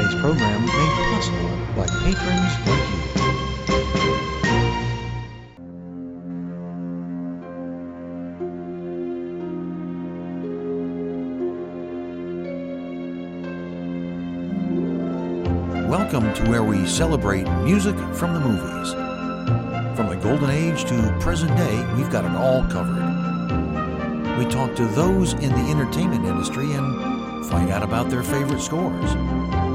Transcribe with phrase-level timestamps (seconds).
[0.00, 2.98] today's program made possible by patrons like you.
[15.88, 18.92] Welcome to where we celebrate music from the movies.
[19.96, 24.38] From the golden age to present day, we've got it all covered.
[24.38, 29.69] We talk to those in the entertainment industry and find out about their favorite scores.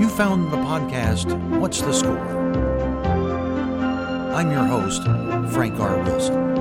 [0.00, 2.18] You found the podcast, What's the Score?
[4.34, 5.02] I'm your host,
[5.52, 5.98] Frank R.
[6.02, 6.56] Wilson.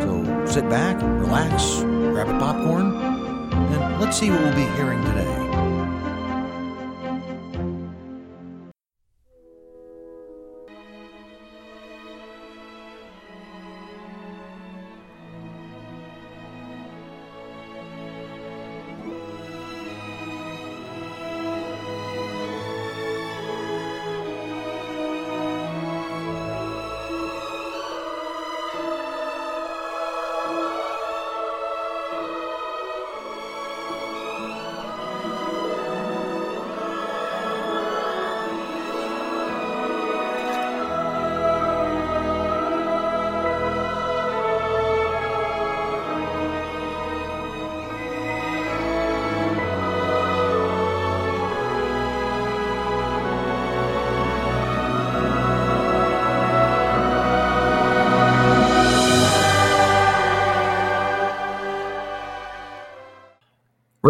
[0.00, 2.92] So sit back, relax, grab a popcorn,
[3.52, 5.21] and let's see what we'll be hearing today.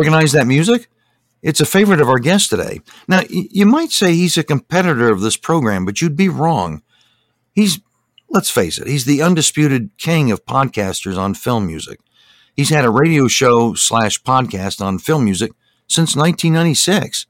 [0.02, 0.88] Recognize that music?
[1.42, 2.80] It's a favorite of our guest today.
[3.06, 6.82] Now, you might say he's a competitor of this program, but you'd be wrong.
[7.52, 7.78] He's,
[8.28, 12.00] let's face it, he's the undisputed king of podcasters on film music.
[12.56, 15.52] He's had a radio show slash podcast on film music
[15.86, 17.26] since 1996.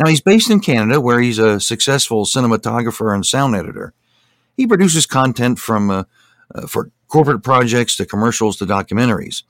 [0.00, 3.94] Now, he's based in Canada, where he's a successful cinematographer and sound editor.
[4.56, 6.04] He produces content from uh,
[6.52, 9.44] uh, for corporate projects to commercials to documentaries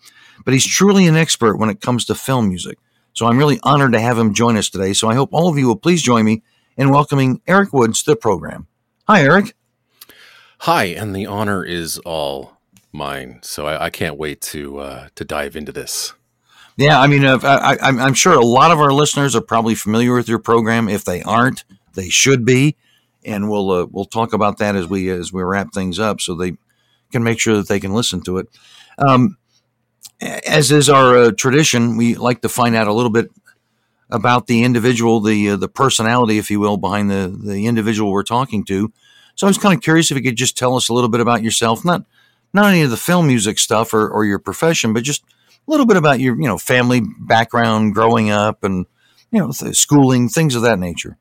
[0.45, 2.79] but he's truly an expert when it comes to film music.
[3.13, 4.93] So I'm really honored to have him join us today.
[4.93, 6.43] So I hope all of you will please join me
[6.77, 8.67] in welcoming Eric Woods to the program.
[9.07, 9.55] Hi, Eric.
[10.61, 12.59] Hi, and the honor is all
[12.93, 13.41] mine.
[13.43, 16.13] So I, I can't wait to uh, to dive into this.
[16.77, 19.75] Yeah, I mean, uh, I, I, I'm sure a lot of our listeners are probably
[19.75, 20.89] familiar with your program.
[20.89, 21.65] If they aren't,
[21.95, 22.77] they should be,
[23.25, 26.35] and we'll uh, we'll talk about that as we as we wrap things up, so
[26.35, 26.57] they
[27.11, 28.49] can make sure that they can listen to it.
[28.99, 29.37] Um,
[30.21, 33.31] as is our uh, tradition, we like to find out a little bit
[34.11, 38.23] about the individual, the uh, the personality, if you will, behind the the individual we're
[38.23, 38.93] talking to.
[39.35, 41.21] So I was kind of curious if you could just tell us a little bit
[41.21, 42.05] about yourself, not
[42.53, 45.87] not any of the film music stuff or, or your profession, but just a little
[45.87, 48.87] bit about your you know family background, growing up, and
[49.31, 51.17] you know th- schooling, things of that nature.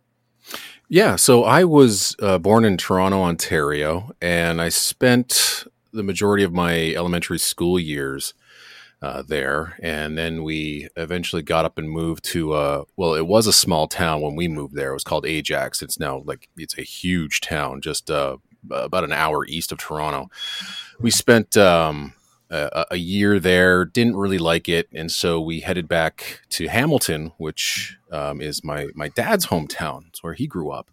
[0.91, 6.51] Yeah, so I was uh, born in Toronto, Ontario, and I spent the majority of
[6.51, 8.33] my elementary school years
[9.01, 9.77] uh, there.
[9.81, 13.87] And then we eventually got up and moved to, uh, well, it was a small
[13.87, 14.91] town when we moved there.
[14.91, 15.81] It was called Ajax.
[15.81, 18.37] It's now like, it's a huge town, just uh,
[18.69, 20.29] about an hour east of Toronto.
[20.99, 22.13] We spent um,
[22.49, 24.89] a, a year there, didn't really like it.
[24.93, 30.07] And so we headed back to Hamilton, which um, is my, my dad's hometown.
[30.09, 30.89] It's where he grew up.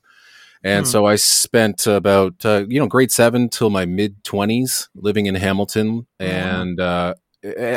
[0.62, 0.90] And Hmm.
[0.90, 5.34] so I spent about, uh, you know, grade seven till my mid 20s living in
[5.34, 6.06] Hamilton.
[6.20, 6.26] wow.
[6.26, 7.14] And uh,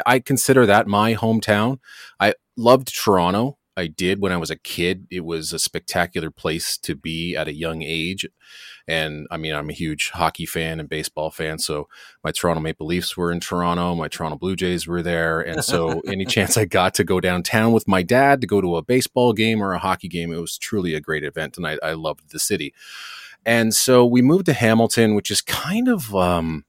[0.06, 1.80] I consider that my hometown.
[2.20, 3.58] I loved Toronto.
[3.78, 5.08] I did when I was a kid.
[5.10, 8.28] It was a spectacular place to be at a young age.
[8.88, 11.60] And I mean, I'm a huge hockey fan and baseball fan.
[11.60, 11.88] So
[12.24, 13.96] my Toronto Maple Leafs were in Toronto.
[13.96, 15.40] My Toronto Blue Jays were there.
[15.40, 18.76] And so any chance I got to go downtown with my dad to go to
[18.76, 21.56] a baseball game or a hockey game, it was truly a great event.
[21.56, 22.74] And I, I loved the city.
[23.46, 26.66] And so we moved to Hamilton, which is kind of um,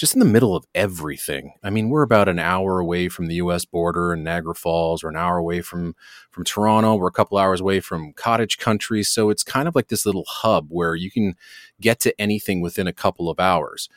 [0.00, 1.52] just in the middle of everything.
[1.62, 3.66] I mean, we're about an hour away from the U.S.
[3.66, 5.94] border in Niagara Falls, or an hour away from
[6.30, 6.96] from Toronto.
[6.96, 10.24] We're a couple hours away from cottage country, so it's kind of like this little
[10.26, 11.36] hub where you can
[11.82, 13.90] get to anything within a couple of hours.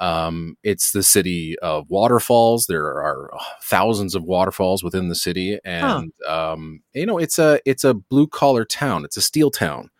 [0.00, 2.66] Um, it's the city of waterfalls.
[2.66, 3.30] There are
[3.62, 8.26] thousands of waterfalls within the city, and um, you know, it's a it's a blue
[8.26, 9.04] collar town.
[9.04, 9.90] It's a steel town.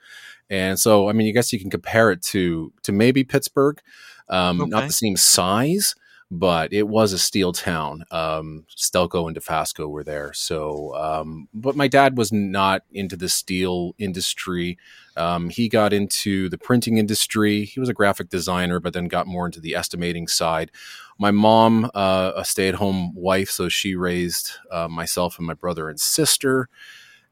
[0.51, 3.81] And so, I mean, I guess you can compare it to to maybe Pittsburgh,
[4.29, 5.95] um, not the same size,
[6.31, 8.05] but it was a steel town.
[8.11, 10.33] Um, Stelco and Dofasco were there.
[10.33, 14.79] So, um, but my dad was not into the steel industry.
[15.17, 17.65] Um, he got into the printing industry.
[17.65, 20.71] He was a graphic designer, but then got more into the estimating side.
[21.19, 25.55] my mom, uh, a stay at home wife, so she raised uh, myself and my
[25.55, 26.69] brother and sister.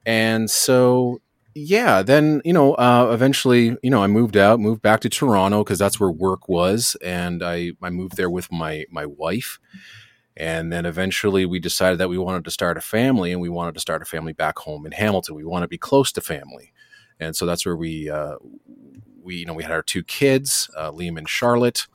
[0.06, 1.20] And so,
[1.54, 5.62] yeah, then, you know, uh, eventually, you know, I moved out, moved back to Toronto
[5.62, 6.96] because that's where work was.
[7.02, 9.58] And I, I moved there with my, my wife.
[10.36, 13.74] And then eventually we decided that we wanted to start a family and we wanted
[13.74, 15.34] to start a family back home in Hamilton.
[15.34, 16.72] We want to be close to family.
[17.20, 18.36] And so that's where we, uh,
[19.22, 21.86] we, you know, we had our two kids, uh, Liam and Charlotte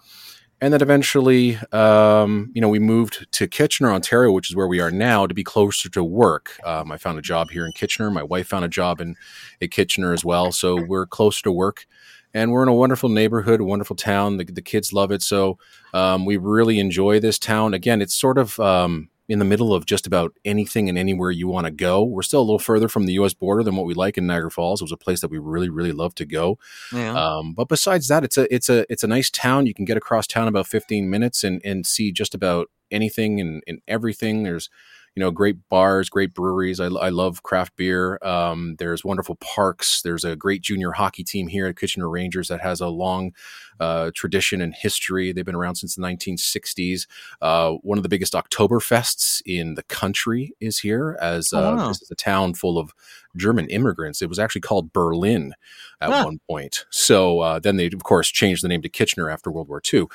[0.60, 4.80] and then eventually, um, you know, we moved to Kitchener, Ontario, which is where we
[4.80, 6.60] are now, to be closer to work.
[6.66, 8.10] Um, I found a job here in Kitchener.
[8.10, 9.16] My wife found a job in,
[9.62, 11.86] in Kitchener as well, so we're closer to work.
[12.34, 14.38] And we're in a wonderful neighborhood, a wonderful town.
[14.38, 15.60] The, the kids love it, so
[15.94, 17.74] um, we really enjoy this town.
[17.74, 21.48] Again, it's sort of um, in the middle of just about anything and anywhere you
[21.48, 22.04] want to go.
[22.04, 23.34] We're still a little further from the U.S.
[23.34, 24.82] border than what we like in Niagara Falls.
[24.82, 26.58] It was a place that we really, really love to go.
[26.94, 27.14] Yeah.
[27.14, 29.66] Um, but besides that, it's a it's a it's a nice town.
[29.66, 33.62] You can get across town about 15 minutes and and see just about anything and,
[33.68, 34.44] and everything.
[34.44, 34.70] There's
[35.18, 36.80] you know, great bars, great breweries.
[36.80, 38.20] I, I love craft beer.
[38.22, 40.04] Um, there's wonderful parks.
[40.04, 43.34] There's a great junior hockey team here at Kitchener Rangers that has a long
[43.80, 45.32] uh, tradition and history.
[45.32, 47.08] They've been around since the 1960s.
[47.42, 51.88] Uh, one of the biggest Oktoberfests in the country is here, as uh, oh, wow.
[51.88, 52.94] this is a town full of
[53.36, 54.22] German immigrants.
[54.22, 55.54] It was actually called Berlin
[56.00, 56.26] at huh.
[56.26, 56.86] one point.
[56.92, 60.06] So uh, then they, of course, changed the name to Kitchener after World War II.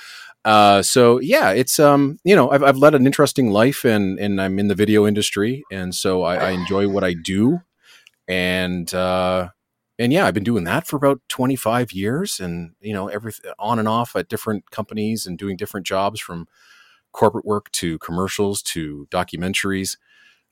[0.44, 4.40] Uh, so yeah, it's um, you know, I've, I've led an interesting life, and and
[4.40, 7.60] I'm in the video industry, and so I, I enjoy what I do,
[8.26, 9.48] and uh,
[9.98, 13.78] and yeah, I've been doing that for about 25 years, and you know, every on
[13.78, 16.48] and off at different companies and doing different jobs from
[17.12, 19.96] corporate work to commercials to documentaries.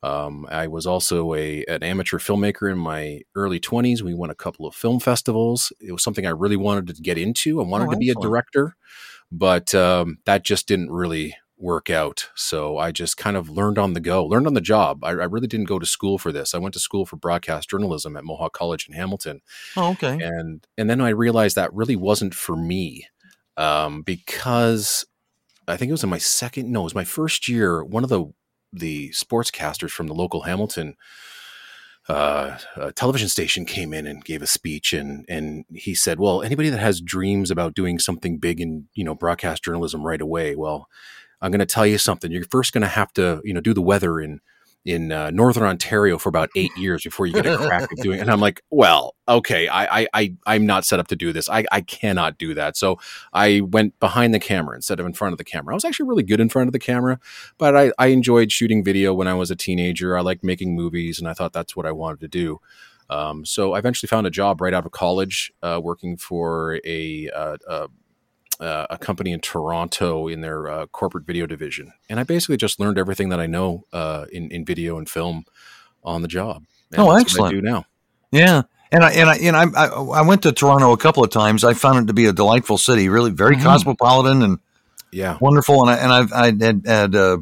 [0.03, 4.03] Um, I was also a an amateur filmmaker in my early 20s.
[4.03, 5.73] We won a couple of film festivals.
[5.81, 7.61] It was something I really wanted to get into.
[7.61, 8.77] I wanted oh, to be a director
[9.31, 12.29] but um, that just didn't really work out.
[12.35, 15.05] So I just kind of learned on the go, learned on the job.
[15.05, 16.55] I, I, really didn't go to school for this.
[16.55, 19.43] I went to school for broadcast journalism at Mohawk College in Hamilton.
[19.77, 20.19] Oh, okay.
[20.21, 23.07] And and then I realized that really wasn't for me
[23.57, 25.05] um, because
[25.69, 27.85] I think it was in my second, no, it was my first year.
[27.85, 28.33] One of the
[28.73, 30.97] the sportscasters from the local Hamilton
[32.11, 36.43] uh, a television station came in and gave a speech and and he said, "Well,
[36.43, 40.57] anybody that has dreams about doing something big in you know broadcast journalism right away,
[40.57, 40.89] well,
[41.41, 42.33] I'm going to tell you something.
[42.33, 44.41] You're first going to have to you know do the weather in
[44.85, 48.19] in uh, northern Ontario for about eight years before you get a crack at doing.
[48.19, 48.23] it.
[48.23, 51.49] And I'm like, well, okay, I, I, I am not set up to do this.
[51.49, 52.77] I, I cannot do that.
[52.77, 52.99] So
[53.33, 55.75] I went behind the camera instead of in front of the camera.
[55.75, 57.21] I was actually really good in front of the camera,
[57.59, 60.17] but I, I enjoyed shooting video when I was a teenager.
[60.17, 62.61] I liked making movies, and I thought that's what I wanted to do.
[63.11, 67.29] Um, so I eventually found a job right out of college, uh, working for a,
[67.35, 67.89] uh, a
[68.61, 72.79] uh, a company in Toronto in their uh, corporate video division, and I basically just
[72.79, 75.45] learned everything that I know uh, in in video and film
[76.05, 76.65] on the job.
[76.93, 77.55] And oh, excellent!
[77.55, 77.87] do now.
[78.31, 78.63] Yeah,
[78.93, 81.65] and I and I and I, I went to Toronto a couple of times.
[81.65, 83.65] I found it to be a delightful city, really very mm-hmm.
[83.65, 84.59] cosmopolitan and
[85.11, 85.81] yeah, wonderful.
[85.83, 87.39] And I and I've I had, had uh,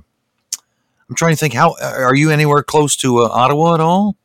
[1.09, 4.17] I'm trying to think how are you anywhere close to uh, Ottawa at all?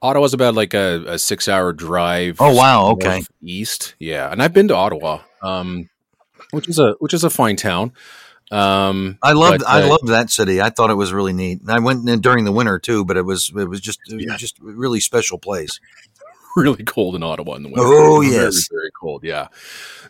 [0.00, 2.36] Ottawa's about like a, a six hour drive.
[2.40, 3.94] Oh wow, okay, east.
[3.98, 5.20] Yeah, and I've been to Ottawa.
[5.42, 5.89] Um,
[6.50, 7.92] which is a which is a fine town.
[8.50, 10.60] Um, I loved uh, I loved that city.
[10.60, 11.60] I thought it was really neat.
[11.68, 14.32] I went during the winter too, but it was it was just it yeah.
[14.32, 15.78] was just a really special place.
[16.56, 17.84] really cold in Ottawa in the winter.
[17.84, 19.24] Oh yes, very, very cold.
[19.24, 19.48] Yeah.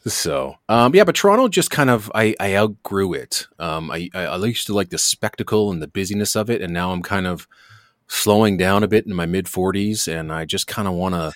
[0.07, 3.47] So, um, yeah, but Toronto just kind of I, I outgrew it.
[3.59, 6.93] Um, I, I used to like the spectacle and the busyness of it, and now
[6.93, 7.47] I'm kind of
[8.09, 11.33] slowing down a bit in my mid 40s, and I just kind of want to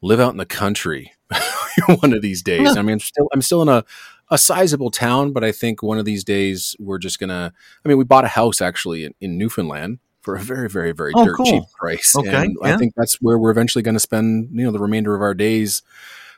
[0.00, 1.12] live out in the country
[2.00, 2.76] one of these days.
[2.76, 3.84] I mean, I'm still I'm still in a
[4.30, 7.52] a sizable town, but I think one of these days we're just gonna.
[7.84, 11.12] I mean, we bought a house actually in, in Newfoundland for a very, very, very
[11.14, 11.46] oh, dirt cool.
[11.46, 12.14] cheap price.
[12.16, 12.74] Okay, and yeah.
[12.74, 15.34] I think that's where we're eventually going to spend, you know, the remainder of our
[15.34, 15.82] days.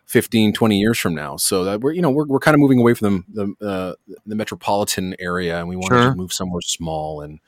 [0.06, 2.78] 15 20 years from now so that we're you know we're, we're kind of moving
[2.78, 3.94] away from the the, uh,
[4.26, 6.10] the metropolitan area and we want sure.
[6.10, 7.40] to move somewhere small and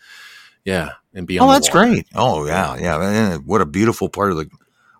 [0.64, 4.48] yeah and be oh that's great oh yeah yeah what a beautiful part of the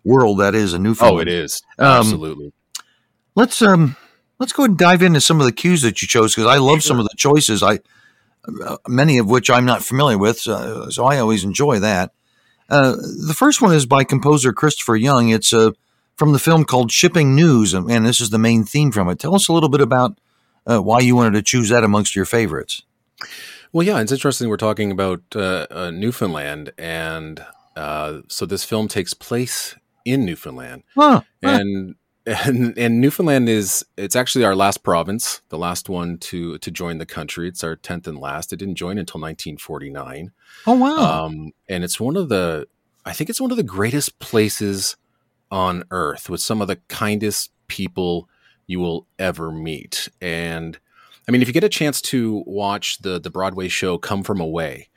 [0.04, 2.52] world that is a Newfoundland oh it is um, absolutely
[3.34, 3.96] let's um
[4.38, 6.82] let's go and dive into some of the cues that you chose because I love
[6.82, 7.62] some of the choices.
[7.62, 7.80] I
[8.64, 12.12] uh, many of which I'm not familiar with, uh, so I always enjoy that.
[12.68, 15.30] Uh, the first one is by composer Christopher Young.
[15.30, 15.72] It's uh,
[16.16, 19.18] from the film called Shipping News, and, and, this is the main theme from it.
[19.18, 20.18] Tell us a little bit about
[20.66, 22.82] uh, why you wanted to choose that amongst your favorites.
[23.72, 24.48] Well, yeah, it's interesting.
[24.48, 27.44] We're talking about uh, Newfoundland, and
[27.76, 29.74] so this film takes place
[30.04, 31.96] in Newfoundland, huh, and
[32.26, 36.98] and, and Newfoundland is it's actually our last province, the last one to to join
[36.98, 37.48] the country.
[37.48, 38.52] It's our tenth and last.
[38.52, 40.32] It didn't join until 1949.
[40.66, 41.26] Oh wow!
[41.26, 42.66] Um, and it's one of the
[43.04, 44.96] I think it's one of the greatest places
[45.50, 48.28] on earth with some of the kindest people
[48.66, 50.08] you will ever meet.
[50.20, 50.78] And
[51.28, 54.40] I mean, if you get a chance to watch the the Broadway show "Come From
[54.40, 54.88] Away,"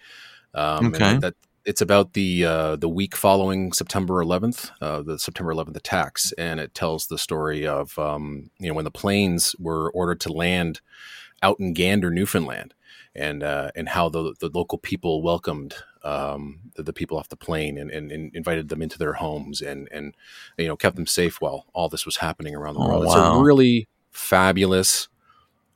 [0.56, 1.18] um, Okay.
[1.18, 1.36] that
[1.70, 6.60] it's about the uh, the week following September 11th, uh, the September 11th attacks, and
[6.60, 10.82] it tells the story of um, you know when the planes were ordered to land
[11.44, 12.74] out in Gander, Newfoundland,
[13.14, 17.36] and uh, and how the the local people welcomed um, the, the people off the
[17.38, 20.16] plane and, and, and invited them into their homes and and
[20.58, 23.04] you know kept them safe while all this was happening around the Oh, world.
[23.04, 25.08] It's a really fabulous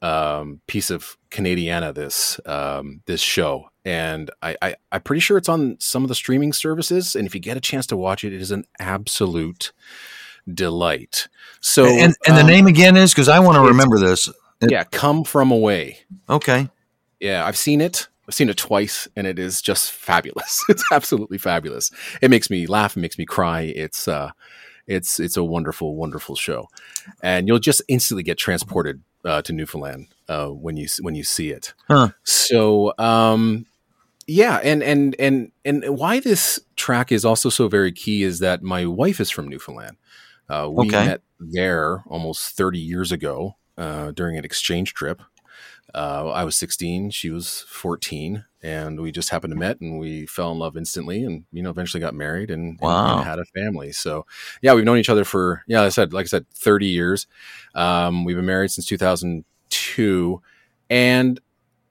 [0.04, 5.50] um, piece of Canadiana this um, this show, and I, I I'm pretty sure it's
[5.50, 7.16] on some of the streaming services.
[7.16, 9.72] And if you get a chance to watch it, it is an absolute
[10.54, 11.30] delight.
[11.62, 14.30] So and and the um, name again is because I want to remember this.
[14.62, 16.00] yeah, come from away.
[16.30, 16.70] Okay.
[17.20, 18.10] Yeah, I've seen it.
[18.28, 20.64] I've seen it twice, and it is just fabulous.
[20.70, 21.92] It's absolutely fabulous.
[22.22, 22.98] It makes me laugh.
[22.98, 23.62] It makes me cry.
[23.62, 24.32] It's uh,
[24.88, 26.68] it's it's a wonderful, wonderful show,
[27.22, 31.50] and you'll just instantly get transported uh, to Newfoundland uh, when you when you see
[31.52, 31.74] it.
[31.88, 32.10] Huh.
[32.24, 33.66] So, um,
[34.28, 38.64] yeah, and and and and why this track is also so very key is that
[38.64, 39.98] my wife is from Newfoundland.
[40.50, 41.06] Uh, we Okay.
[41.06, 45.22] met there almost 30 years ago uh, during an exchange trip.
[45.94, 50.26] Uh, I was 16, she was 14, and we just happened to met and we
[50.26, 53.18] fell in love instantly, and you know, eventually got married and, and- Wow.
[53.18, 53.92] and had a family.
[53.92, 54.26] So,
[54.62, 57.28] yeah, we've known each other for yeah, like I said, like I said, 30 years.
[57.76, 60.42] Um, we've been married since 2002,
[60.90, 61.40] and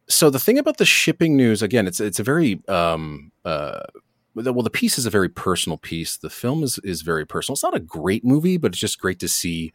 [0.09, 3.81] so the thing about the shipping news again, it's it's a very um, uh,
[4.35, 6.17] well, the piece is a very personal piece.
[6.17, 7.55] The film is is very personal.
[7.55, 9.73] It's not a great movie, but it's just great to see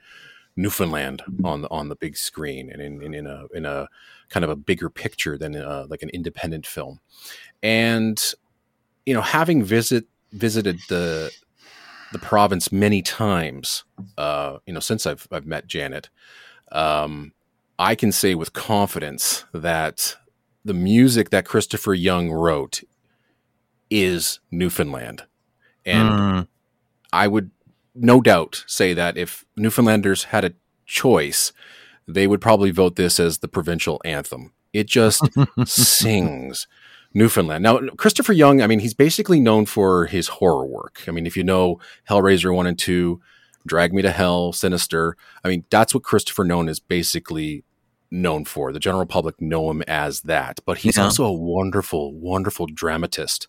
[0.56, 3.88] Newfoundland on the on the big screen and in, in, in a in a
[4.30, 7.00] kind of a bigger picture than uh, like an independent film.
[7.64, 8.22] And
[9.06, 11.32] you know, having visit visited the
[12.12, 13.84] the province many times,
[14.18, 16.10] uh, you know, since I've I've met Janet,
[16.72, 17.34] um,
[17.80, 20.18] I can say with confidence that
[20.66, 22.82] the music that Christopher Young wrote
[23.90, 25.24] is Newfoundland,
[25.86, 26.48] and Mm,
[27.14, 27.52] I would
[27.96, 30.54] no doubt say that if Newfoundlanders had a
[30.86, 31.52] choice,
[32.08, 34.54] they would probably vote this as the provincial anthem.
[34.74, 35.28] It just
[35.66, 36.68] sings
[37.14, 37.64] Newfoundland.
[37.64, 41.02] Now, Christopher Young, I mean, he's basically known for his horror work.
[41.08, 43.20] I mean, if you know Hellraiser 1 and 2,
[43.66, 47.64] Drag Me to Hell, Sinister, I mean, that's what Christopher Nolan is basically
[48.12, 48.72] known for.
[48.72, 50.60] The general public know him as that.
[50.66, 51.04] But he's Yeah.
[51.06, 53.48] also a wonderful, wonderful dramatist.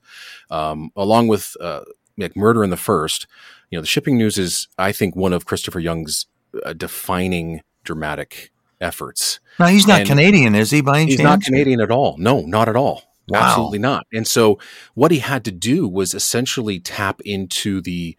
[0.51, 1.83] Um, along with uh,
[2.17, 3.27] like Murder in the First,
[3.71, 6.27] you know, the shipping news is, I think, one of Christopher Young's
[6.65, 9.41] uh, defining dramatic efforts.
[9.59, 10.81] now he's not And- Canadian, is he?
[10.81, 11.25] By any He's chance?
[11.25, 12.17] not Canadian at all.
[12.19, 13.03] No, not at all.
[13.29, 13.41] Wow.
[13.41, 14.07] Absolutely not.
[14.13, 14.59] And so
[14.95, 18.17] what he had to do was essentially tap into the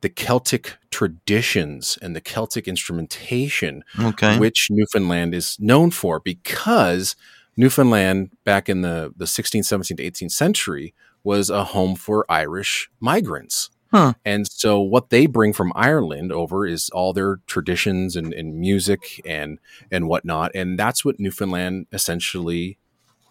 [0.00, 4.38] the Celtic traditions and the Celtic instrumentation Okay.
[4.38, 7.14] which Newfoundland is known for because
[7.54, 13.68] Newfoundland back in the, the 16th, 17th, 18th century was a home for Irish migrants.
[13.92, 14.14] Huh.
[14.24, 19.20] And so what they bring from Ireland over is all their traditions and, and music
[19.24, 19.58] and
[19.90, 20.52] and whatnot.
[20.54, 22.78] And that's what Newfoundland essentially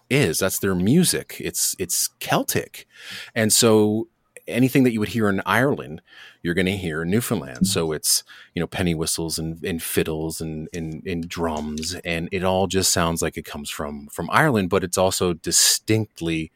[0.09, 0.39] is.
[0.39, 1.37] That's their music.
[1.39, 2.87] It's it's Celtic.
[3.35, 4.07] And so
[4.47, 6.01] anything that you would hear in Ireland,
[6.43, 7.67] you're going to hear in Newfoundland.
[7.67, 8.23] So it's
[8.55, 12.91] you know penny whistles and, and fiddles and, and and drums, and it all just
[12.93, 16.51] sounds like it comes from from Ireland, but it's also distinctly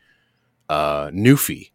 [0.69, 1.72] uh, Newfie.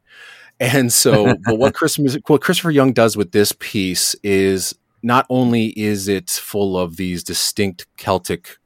[0.60, 5.68] And so, but what Christmas, what Christopher Young does with this piece is not only
[5.78, 8.56] is it full of these distinct Celtic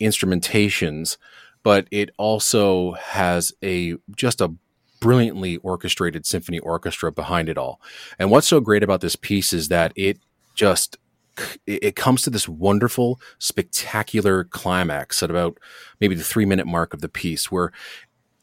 [0.00, 1.18] instrumentations,
[1.62, 4.52] but it also has a just a
[5.00, 7.80] brilliantly orchestrated symphony orchestra behind it all.
[8.18, 10.18] And what's so great about this piece is that it
[10.54, 10.96] just
[11.66, 15.58] it it comes to this wonderful, spectacular climax at about
[16.00, 17.72] maybe the three minute mark of the piece, where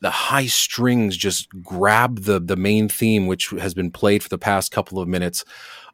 [0.01, 4.37] the high strings just grab the the main theme, which has been played for the
[4.37, 5.43] past couple of minutes,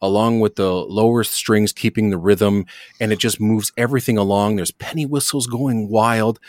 [0.02, 2.66] along with the lower strings keeping the rhythm,
[3.00, 4.56] and it just moves everything along.
[4.56, 6.40] There's penny whistles going wild.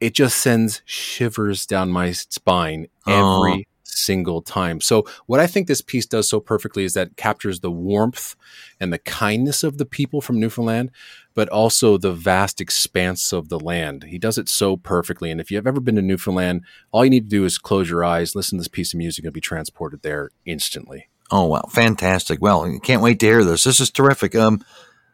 [0.00, 4.80] It just sends shivers down my spine every single time.
[4.80, 8.36] So what I think this piece does so perfectly is that captures the warmth
[8.78, 10.90] and the kindness of the people from Newfoundland,
[11.34, 14.04] but also the vast expanse of the land.
[14.04, 15.30] He does it so perfectly.
[15.30, 18.04] And if you've ever been to Newfoundland, all you need to do is close your
[18.04, 21.08] eyes, listen to this piece of music, and be transported there instantly.
[21.30, 22.40] Oh wow, fantastic!
[22.40, 23.64] Well, can't wait to hear this.
[23.64, 24.34] This is terrific.
[24.34, 24.64] Um,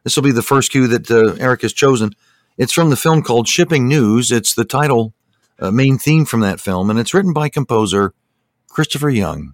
[0.04, 2.10] This will be the first cue that uh, Eric has chosen.
[2.56, 4.30] It's from the film called Shipping News.
[4.30, 5.12] It's the title,
[5.58, 8.12] uh, main theme from that film, and it's written by composer
[8.74, 9.53] Christopher Young.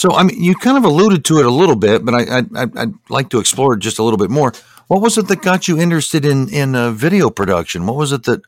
[0.00, 2.94] So, I mean, you kind of alluded to it a little bit, but I, would
[3.10, 4.54] like to explore it just a little bit more.
[4.86, 7.84] What was it that got you interested in in uh, video production?
[7.84, 8.40] What was it that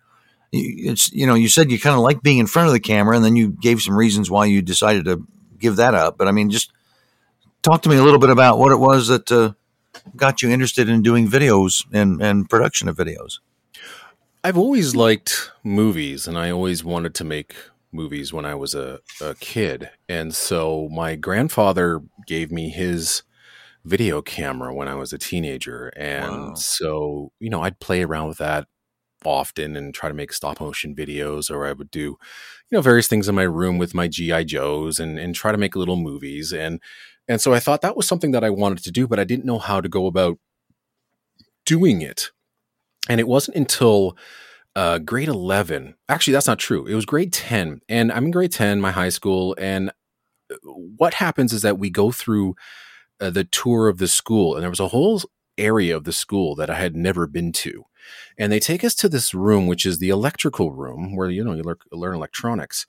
[0.50, 3.14] it's you know you said you kind of like being in front of the camera,
[3.16, 5.26] and then you gave some reasons why you decided to
[5.58, 6.16] give that up.
[6.16, 6.72] But I mean, just
[7.60, 9.52] talk to me a little bit about what it was that uh,
[10.16, 13.40] got you interested in doing videos and and production of videos.
[14.42, 17.54] I've always liked movies, and I always wanted to make
[17.92, 19.90] movies when I was a, a kid.
[20.08, 23.22] And so my grandfather gave me his
[23.84, 25.88] video camera when I was a teenager.
[25.88, 26.54] And wow.
[26.54, 28.66] so, you know, I'd play around with that
[29.24, 32.18] often and try to make stop motion videos, or I would do, you
[32.70, 35.76] know, various things in my room with my GI Joes and and try to make
[35.76, 36.52] little movies.
[36.52, 36.80] And
[37.28, 39.44] and so I thought that was something that I wanted to do, but I didn't
[39.44, 40.38] know how to go about
[41.64, 42.30] doing it.
[43.08, 44.16] And it wasn't until
[44.74, 45.94] uh, grade 11.
[46.08, 46.86] Actually, that's not true.
[46.86, 47.80] It was grade 10.
[47.88, 49.54] And I'm in grade 10, my high school.
[49.58, 49.90] And
[50.50, 52.54] uh, what happens is that we go through
[53.20, 55.22] uh, the tour of the school, and there was a whole
[55.56, 57.84] area of the school that I had never been to.
[58.36, 61.54] And they take us to this room, which is the electrical room where, you know,
[61.54, 62.84] you learn, learn electronics.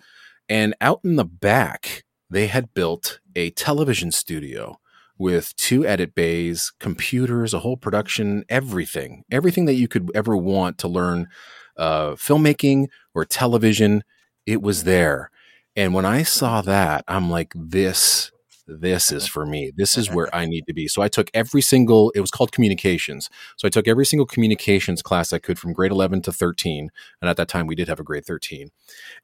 [0.50, 4.80] And out in the back, they had built a television studio
[5.18, 10.78] with two edit bays, computers, a whole production, everything, everything that you could ever want
[10.80, 11.28] to learn
[11.78, 14.04] uh, filmmaking or television.
[14.46, 15.32] It was there.
[15.76, 18.32] And when I saw that, I'm like, this
[18.68, 19.72] this is for me.
[19.76, 20.88] This is where I need to be.
[20.88, 23.30] So I took every single, it was called communications.
[23.58, 26.90] So I took every single communications class I could from grade 11 to 13.
[27.22, 28.70] And at that time, we did have a grade 13.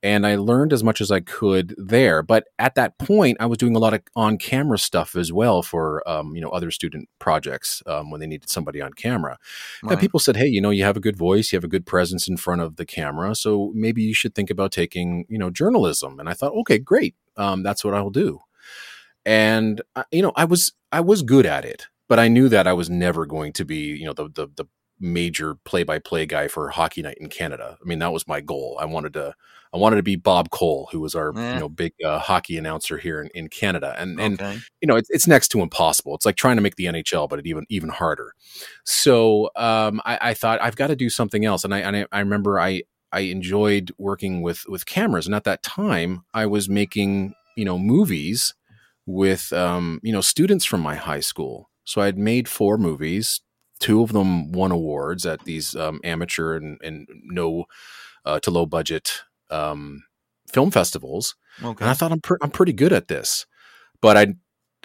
[0.04, 2.22] And I learned as much as I could there.
[2.22, 5.62] But at that point, I was doing a lot of on camera stuff as well
[5.62, 9.38] for, um, you know, other student projects um, when they needed somebody on camera.
[9.84, 9.94] Right.
[9.94, 11.86] And people said, hey, you know, you have a good voice, you have a good
[11.86, 13.36] presence in front of the camera.
[13.36, 16.20] So maybe you should think about taking, you know, journalism.
[16.20, 17.16] And I thought, okay, great.
[17.38, 18.42] Um, that's what I'll do
[19.30, 22.68] and uh, you know i was i was good at it but i knew that
[22.68, 24.66] i was never going to be you know the the, the
[25.00, 27.78] major play-by-play guy for hockey night in canada.
[27.82, 28.78] I mean that was my goal.
[28.82, 29.34] I wanted to
[29.72, 32.98] i wanted to be bob cole who was our you know big uh, hockey announcer
[32.98, 33.96] here in, in canada.
[33.98, 34.60] And and okay.
[34.82, 36.16] you know it's, it's next to impossible.
[36.16, 38.34] It's like trying to make the nhl but it even even harder.
[38.84, 41.64] So um, I, I thought i've got to do something else.
[41.64, 45.44] And i and I, I remember i I enjoyed working with with cameras, and at
[45.46, 48.54] that time, I was making you know movies
[49.10, 51.70] with um, you know students from my high school.
[51.84, 53.42] So I'd made four movies.
[53.80, 57.66] Two of them won awards at these um, amateur and, and no
[58.26, 60.04] uh, to low budget um,
[60.52, 61.36] film festivals.
[61.64, 61.84] Okay.
[61.84, 63.48] And I thought I'm pre- I'm pretty good at this,
[64.02, 64.36] but I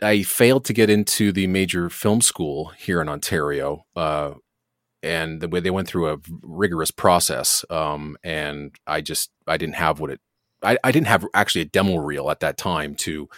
[0.01, 3.85] I failed to get into the major film school here in Ontario.
[3.95, 4.35] Uh,
[5.03, 9.75] and the way they went through a rigorous process, um, and I just I didn't
[9.75, 10.21] have what it
[10.63, 13.29] I, I didn't have actually a demo reel at that time to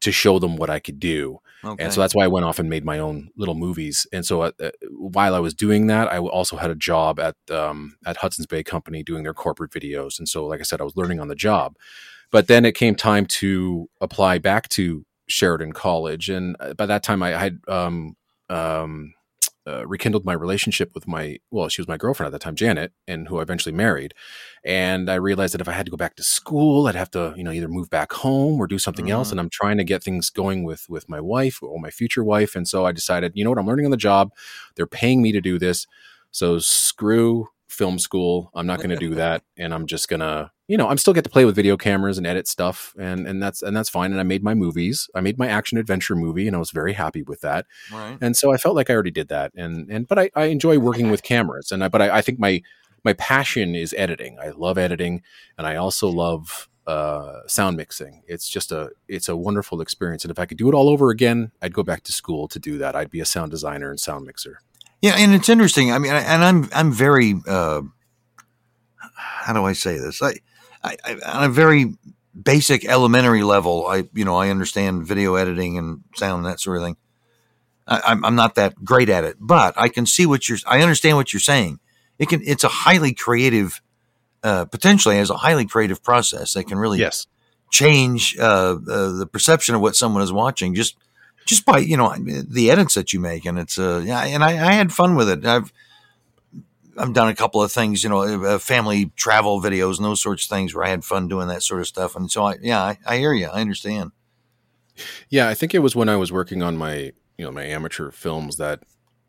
[0.00, 1.40] to show them what I could do.
[1.62, 1.84] Okay.
[1.84, 4.06] And so that's why I went off and made my own little movies.
[4.12, 7.36] And so uh, uh, while I was doing that, I also had a job at
[7.50, 10.18] um, at Hudson's Bay Company doing their corporate videos.
[10.18, 11.76] And so, like I said, I was learning on the job.
[12.30, 17.02] But then it came time to apply back to Sheridan College, and uh, by that
[17.02, 18.16] time, I had um,
[18.48, 19.14] um,
[19.70, 22.92] uh, rekindled my relationship with my well she was my girlfriend at the time janet
[23.06, 24.14] and who i eventually married.
[24.64, 27.32] And i realized that if i had to go back to school i'd have to
[27.36, 29.12] you know either move back home or do something mm-hmm.
[29.12, 32.24] else and i'm trying to get things going with with my wife or my future
[32.24, 32.54] wife.
[32.56, 33.58] And so i decided you know what?
[33.58, 34.30] I'm learning on the job.
[34.76, 35.86] They're paying me to do this.
[36.30, 38.50] So screw film school.
[38.54, 41.24] I'm not going to do that, and I'm just gonna, you know, I'm still get
[41.24, 44.10] to play with video cameras and edit stuff, and and that's and that's fine.
[44.10, 45.08] And I made my movies.
[45.14, 47.66] I made my action adventure movie, and I was very happy with that.
[47.92, 48.18] Right.
[48.20, 50.78] And so I felt like I already did that, and and but I, I enjoy
[50.78, 52.62] working with cameras, and I but I, I think my
[53.04, 54.38] my passion is editing.
[54.38, 55.22] I love editing,
[55.56, 58.22] and I also love uh, sound mixing.
[58.26, 61.10] It's just a it's a wonderful experience, and if I could do it all over
[61.10, 62.96] again, I'd go back to school to do that.
[62.96, 64.60] I'd be a sound designer and sound mixer.
[65.02, 65.92] Yeah, and it's interesting.
[65.92, 67.82] I mean, and I'm I'm very uh,
[69.06, 70.22] how do I say this?
[70.22, 70.34] I,
[70.82, 71.94] I, I on a very
[72.40, 76.78] basic elementary level, I you know I understand video editing and sound and that sort
[76.78, 76.96] of thing.
[77.86, 80.58] I, am I'm not that great at it, but I can see what you're.
[80.66, 81.80] I understand what you're saying.
[82.18, 82.40] It can.
[82.44, 83.80] It's a highly creative,
[84.42, 87.26] uh, potentially as a highly creative process that can really yes.
[87.70, 90.74] change uh, uh, the perception of what someone is watching.
[90.74, 90.96] Just
[91.44, 94.50] just by you know the edits that you make, and it's uh yeah, and I,
[94.50, 95.44] I had fun with it.
[95.44, 95.72] I've
[96.96, 100.44] I've done a couple of things, you know, uh, family travel videos and those sorts
[100.44, 102.14] of things where I had fun doing that sort of stuff.
[102.14, 104.12] And so I yeah, I, I hear you, I understand.
[105.28, 108.10] Yeah, I think it was when I was working on my you know my amateur
[108.10, 108.82] films that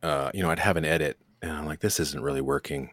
[0.03, 2.91] uh, you know I'd have an edit and I'm like this isn't really working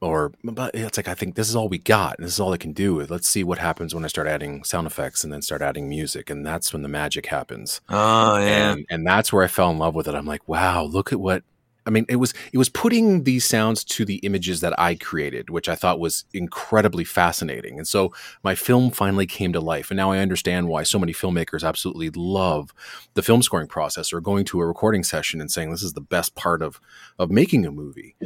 [0.00, 2.18] or but it's like I think this is all we got.
[2.18, 3.00] And this is all I can do.
[3.02, 6.30] Let's see what happens when I start adding sound effects and then start adding music,
[6.30, 7.80] and that's when the magic happens.
[7.88, 10.14] Oh yeah, and, and that's where I fell in love with it.
[10.14, 11.42] I'm like, wow, look at what.
[11.86, 15.48] I mean, it was it was putting these sounds to the images that I created,
[15.48, 17.78] which I thought was incredibly fascinating.
[17.78, 18.12] And so
[18.44, 22.10] my film finally came to life, and now I understand why so many filmmakers absolutely
[22.10, 22.74] love
[23.14, 26.02] the film scoring process or going to a recording session and saying this is the
[26.02, 26.78] best part of
[27.18, 28.16] of making a movie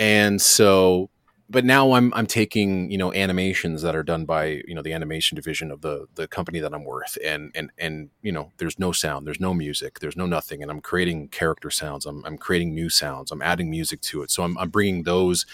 [0.00, 1.10] and so
[1.50, 4.92] but now I'm I'm taking you know animations that are done by you know the
[4.92, 8.78] animation division of the the company that I'm with, and and and you know there's
[8.78, 12.38] no sound, there's no music, there's no nothing, and I'm creating character sounds, I'm I'm
[12.38, 15.44] creating new sounds, I'm adding music to it, so I'm I'm bringing those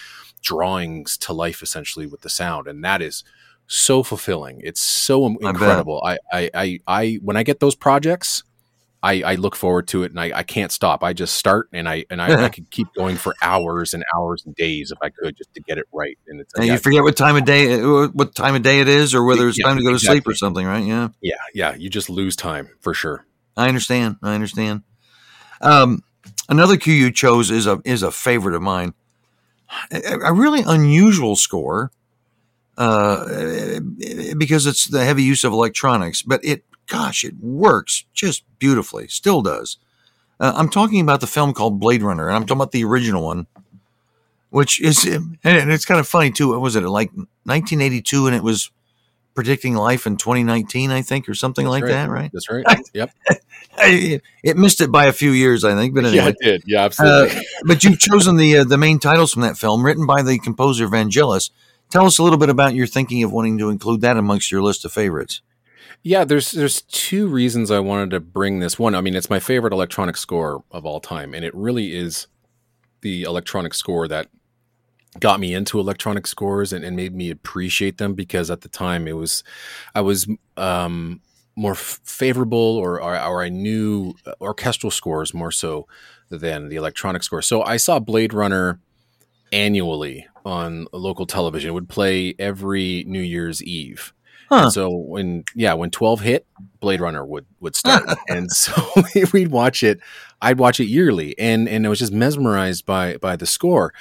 [0.43, 3.25] drawings to life essentially with the sound, and that is
[3.67, 4.61] so fulfilling.
[4.63, 6.03] It's so incredible.
[6.05, 8.45] I, I I I when I get those projects,
[9.03, 11.05] I, I, look forward to it and I, I, can't stop.
[11.05, 14.43] I just start and I and I, I, could keep going for hours and hours
[14.45, 16.19] and days if I could just to get it right.
[16.27, 18.89] And, it's, and yeah, you forget what time of day what time of day it
[18.89, 20.19] is or whether it's yeah, time to go exactly.
[20.19, 20.85] to sleep or something, right?
[20.85, 21.09] Yeah.
[21.21, 21.75] Yeah, yeah.
[21.75, 23.27] You just lose time for sure.
[23.57, 24.17] I understand.
[24.23, 24.83] I understand.
[25.61, 26.03] Um,
[26.49, 28.95] another cue you chose is a is a favorite of mine.
[29.91, 31.91] A, a really unusual score
[32.79, 33.81] uh,
[34.37, 39.09] because it's the heavy use of electronics, but it gosh, it works just beautifully.
[39.09, 39.79] Still does.
[40.39, 43.25] Uh, I'm talking about the film called Blade Runner, and I'm talking about the original
[43.25, 43.47] one,
[44.51, 46.51] which is, and it's kind of funny too.
[46.51, 48.71] What was it like 1982, and it was
[49.35, 51.91] predicting life in 2019, I think, or something That's like right.
[51.91, 52.31] that, right?
[52.33, 52.65] That's right.
[52.95, 53.11] Yep.
[53.79, 56.25] it, it missed it by a few years, I think, but anyway.
[56.25, 56.63] Yeah, it did.
[56.67, 57.39] Yeah, absolutely.
[57.39, 60.39] Uh, but you've chosen the uh, the main titles from that film, written by the
[60.39, 61.51] composer Vangelis.
[61.91, 64.63] Tell us a little bit about your thinking of wanting to include that amongst your
[64.63, 65.41] list of favorites.
[66.03, 68.79] Yeah, there's there's two reasons I wanted to bring this.
[68.79, 72.29] One, I mean, it's my favorite electronic score of all time, and it really is
[73.01, 74.29] the electronic score that
[75.19, 79.09] got me into electronic scores and, and made me appreciate them because at the time
[79.09, 79.43] it was
[79.95, 81.21] I was um,
[81.57, 85.87] more f- favorable or, or, or I knew orchestral scores more so
[86.29, 87.43] than the electronic score.
[87.43, 88.81] So I saw Blade Runner
[89.53, 91.71] annually on local television.
[91.71, 94.13] It would play every New Year's Eve.
[94.49, 94.71] Huh.
[94.71, 96.47] so when yeah, when 12 hit,
[96.81, 98.05] Blade Runner would would start.
[98.29, 98.73] and so
[99.33, 100.01] we'd watch it.
[100.41, 103.93] I'd watch it yearly and and I was just mesmerized by by the score.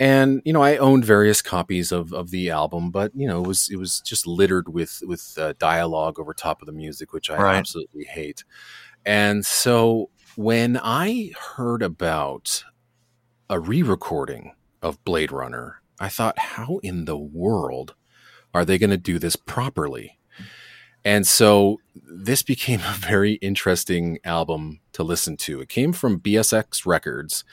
[0.00, 3.46] And you know, I owned various copies of of the album, but you know, it
[3.46, 7.30] was it was just littered with with uh, dialogue over top of the music, which
[7.30, 7.56] I right.
[7.56, 8.44] absolutely hate.
[9.04, 12.64] And so when I heard about
[13.50, 17.94] a re-recording of Blade Runner, I thought, how in the world
[18.54, 20.18] are they going to do this properly?
[21.04, 25.60] And so this became a very interesting album to listen to.
[25.60, 27.44] It came from BSX Records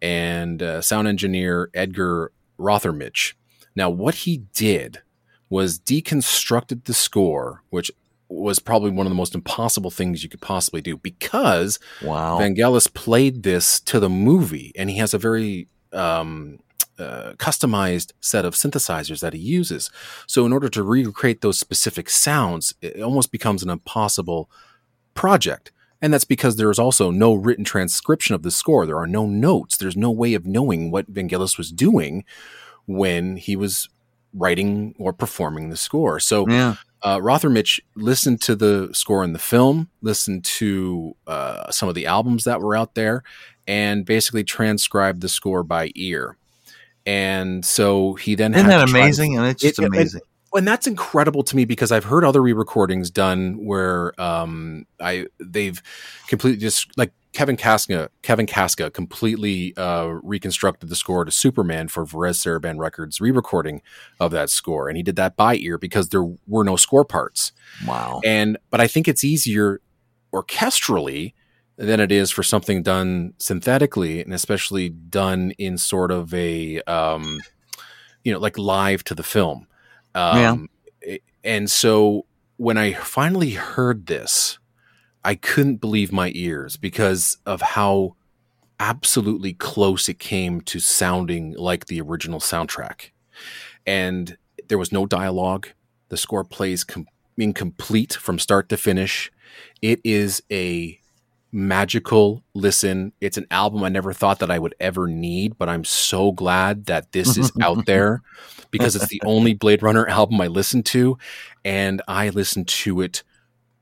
[0.00, 3.34] and uh, sound engineer Edgar Rothermich.
[3.76, 5.02] Now, what he did
[5.50, 7.90] was deconstructed the score, which
[8.28, 12.38] was probably one of the most impossible things you could possibly do because wow.
[12.38, 16.58] Vangelis played this to the movie and he has a very um,
[16.98, 19.90] uh, customized set of synthesizers that he uses.
[20.26, 24.48] So, in order to recreate those specific sounds, it almost becomes an impossible
[25.14, 25.72] project.
[26.00, 28.84] And that's because there is also no written transcription of the score.
[28.86, 29.76] There are no notes.
[29.76, 32.24] There's no way of knowing what Vangelis was doing
[32.86, 33.88] when he was
[34.34, 36.20] writing or performing the score.
[36.20, 36.76] So, yeah.
[37.02, 42.06] uh, Rothermich listened to the score in the film, listened to uh, some of the
[42.06, 43.22] albums that were out there,
[43.66, 46.36] and basically transcribed the score by ear
[47.06, 49.36] and so he then isn't that amazing?
[49.36, 50.20] and it's just it, amazing.
[50.20, 55.26] It, and that's incredible to me because I've heard other re-recordings done where um, I
[55.40, 55.82] they've
[56.28, 62.06] completely just like Kevin Kaska Kevin Kaska completely uh, reconstructed the score to Superman for
[62.06, 63.82] Varèse Sarabande Records re-recording
[64.20, 67.52] of that score, and he did that by ear because there were no score parts.
[67.86, 68.20] Wow!
[68.24, 69.80] And but I think it's easier
[70.32, 71.34] orchestrally
[71.76, 77.40] than it is for something done synthetically and especially done in sort of a um,
[78.22, 79.66] you know like live to the film.
[80.14, 80.68] Um,
[81.04, 81.16] yeah.
[81.42, 82.24] and so
[82.56, 84.60] when i finally heard this
[85.24, 88.14] i couldn't believe my ears because of how
[88.80, 93.10] absolutely close it came to sounding like the original soundtrack.
[93.86, 94.36] And
[94.68, 95.68] there was no dialogue.
[96.08, 97.06] The score plays com-
[97.36, 99.30] incomplete from start to finish.
[99.82, 100.98] It is a
[101.54, 103.12] magical listen.
[103.20, 106.86] It's an album I never thought that I would ever need, but I'm so glad
[106.86, 108.22] that this is out there
[108.72, 111.16] because it's the only Blade Runner album I listen to
[111.64, 113.22] and I listen to it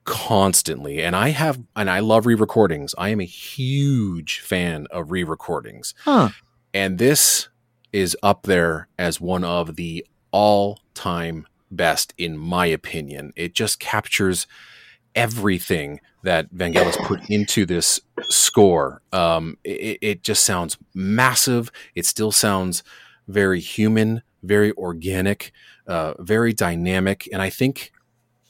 [0.05, 1.03] constantly.
[1.03, 2.95] And I have and I love re-recordings.
[2.99, 5.95] I am a huge fan of re-recordings.
[6.05, 6.29] Huh.
[6.75, 7.49] And this
[7.91, 13.33] is up there as one of the all-time best in my opinion.
[13.35, 14.47] It just captures
[15.15, 19.03] everything that Vangelis put into this score.
[19.13, 21.71] Um, it, it, just sounds massive.
[21.95, 22.83] It still sounds
[23.29, 25.53] very human, very organic,
[25.87, 27.29] uh, very dynamic.
[27.33, 27.93] And I think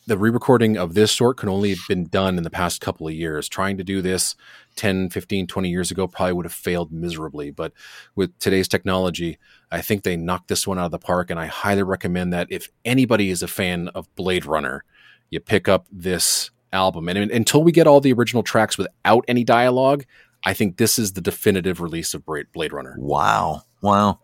[0.06, 3.14] the re-recording of this sort can only have been done in the past couple of
[3.14, 3.48] years.
[3.48, 4.34] Trying to do this
[4.76, 7.50] 10, 15, 20 years ago probably would have failed miserably.
[7.50, 7.72] But
[8.14, 9.38] with today's technology,
[9.70, 11.30] I think they knocked this one out of the park.
[11.30, 14.84] And I highly recommend that if anybody is a fan of Blade Runner,
[15.30, 17.08] you pick up this album.
[17.08, 20.04] And, and until we get all the original tracks without any dialogue,
[20.44, 22.96] I think this is the definitive release of Blade Runner.
[22.98, 23.62] Wow.
[23.80, 24.20] Wow.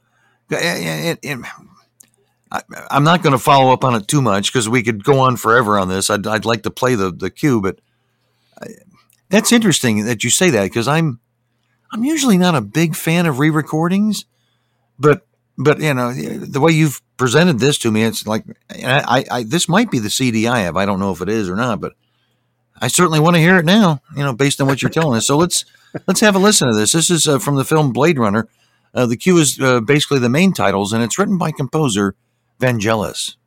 [0.51, 1.47] It, it, it,
[2.51, 5.21] I, am not going to follow up on it too much because we could go
[5.21, 6.11] on forever on this.
[6.11, 7.81] I'd, I'd like to play the, the cue, but
[8.61, 8.69] I,
[9.29, 11.21] that's interesting that you say that because I'm
[11.91, 14.25] I'm usually not a big fan of re-recordings,
[14.99, 19.43] but but you know the way you've presented this to me, it's like I, I,
[19.43, 20.77] this might be the CD I have.
[20.77, 21.95] I don't know if it is or not, but
[22.81, 24.01] I certainly want to hear it now.
[24.17, 25.27] You know, based on what you're telling us.
[25.27, 25.64] So let's
[26.07, 26.93] let's have a listen to this.
[26.93, 28.49] This is uh, from the film Blade Runner.
[28.95, 32.14] Uh, the cue is uh, basically the main titles, and it's written by composer
[32.59, 33.38] Vangelis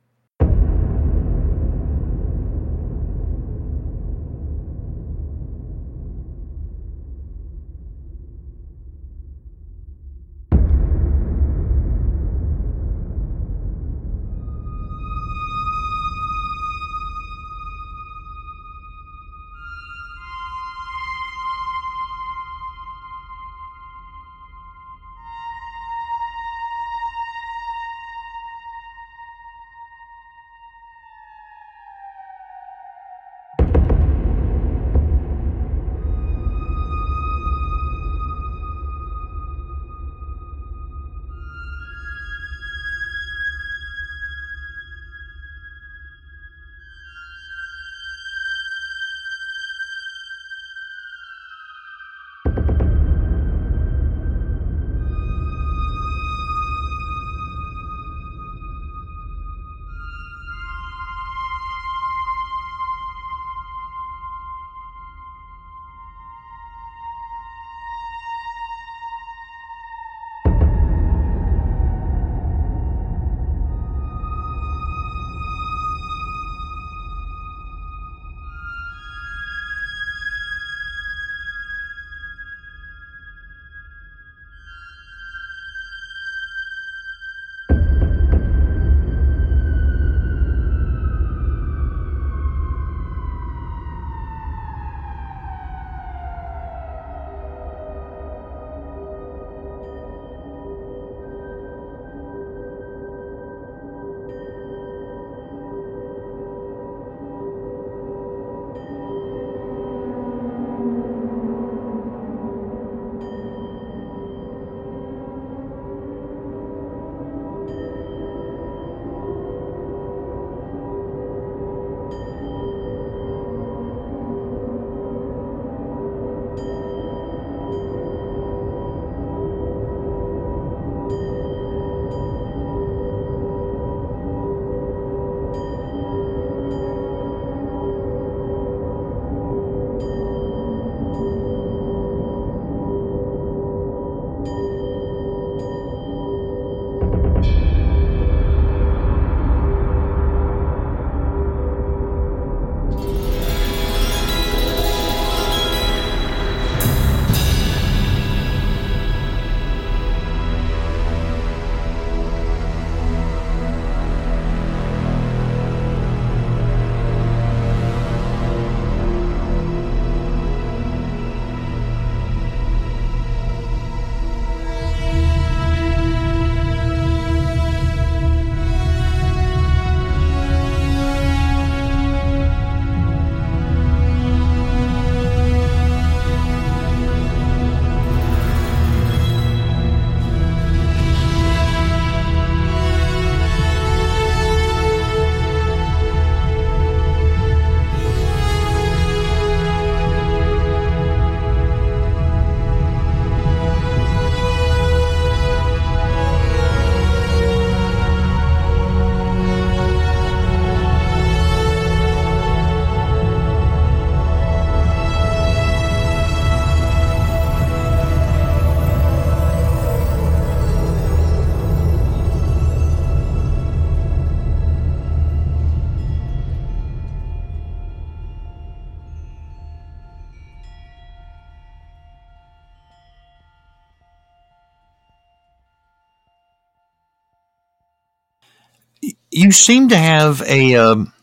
[239.32, 241.14] you seem to have a um,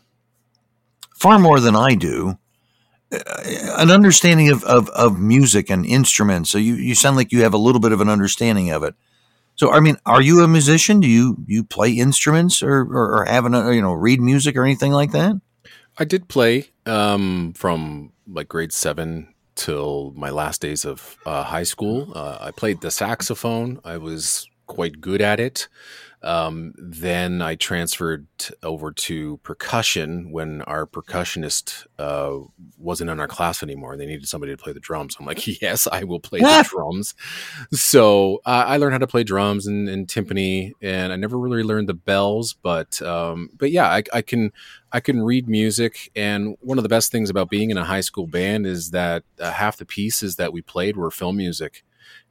[1.15, 2.37] far more than I do,
[3.11, 3.17] uh,
[3.77, 6.49] an understanding of, of, of music and instruments.
[6.49, 8.95] So you, you sound like you have a little bit of an understanding of it.
[9.55, 11.01] So, I mean, are you a musician?
[11.01, 14.63] Do you you play instruments or, or, or have an, you know, read music or
[14.63, 15.35] anything like that?
[15.97, 21.63] I did play um, from like grade seven till my last days of uh, high
[21.63, 22.13] school.
[22.15, 23.81] Uh, I played the saxophone.
[23.83, 25.67] I was quite good at it.
[26.21, 28.27] Um, then I transferred
[28.61, 32.39] over to percussion when our percussionist uh,
[32.77, 33.93] wasn't in our class anymore.
[33.93, 35.15] And they needed somebody to play the drums.
[35.19, 37.15] I'm like, yes, I will play the drums.
[37.71, 41.63] So uh, I learned how to play drums and, and, timpani, and I never really
[41.63, 42.53] learned the bells.
[42.53, 44.51] But um, but yeah, I, I, can
[44.91, 46.11] I can read music.
[46.15, 49.23] And one of the best things about being in a high school band is that
[49.39, 51.83] uh, half the pieces that we played were film music,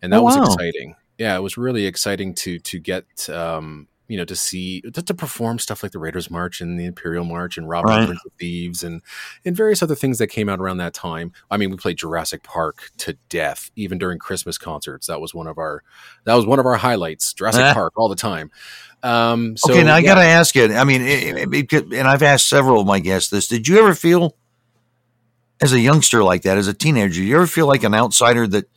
[0.02, 0.44] and that oh, was wow.
[0.44, 5.02] exciting yeah, it was really exciting to to get um, you know to see to,
[5.02, 8.06] to, perform stuff like the Raiders March and the Imperial March and Robin right.
[8.06, 9.02] Prince of Thieves and
[9.44, 11.32] and various other things that came out around that time.
[11.50, 15.08] I mean, we played Jurassic Park to death, even during Christmas concerts.
[15.08, 15.82] That was one of our
[16.24, 17.34] that was one of our highlights.
[17.34, 17.74] Jurassic eh.
[17.74, 18.50] Park all the time.
[19.02, 20.72] Um, so, okay, now I got to ask you.
[20.74, 23.46] I mean, it, it, it, and I've asked several of my guests this.
[23.46, 24.36] Did you ever feel,
[25.60, 28.64] as a youngster like that, as a teenager, you ever feel like an outsider that
[28.64, 28.68] uh,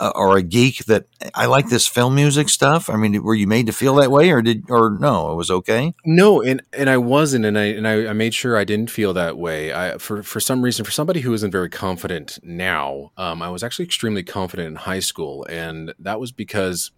[0.00, 2.90] or a geek that I like this film music stuff?
[2.90, 5.32] I mean, were you made to feel that way, or did or no?
[5.32, 5.94] It was okay.
[6.04, 9.12] No, and and I wasn't, and I and I, I made sure I didn't feel
[9.14, 9.72] that way.
[9.72, 13.62] I for for some reason, for somebody who isn't very confident now, um, I was
[13.62, 16.90] actually extremely confident in high school, and that was because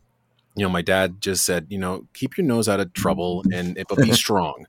[0.56, 3.76] you know, my dad just said, you know, keep your nose out of trouble and
[3.88, 4.66] but be strong.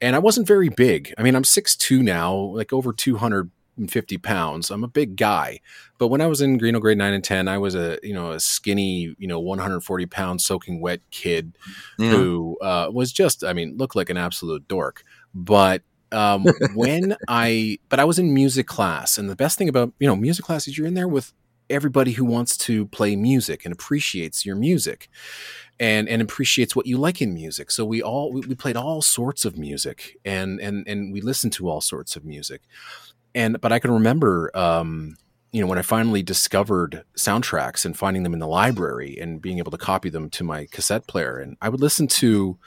[0.00, 1.14] And I wasn't very big.
[1.16, 3.50] I mean, I'm 6'2 now, like over 200
[3.88, 4.70] 50 pounds.
[4.70, 5.60] I'm a big guy,
[5.98, 8.32] but when I was in Greeno grade nine and 10, I was a, you know,
[8.32, 11.56] a skinny, you know, 140 pound soaking wet kid
[11.96, 15.04] who uh, was just, I mean, looked like an absolute dork.
[15.34, 16.44] But um,
[16.74, 19.18] when I, but I was in music class.
[19.18, 21.32] And the best thing about, you know, music class is you're in there with
[21.70, 25.08] everybody who wants to play music and appreciates your music
[25.80, 29.00] and and appreciates what you like in music so we all we, we played all
[29.00, 32.62] sorts of music and and and we listened to all sorts of music
[33.34, 35.16] and but I can remember, um,
[35.52, 39.58] you know, when I finally discovered soundtracks and finding them in the library and being
[39.58, 42.58] able to copy them to my cassette player, and I would listen to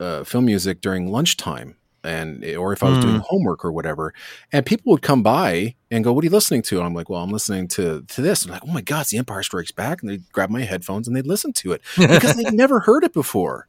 [0.00, 3.02] uh, film music during lunchtime and or if I was mm.
[3.02, 3.22] doing hmm.
[3.26, 4.14] homework or whatever,
[4.52, 7.10] and people would come by and go, "What are you listening to?" And I'm like,
[7.10, 9.42] "Well, I'm listening to to this." And I'm like, "Oh my god, it's The Empire
[9.42, 12.80] Strikes Back!" And they grab my headphones and they'd listen to it because they'd never
[12.80, 13.68] heard it before,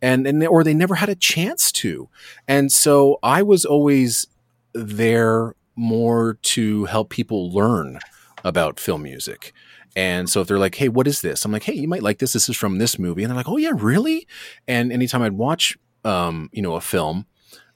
[0.00, 2.08] and and or they never had a chance to.
[2.46, 4.26] And so I was always
[4.74, 7.98] there more to help people learn
[8.44, 9.52] about film music.
[9.94, 12.18] And so if they're like, "Hey, what is this?" I'm like, "Hey, you might like
[12.18, 12.32] this.
[12.32, 14.26] This is from this movie." And they're like, "Oh yeah, really?"
[14.66, 17.26] And anytime I'd watch, um, you know, a film,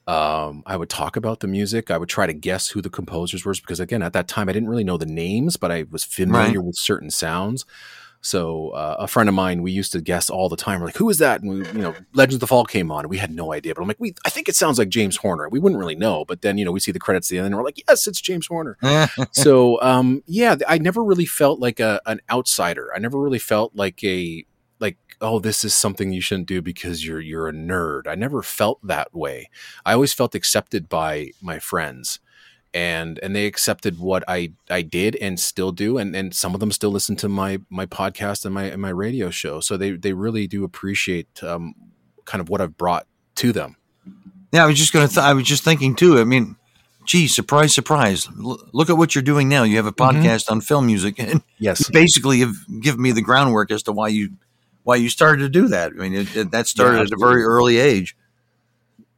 [0.07, 1.91] um, I would talk about the music.
[1.91, 4.53] I would try to guess who the composers were because, again, at that time I
[4.53, 6.65] didn't really know the names, but I was familiar right.
[6.65, 7.65] with certain sounds.
[8.21, 10.79] So uh, a friend of mine, we used to guess all the time.
[10.79, 13.01] We're like, "Who is that?" And we, you know, Legends of the Fall came on,
[13.01, 13.73] and we had no idea.
[13.73, 16.25] But I'm like, "We, I think it sounds like James Horner." We wouldn't really know,
[16.25, 18.07] but then you know, we see the credits at the end, and we're like, "Yes,
[18.07, 18.77] it's James Horner."
[19.31, 22.91] so um, yeah, I never really felt like a, an outsider.
[22.95, 24.45] I never really felt like a
[24.79, 28.43] like oh this is something you shouldn't do because you're you're a nerd i never
[28.43, 29.49] felt that way
[29.85, 32.19] i always felt accepted by my friends
[32.77, 36.59] and and they accepted what I I did and still do and and some of
[36.59, 39.91] them still listen to my my podcast and my and my radio show so they
[39.91, 41.73] they really do appreciate um,
[42.25, 43.07] kind of what I've brought
[43.37, 43.77] to them.
[44.51, 46.19] Yeah, I was just gonna th- I was just thinking too.
[46.19, 46.55] I mean,
[47.05, 48.27] gee, surprise, surprise!
[48.39, 49.63] L- look at what you're doing now.
[49.63, 50.19] You have a mm-hmm.
[50.19, 50.53] podcast mm-hmm.
[50.53, 54.33] on film music, and yes, basically have given me the groundwork as to why you
[54.83, 55.93] why you started to do that.
[55.93, 58.15] I mean, it, it, that started yeah, at a very early age.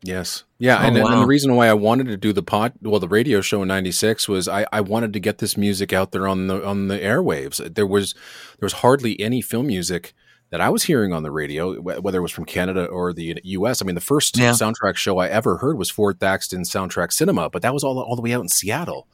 [0.02, 0.44] Yes.
[0.60, 0.78] Yeah.
[0.82, 1.12] Oh, and, wow.
[1.12, 3.68] and, the reason why I wanted to do the pod, well, the radio show in
[3.68, 6.98] 96 was I, I wanted to get this music out there on the, on the
[7.00, 7.76] airwaves.
[7.76, 10.14] There was, there was hardly any film music
[10.52, 13.82] that I was hearing on the radio, whether it was from Canada or the US.
[13.82, 14.52] I mean, the first yeah.
[14.52, 18.16] soundtrack show I ever heard was Fort Thaxton Soundtrack Cinema, but that was all, all
[18.16, 19.08] the way out in Seattle.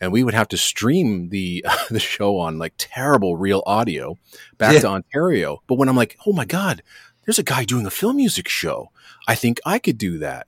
[0.00, 4.18] And we would have to stream the the show on like terrible real audio
[4.58, 4.80] back yeah.
[4.80, 5.62] to Ontario.
[5.66, 6.82] But when I'm like, oh my God,
[7.24, 8.90] there's a guy doing a film music show.
[9.26, 10.46] I think I could do that.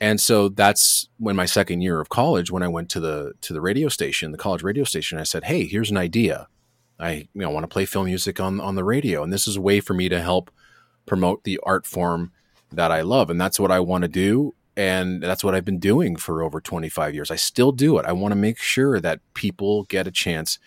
[0.00, 3.52] And so that's when my second year of college, when I went to the to
[3.52, 6.48] the radio station, the college radio station, I said, "Hey, here's an idea.
[6.98, 9.56] I you know want to play film music on on the radio, and this is
[9.56, 10.50] a way for me to help
[11.06, 12.32] promote the art form
[12.72, 15.78] that I love, and that's what I want to do." And that's what I've been
[15.78, 17.30] doing for over 25 years.
[17.30, 18.06] I still do it.
[18.06, 20.58] I want to make sure that people get a chance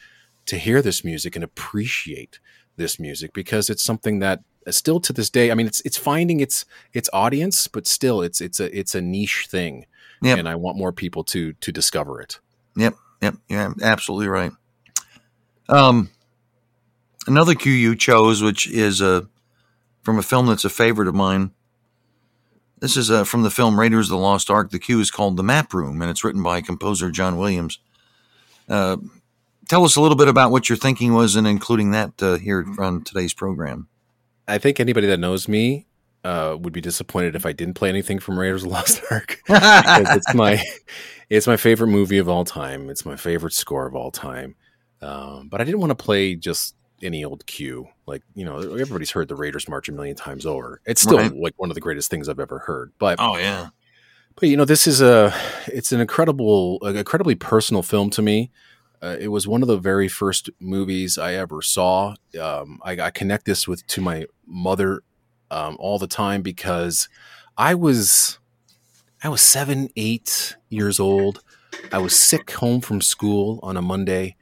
[0.46, 2.40] to hear this music and appreciate
[2.78, 4.42] this music because it's something that
[4.74, 8.42] still to this day, I mean, it's it's finding its its audience, but still, it's
[8.42, 9.86] it's a it's a niche thing.
[10.22, 10.40] Yep.
[10.40, 12.40] and I want more people to to discover it.
[12.78, 14.52] Yep, yep, yeah, absolutely right.
[15.70, 16.10] Um,
[17.28, 19.22] another cue you chose, which is uh,
[20.04, 21.52] from a film that's a favorite of mine.
[22.80, 24.72] This is uh, from the film Raiders of the Lost Ark.
[24.72, 27.80] The cue is called The Map Room, and it's written by composer John Williams.
[28.68, 28.98] Uh,
[29.70, 32.66] tell us a little bit about what your thinking was in including that uh, here
[32.80, 33.88] on today's program.
[34.48, 35.88] I think anybody that knows me
[36.24, 39.40] uh, would be disappointed if I didn't play anything from Raiders of the Lost Ark
[39.48, 40.64] because it's my
[41.30, 42.90] it's my favorite movie of all time.
[42.90, 44.56] It's my favorite score of all time.
[45.02, 47.88] Um, but I didn't want to play just any old cue.
[48.08, 50.82] Like you know, everybody's heard the Raiders March a million times over.
[50.86, 51.36] It's still Right.
[51.36, 52.92] like one of the greatest things I've ever heard.
[52.98, 53.70] But oh yeah,
[54.36, 55.34] but you know, this is a
[55.68, 58.52] it's an incredible, incredibly personal film to me.
[59.04, 62.16] Uh, it was one of the very first movies I ever saw.
[62.42, 65.04] Um, I, I connect this with to my mother
[65.52, 67.08] um, all the time because
[67.58, 68.40] I was
[69.24, 71.42] I was seven, eight years old.
[71.92, 74.36] I was sick home from school on a Monday,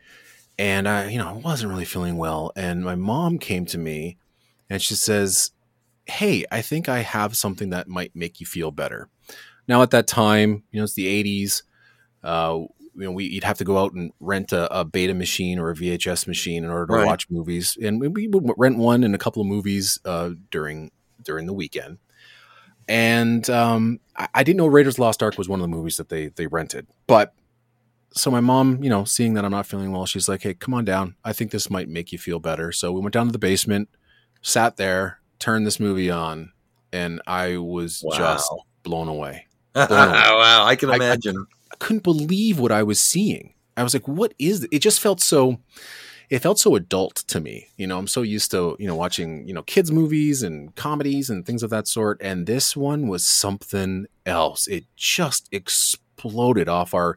[0.58, 2.51] and I, you know, I wasn't really feeling well.
[2.56, 4.18] And my mom came to me,
[4.70, 5.51] and she says,
[6.06, 9.10] "Hey, I think I have something that might make you feel better."
[9.68, 11.64] Now, at that time, you know, it's the '80s.
[12.24, 12.62] Uh,
[12.96, 15.70] you know, we, you'd have to go out and rent a, a beta machine or
[15.72, 17.06] a VHS machine in order to Right.
[17.06, 20.91] watch movies, and we- we would rent one and a couple of movies uh, during
[21.24, 21.98] during the weekend.
[22.88, 25.76] And um, I, I didn't know Raiders of the Lost Ark was one of the
[25.76, 27.34] movies that they they rented, but
[28.16, 30.74] so my mom, you know, seeing that I'm not feeling well, she's like, "Hey, come
[30.76, 31.16] on down.
[31.26, 33.89] I think this might make you feel better." So we went down to the basement,
[34.44, 36.52] sat there, turned this movie on,
[36.91, 38.52] and I was just
[38.84, 39.48] blown away.
[39.76, 41.48] wow, I can I- I- imagine.
[41.74, 43.53] I couldn't believe what I was seeing.
[43.76, 44.69] I was like, "What is this?
[44.71, 45.59] it?" Just felt so.
[46.30, 47.67] It felt so adult to me.
[47.78, 51.30] You know, I'm so used to you know watching you know kids movies and comedies
[51.30, 54.67] and things of that sort, and this one was something else.
[54.67, 57.15] It just exploded off our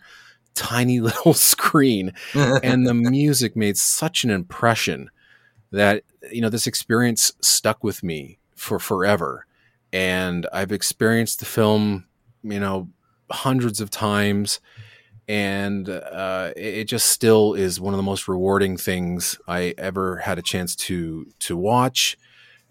[0.54, 5.10] tiny little screen, and the music made such an impression
[5.70, 6.02] that
[6.32, 9.46] you know this experience stuck with me for forever.
[9.92, 12.06] And I've experienced the film,
[12.42, 12.88] you know,
[13.30, 14.60] hundreds of times
[15.28, 20.38] and uh, it just still is one of the most rewarding things I ever had
[20.38, 22.16] a chance to to watch.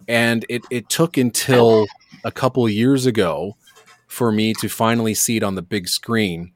[0.07, 1.85] And it it took until
[2.23, 3.57] a couple years ago
[4.07, 6.53] for me to finally see it on the big screen.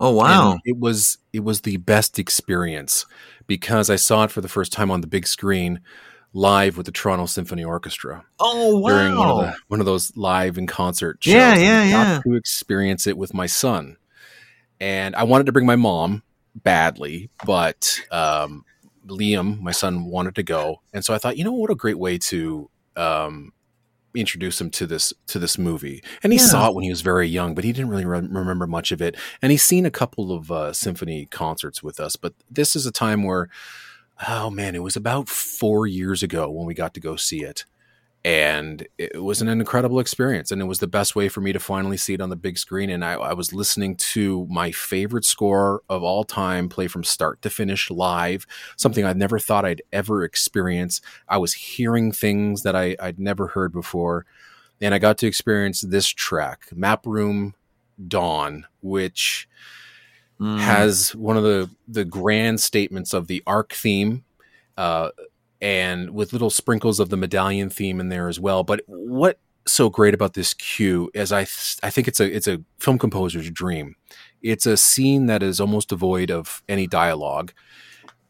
[0.00, 3.04] oh wow, And it was it was the best experience
[3.46, 5.80] because I saw it for the first time on the big screen
[6.34, 9.42] live with the Toronto Symphony Orchestra oh during one of, wow.
[9.42, 11.34] the, one of those live in concert shows.
[11.34, 12.20] Yeah, and I yeah, got yeah.
[12.24, 13.96] To experience it with my son,
[14.80, 16.22] and I wanted to bring my mom
[16.54, 18.64] badly, but um,
[19.06, 21.98] Liam, my son, wanted to go, and so I thought, you know, what a great
[21.98, 23.52] way to um,
[24.14, 26.02] introduce him to this to this movie.
[26.22, 26.46] And he Yeah.
[26.46, 29.02] saw it when he was very young, but he didn't really re- remember much of
[29.02, 29.16] it.
[29.42, 32.92] And he's seen a couple of uh, symphony concerts with us, but this is a
[32.92, 33.50] time where.
[34.28, 37.64] Oh man, it was about four years ago when we got to go see it.
[38.24, 41.58] And it was an incredible experience and it was the best way for me to
[41.58, 42.88] finally see it on the big screen.
[42.88, 47.42] And I, I was listening to my favorite score of all time play from start
[47.42, 48.46] to finish live
[48.76, 51.00] something I'd never thought i'd ever experience.
[51.28, 54.24] I was hearing things that I, i'd never heard before.
[54.80, 57.54] And i got to experience this track map room
[58.06, 59.48] dawn which
[60.40, 60.58] Mm.
[60.58, 64.24] has one of the the grand statements of the arc theme
[64.76, 65.10] uh
[65.60, 69.88] and with little sprinkles of the medallion theme in there as well but what so
[69.88, 73.50] great about this cue is i th- i think it's a it's a film composer's
[73.50, 73.94] dream
[74.42, 77.52] it's a scene that is almost devoid of any dialogue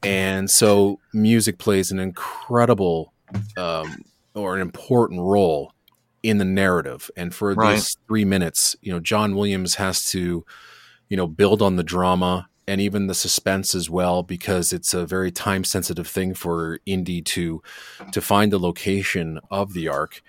[0.03, 3.13] and so music plays an incredible
[3.57, 4.03] um
[4.35, 5.73] or an important role
[6.23, 7.75] in the narrative and for Right.
[7.77, 10.45] these 3 minutes you know John Williams has to
[11.13, 15.05] you know build on the drama and even the suspense as well because it's a
[15.05, 17.63] very time sensitive thing for Indy to
[18.13, 20.23] to find the location of the ark.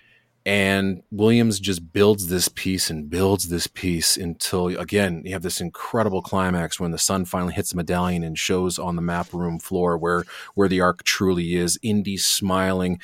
[0.46, 5.62] And Williams just builds this piece and builds this piece until again you have this
[5.62, 9.60] incredible climax when the sun finally hits the medallion and shows on the map room
[9.60, 13.00] floor where where the ark truly is Indy smiling.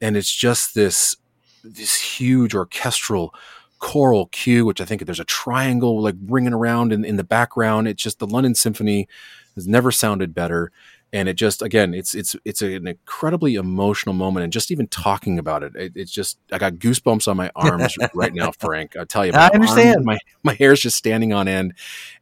[0.00, 1.14] And it's just this
[1.62, 3.32] this huge orchestral
[3.80, 7.88] choral cue, which I think there's a triangle like ringing around in, in the background.
[7.88, 9.08] It's just the London Symphony
[9.56, 10.70] has never sounded better.
[11.12, 15.40] And it just again, it's it's it's an incredibly emotional moment, and just even talking
[15.40, 18.96] about it, it it's just I got goosebumps on my arms right now, Frank.
[18.96, 20.04] I tell you, I arms- understand.
[20.04, 21.74] my my hair's just standing on end,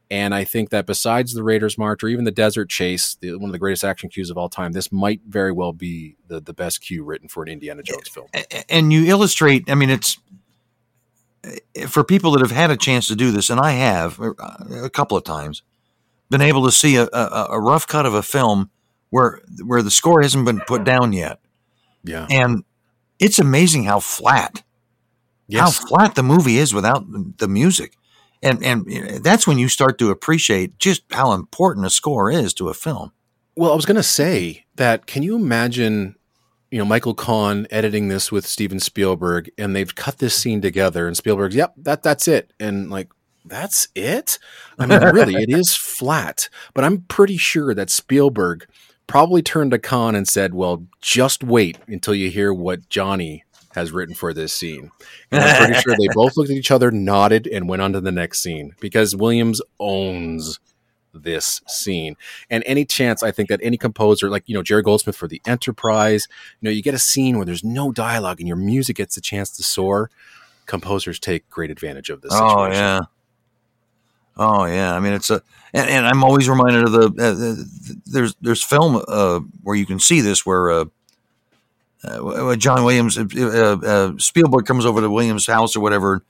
[0.09, 3.49] and I think that besides the Raiders March or even the Desert Chase, the, one
[3.49, 6.53] of the greatest action cues of all time, this might very well be the the
[6.53, 8.25] best cue written for an Indiana Jones film.
[8.69, 10.17] And you illustrate i mean it's
[11.87, 14.33] for people that have had a chance to do this, and I have uh,
[14.83, 15.63] a couple of times,
[16.29, 18.69] been able to see a, a, a rough cut of a film
[19.09, 21.39] where where the score hasn't been put down yet.
[22.03, 22.27] Yeah.
[22.29, 22.63] And
[23.19, 24.63] it's amazing how flat
[25.47, 25.79] Yes.
[25.79, 27.05] how flat the movie is without
[27.39, 27.95] the music.
[28.43, 32.69] And and that's when you start to appreciate just how important a score is to
[32.69, 33.11] a film.
[33.55, 35.07] Well, I was going to say that.
[35.07, 36.15] Can you imagine,
[36.71, 41.07] you know, Michael Kahn editing this with Steven Spielberg, and they've cut this scene together,
[41.07, 43.09] and Spielberg's, "Yep, that that's it," and like,
[43.45, 44.37] that's it.
[44.77, 46.49] I mean, really, it is flat.
[46.73, 48.67] But I'm pretty sure that Spielberg
[49.07, 53.43] probably turned to Kahn and said, "Well, just wait until you hear what Johnny."
[53.73, 54.89] Has written for this scene.
[55.29, 58.01] And I'm pretty sure they both looked at each other, nodded, and went on to
[58.01, 60.59] the next scene because Williams owns
[61.13, 62.15] this scene.
[62.49, 65.41] And any chance I think that any composer, like you know Jerry Goldsmith for the
[65.45, 66.27] Enterprise,
[66.61, 69.21] you know, you get a scene where there's no dialogue and your music gets a
[69.21, 70.09] chance to soar.
[70.65, 72.31] Composers take great advantage of this.
[72.33, 72.73] Oh situation.
[72.83, 72.99] yeah.
[74.37, 74.95] Oh yeah.
[74.95, 75.41] I mean, it's a
[75.73, 79.85] and, and I'm always reminded of the uh, the- there's there's film uh, where you
[79.85, 80.71] can see this where.
[80.71, 80.85] Uh,
[82.01, 83.25] uh, John Williams, uh,
[83.83, 86.23] uh, Spielberg comes over to Williams' house or whatever,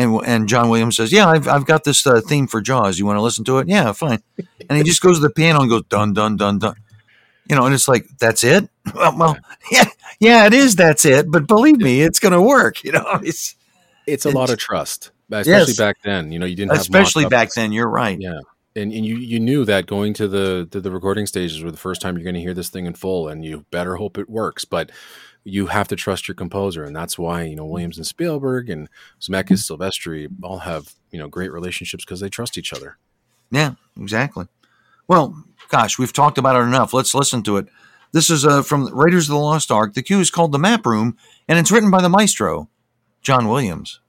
[0.00, 2.98] and and John Williams says, "Yeah, I've, I've got this uh, theme for Jaws.
[2.98, 3.68] You want to listen to it?
[3.68, 4.22] Yeah, fine."
[4.68, 6.74] And he just goes to the piano and goes dun dun dun dun,
[7.48, 8.68] you know, and it's like that's it.
[8.94, 9.36] Well, well
[9.70, 9.84] yeah,
[10.18, 10.74] yeah, it is.
[10.76, 11.30] That's it.
[11.30, 12.82] But believe me, it's going to work.
[12.82, 13.54] You know, it's
[14.06, 15.76] It's a It's- lot of trust, especially Yes.
[15.76, 16.32] back then.
[16.32, 17.72] You know, you didn't have especially back then.
[17.72, 18.18] You're right.
[18.20, 18.40] Yeah.
[18.76, 21.76] And, and you, you knew that going to the to the recording stages were the
[21.76, 24.30] first time you're going to hear this thing in full, and you better hope it
[24.30, 24.64] works.
[24.64, 24.90] But
[25.44, 28.88] you have to trust your composer, and that's why you know Williams and Spielberg and
[29.20, 32.98] Zemeckis, Silvestri all have you know great relationships because they trust each other.
[33.50, 34.46] Yeah, exactly.
[35.08, 36.94] Well, gosh, we've talked about it enough.
[36.94, 37.66] Let's listen to it.
[38.12, 39.94] This is uh, from Raiders of the Lost Ark.
[39.94, 41.16] The cue is called The Map Room,
[41.48, 42.68] and it's written by the maestro,
[43.22, 44.00] John Williams.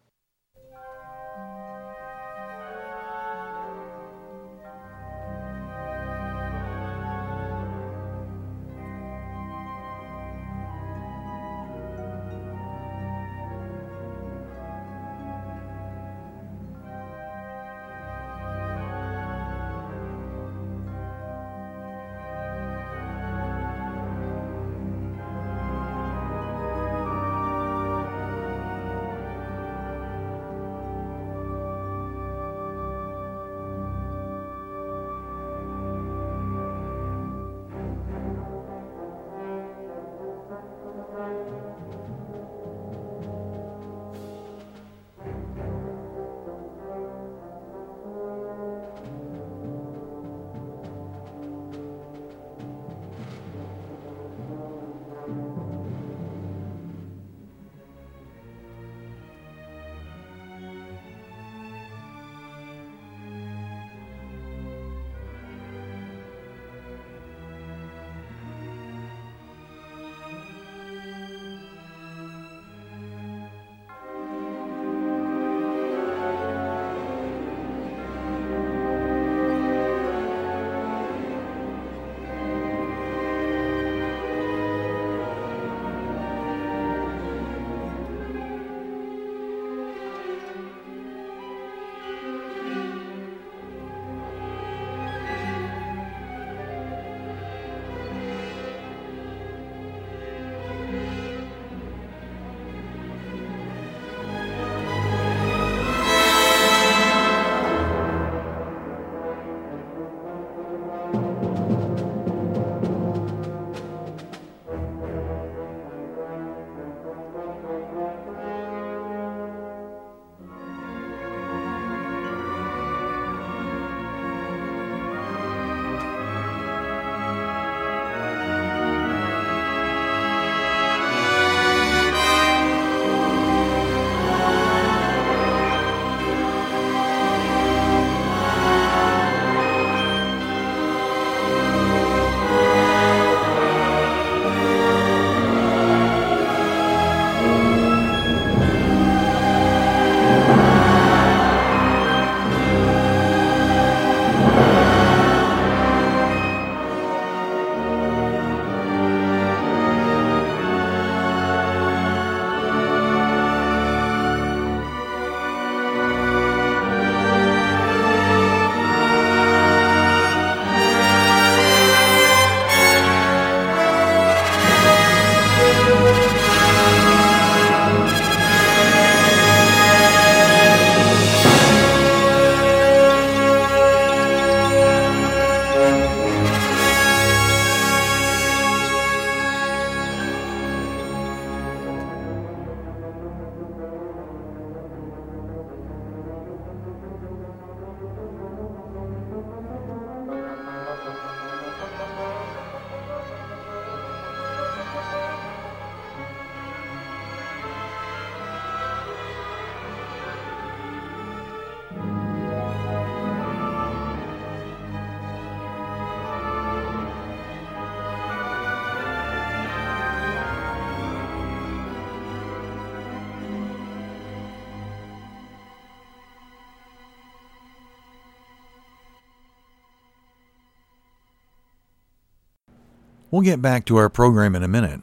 [233.32, 235.00] We'll get back to our program in a minute.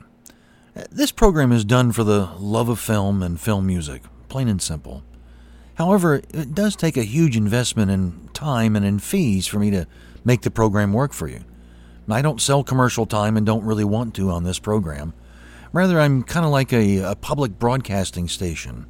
[0.91, 5.03] This program is done for the love of film and film music, plain and simple.
[5.77, 9.87] However, it does take a huge investment in time and in fees for me to
[10.27, 11.41] make the program work for you.
[12.11, 15.15] I don't sell commercial time and don't really want to on this program.
[15.73, 18.87] Rather, I'm kind of like a, a public broadcasting station.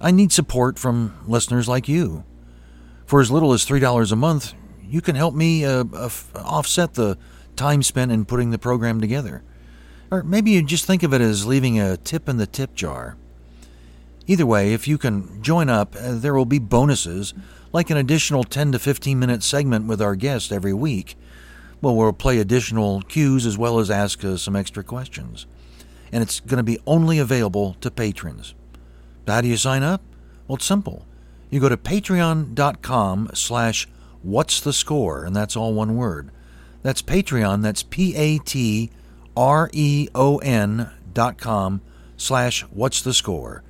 [0.00, 2.22] I need support from listeners like you.
[3.04, 7.18] For as little as $3 a month, you can help me uh, uh, offset the
[7.56, 9.42] time spent in putting the program together.
[10.10, 13.16] Or maybe you just think of it as leaving a tip in the tip jar.
[14.26, 17.34] Either way, if you can join up, uh, there will be bonuses,
[17.72, 21.16] like an additional 10 to 15 minute segment with our guest every week.
[21.80, 25.46] Well, we'll play additional cues as well as ask uh, some extra questions.
[26.10, 28.54] And it's going to be only available to patrons.
[29.26, 30.00] How do you sign up?
[30.46, 31.06] Well, it's simple.
[31.50, 33.88] You go to patreon.com slash
[34.22, 36.30] what's the score, and that's all one word.
[36.84, 38.90] That's Patreon, that's P-A-T
[39.36, 41.80] R-E-O-N dot com
[42.16, 43.62] slash what's the score.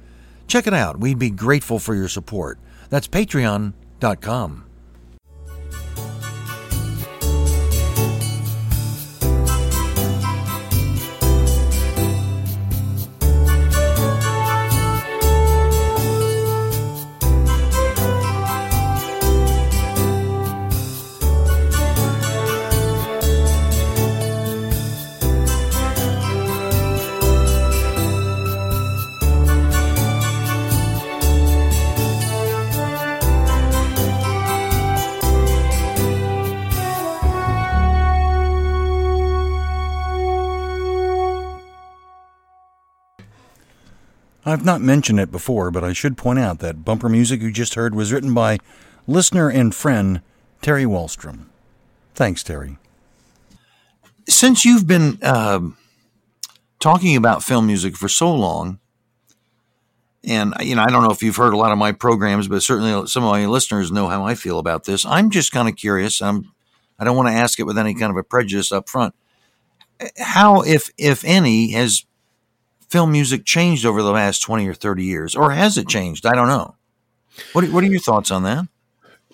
[0.47, 1.01] Check it out.
[1.01, 2.59] We'd be grateful for your support.
[2.91, 4.64] That's patreon.com.
[44.47, 47.75] I've not mentioned it before, but I should point out that bumper music you just
[47.75, 48.59] heard was written by
[49.07, 50.21] listener and friend
[50.61, 51.47] Terry Wallstrom.
[52.15, 52.79] Thanks, Terry.
[54.29, 55.61] Since you've been uh,
[56.79, 58.79] talking about film music for so long,
[60.23, 62.63] and you know, I don't know if you've heard a lot of my programs, but
[62.63, 65.05] certainly some of my listeners know how I feel about this.
[65.05, 66.23] I'm just kind of curious.
[66.23, 66.53] I'm,
[66.99, 69.15] I don't want to ask it with any kind of a prejudice up front.
[70.19, 72.05] How, if if any, has
[72.89, 75.37] film music changed over the last 20 or 30 years?
[75.37, 76.27] Or has it changed?
[76.27, 76.77] I don't know.
[77.53, 78.67] What, what are your thoughts on that?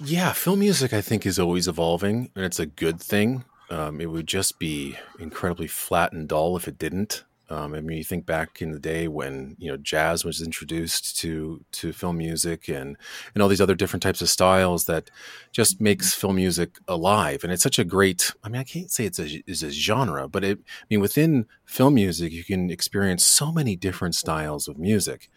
[0.03, 3.44] Yeah, film music, I think, is always evolving, and it's a good thing.
[3.68, 7.24] Um, it would just be incredibly flat and dull if it didn't.
[7.51, 11.16] Um, I mean, you think back in the day when you know jazz was introduced
[11.18, 12.96] to to film music and
[13.34, 15.11] and all these other different types of styles that
[15.51, 17.42] just makes film music alive.
[17.42, 18.32] And it's such a great.
[18.44, 20.59] I mean, I can't say it's a is a genre, but it.
[20.59, 25.28] I mean, within film music, you can experience so many different styles of music,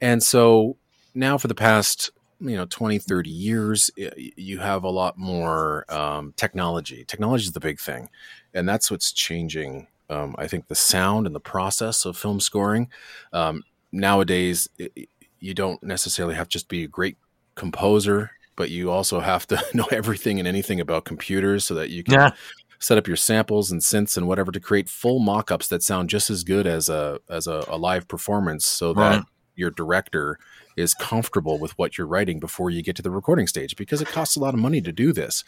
[0.00, 0.76] and so
[1.14, 2.10] now for the past
[2.40, 3.90] you know 20 30 years
[4.36, 8.08] you have a lot more um, technology technology is the big thing
[8.52, 12.90] and that's what's changing um, I think the sound and the process of film scoring
[13.32, 15.08] um, nowadays it,
[15.42, 17.16] you don't necessarily have to just be a great
[17.56, 22.02] composer, but you also have to know everything and anything about computers so that you
[22.04, 22.30] can yeah.
[22.78, 26.30] set up your samples and synths and whatever to create full mock-ups that sound just
[26.30, 29.16] as good as a as a, a live performance, so right.
[29.16, 29.26] that
[29.56, 30.38] your director
[30.76, 34.08] is comfortable with what you're writing before you get to the recording stage because it
[34.08, 35.44] costs a lot of money to do this.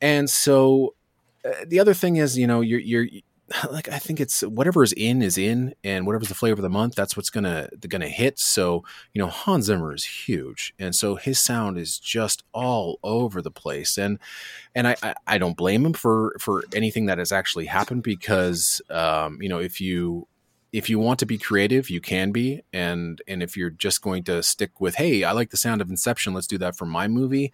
[0.00, 0.94] And so
[1.44, 3.06] uh, the other thing is, you know, you're you're
[3.70, 6.68] like I think it's whatever is in is in, and whatever's the flavor of the
[6.68, 8.38] month, that's what's gonna gonna hit.
[8.38, 13.40] So you know, Hans Zimmer is huge, and so his sound is just all over
[13.42, 14.18] the place, and
[14.74, 18.80] and I I, I don't blame him for for anything that has actually happened because
[18.90, 20.26] um, you know if you
[20.70, 24.24] if you want to be creative, you can be, and and if you're just going
[24.24, 27.08] to stick with, hey, I like the sound of Inception, let's do that for my
[27.08, 27.52] movie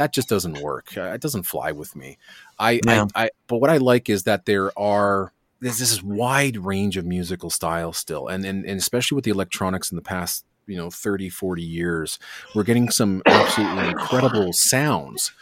[0.00, 0.96] that just doesn't work.
[0.96, 2.16] Uh, it doesn't fly with me.
[2.58, 3.04] I, yeah.
[3.14, 5.30] I, I, but what I like is that there are
[5.60, 9.90] there's this wide range of musical styles still, and, and and especially with the electronics
[9.92, 12.18] in the past, you know, 30, 40 years,
[12.54, 15.32] we're getting some absolutely incredible sounds.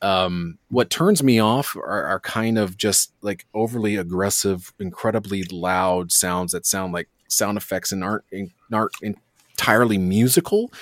[0.00, 6.10] Um, what turns me off are, are kind of just like overly aggressive, incredibly loud
[6.10, 8.24] sounds that sound like sound effects and aren't
[8.72, 10.72] aren't entirely musical.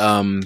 [0.00, 0.42] Um,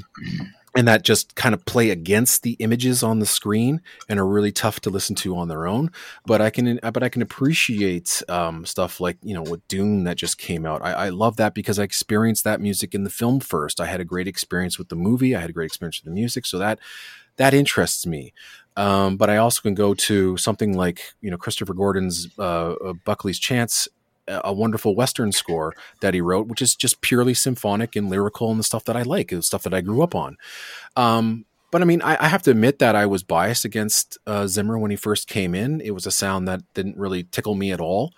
[0.77, 4.53] and that just kind of play against the images on the screen and are really
[4.53, 5.91] tough to listen to on their own.
[6.27, 10.16] But I can, but I can appreciate um, stuff like you know with Dune that
[10.16, 10.83] just came out.
[10.83, 13.81] I, I, love that because I experienced that music in the film first.
[13.81, 15.35] I had a great experience with the movie.
[15.35, 16.79] I had a great experience with the music, so that
[17.37, 18.33] that interests me.
[18.77, 22.93] Um, but I also can go to something like you know Christopher Gordon's uh, uh
[23.05, 23.89] Buckley's Chance
[24.29, 28.59] a wonderful Western score that he wrote, which is just purely symphonic and lyrical and
[28.59, 30.37] the stuff that I like, the stuff that I grew up on.
[30.97, 34.47] Um, but I mean, I, I, have to admit that I was biased against uh,
[34.47, 35.81] Zimmer when he first came in.
[35.81, 38.12] It was a sound that didn't really tickle me at all,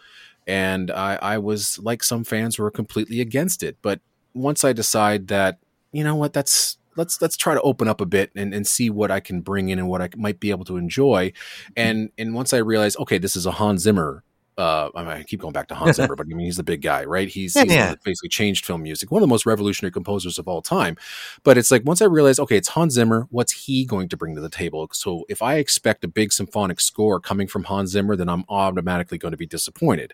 [0.47, 3.77] and I, I was like some fans were completely against it.
[3.83, 4.01] But
[4.35, 5.59] once I decide that
[5.93, 8.91] you know what, that's let's let's try to open up a bit and, and see
[8.91, 11.33] what I can bring in and what I might be able to enjoy.
[11.77, 14.25] And and once I realize, okay, this is a Hans Zimmer
[14.59, 16.65] uh, I, mean, I keep going back to Hans Zimmer, but I mean, he's the
[16.65, 17.29] big guy, right?
[17.29, 17.95] He's, yeah, he's yeah.
[18.05, 20.97] basically changed film music, one of the most revolutionary composers of all time.
[21.45, 24.35] But it's like once I realized, okay, it's Hans Zimmer, what's he going to bring
[24.35, 24.89] to the table?
[24.93, 29.17] So if I expect a big symphonic score coming from Hans Zimmer, then I'm automatically
[29.17, 30.13] going to be disappointed.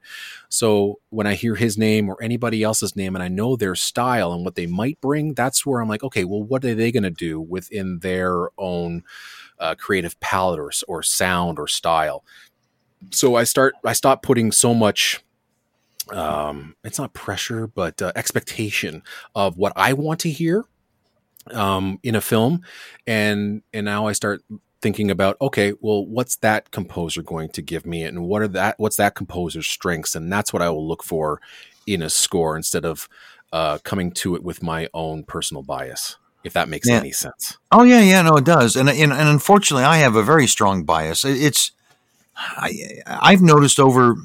[0.51, 4.33] So when I hear his name or anybody else's name and I know their style
[4.33, 7.03] and what they might bring, that's where I'm like, okay, well, what are they going
[7.05, 9.05] to do within their own
[9.59, 12.25] uh, creative palette or, or sound or style?
[13.11, 15.23] So I start I stop putting so much
[16.11, 19.03] um it's not pressure but uh, expectation
[19.35, 20.65] of what I want to hear
[21.53, 22.63] um in a film
[23.07, 24.43] and and now I start
[24.83, 28.75] thinking about okay well what's that composer going to give me and what are that
[28.79, 31.41] what's that composer's strengths and that's what I will look for
[31.87, 33.09] in a score instead of
[33.53, 36.97] uh coming to it with my own personal bias if that makes yeah.
[36.97, 37.57] any sense.
[37.73, 38.77] Oh yeah, yeah, no, it does.
[38.77, 41.25] And, and and unfortunately, I have a very strong bias.
[41.25, 41.73] It's
[42.37, 44.17] I, I've noticed over,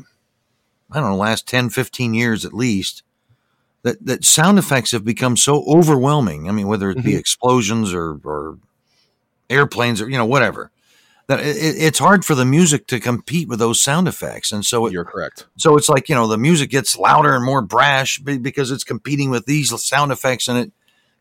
[0.91, 3.03] I don't know, last 10, 15 years at least,
[3.84, 6.49] that, that sound effects have become so overwhelming.
[6.49, 7.20] I mean, whether it be mm-hmm.
[7.20, 8.57] explosions or, or
[9.49, 10.72] airplanes or, you know, whatever,
[11.28, 14.51] that it, it's hard for the music to compete with those sound effects.
[14.51, 15.45] And so it, you're correct.
[15.57, 19.30] So it's like, you know, the music gets louder and more brash because it's competing
[19.30, 20.72] with these sound effects and it,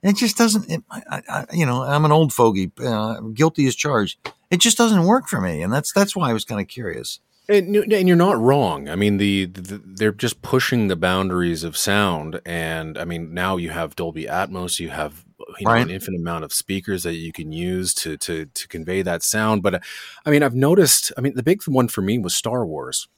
[0.02, 3.74] it just doesn't, it, I, I, you know, I'm an old fogey, uh, guilty as
[3.74, 4.18] charged
[4.50, 7.20] it just doesn't work for me, and that's that's why I was kind of curious.
[7.50, 8.90] And, and, you're not wrong.
[8.90, 13.56] I mean, the, the, they're just pushing the boundaries of sound, and I mean, now
[13.56, 15.24] you have Dolby Atmos, you have
[15.58, 15.80] you know, right.
[15.80, 19.62] an infinite amount of speakers that you can use to to to convey that sound.
[19.62, 19.82] But
[20.26, 21.12] I mean, I've noticed.
[21.16, 23.08] I mean, the big one for me was Star Wars.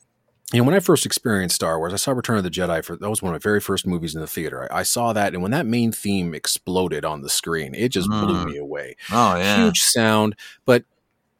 [0.52, 2.84] You know, when I first experienced Star Wars, I saw Return of the Jedi.
[2.84, 4.68] For that was one of my very first movies in the theater.
[4.72, 8.08] I, I saw that, and when that main theme exploded on the screen, it just
[8.08, 8.20] mm.
[8.20, 8.96] blew me away.
[9.12, 10.34] Oh yeah, huge sound,
[10.64, 10.84] but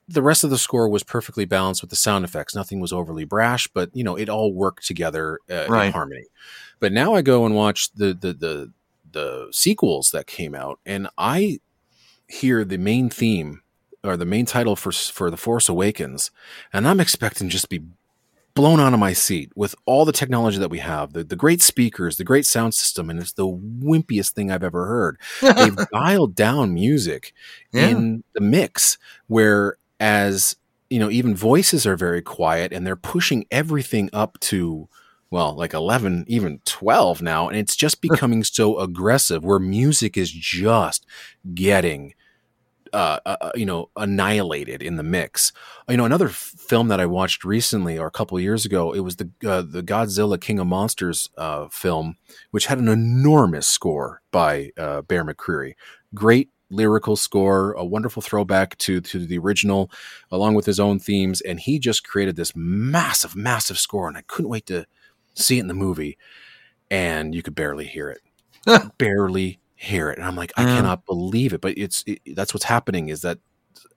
[0.06, 2.54] the rest of the score was perfectly balanced with the sound effects.
[2.54, 5.86] Nothing was overly brash, but you know it all worked together uh, right.
[5.86, 6.26] in harmony.
[6.78, 8.72] But now I go and watch the, the the
[9.10, 11.58] the sequels that came out, and I
[12.28, 13.62] hear the main theme
[14.04, 16.30] or the main title for for the Force Awakens,
[16.72, 17.86] and I'm expecting just to be
[18.54, 21.62] blown out of my seat with all the technology that we have, the, the great
[21.62, 25.18] speakers, the great sound system, and it's the wimpiest thing I've ever heard.
[25.40, 27.32] They've dialed down music
[27.72, 27.88] yeah.
[27.88, 30.56] in the mix where as
[30.88, 34.88] you know even voices are very quiet and they're pushing everything up to
[35.30, 40.30] well like 11 even 12 now and it's just becoming so aggressive where music is
[40.32, 41.06] just
[41.54, 42.14] getting
[42.92, 45.52] uh, uh, uh, you know annihilated in the mix
[45.88, 49.00] you know another f- film that i watched recently or a couple years ago it
[49.00, 52.16] was the uh, the godzilla king of monsters uh, film
[52.50, 55.74] which had an enormous score by uh, bear mccreary
[56.14, 59.90] great lyrical score, a wonderful throwback to to the original,
[60.30, 61.40] along with his own themes.
[61.40, 64.86] And he just created this massive, massive score, and I couldn't wait to
[65.34, 66.16] see it in the movie.
[66.90, 70.18] And you could barely hear it, barely hear it.
[70.18, 70.76] And I'm like, I mm.
[70.76, 71.62] cannot believe it.
[71.62, 73.08] But it's it, that's what's happening.
[73.08, 73.38] Is that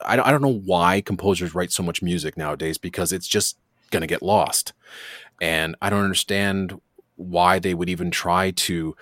[0.05, 3.57] I don't, I don't know why composers write so much music nowadays because it's just
[3.91, 4.73] going to get lost.
[5.41, 6.79] And I don't understand
[7.17, 8.95] why they would even try to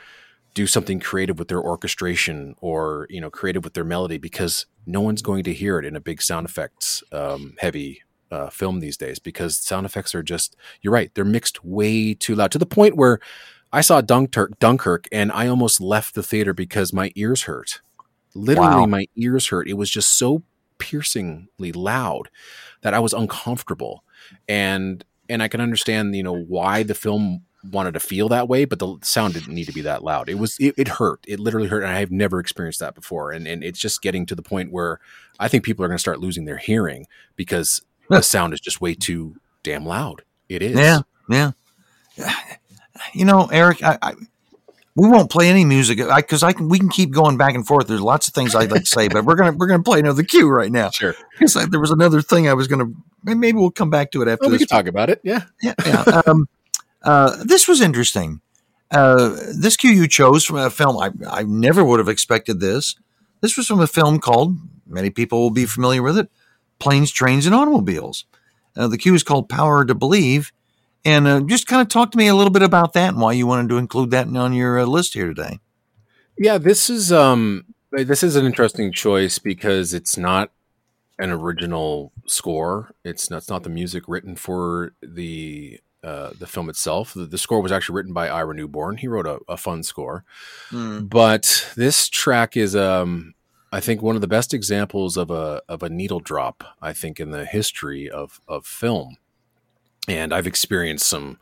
[0.53, 4.99] do something creative with their orchestration or you know creative with their melody because no
[5.01, 8.01] one's going to hear it in a big sound effects um, heavy
[8.31, 12.35] uh, film these days because sound effects are just you're right they're mixed way too
[12.35, 13.19] loud to the point where
[13.73, 17.81] I saw Dunkirk, Dunkirk and I almost left the theater because my ears hurt.
[18.33, 18.85] Literally, wow.
[18.85, 19.67] my ears hurt.
[19.67, 20.43] It was just so
[20.77, 22.29] piercingly loud
[22.81, 24.03] that I was uncomfortable,
[24.47, 28.65] and and I can understand you know why the film wanted to feel that way,
[28.65, 30.29] but the sound didn't need to be that loud.
[30.29, 31.23] It was it, it, hurt.
[31.27, 33.31] It literally hurt, and I have never experienced that before.
[33.31, 34.99] And and it's just getting to the point where
[35.39, 38.81] I think people are going to start losing their hearing because the sound is just
[38.81, 40.23] way too damn loud.
[40.49, 40.77] It is.
[40.77, 41.51] Yeah, yeah.
[43.13, 44.13] You know, Eric, I, I
[44.95, 46.67] we won't play any music because I, I, can.
[46.67, 47.87] We can keep going back and forth.
[47.87, 50.23] There's lots of things I'd like to say, but we're gonna we're gonna play another
[50.23, 50.89] cue right now.
[50.89, 51.15] Sure.
[51.31, 52.91] Because there was another thing I was gonna.
[53.23, 54.43] Maybe we'll come back to it after.
[54.43, 55.21] Well, we can talk about it.
[55.23, 55.43] Yeah.
[55.61, 55.73] Yeah.
[55.85, 56.21] yeah.
[56.25, 56.47] Um,
[57.03, 58.41] uh, this was interesting.
[58.91, 62.95] Uh, this cue you chose from a film I, I never would have expected this.
[63.39, 66.29] This was from a film called, many people will be familiar with it,
[66.77, 68.25] Planes, Trains, and Automobiles.
[68.75, 70.51] Uh, the cue is called Power to Believe.
[71.03, 73.33] And uh, just kind of talk to me a little bit about that and why
[73.33, 75.59] you wanted to include that on your uh, list here today.
[76.37, 80.51] Yeah, this is um, This is an interesting choice because it's not
[81.19, 82.93] an original score.
[83.03, 87.13] It's not, it's not the music written for the uh, the film itself.
[87.13, 88.97] The, the, score was actually written by Ira Newborn.
[88.97, 90.25] He wrote a, a fun score,
[90.71, 91.07] mm.
[91.07, 93.35] but this track is, um,
[93.71, 96.63] I think, one of the best examples of a of a needle drop.
[96.81, 99.17] I think in the history of of film,
[100.07, 101.37] and I've experienced some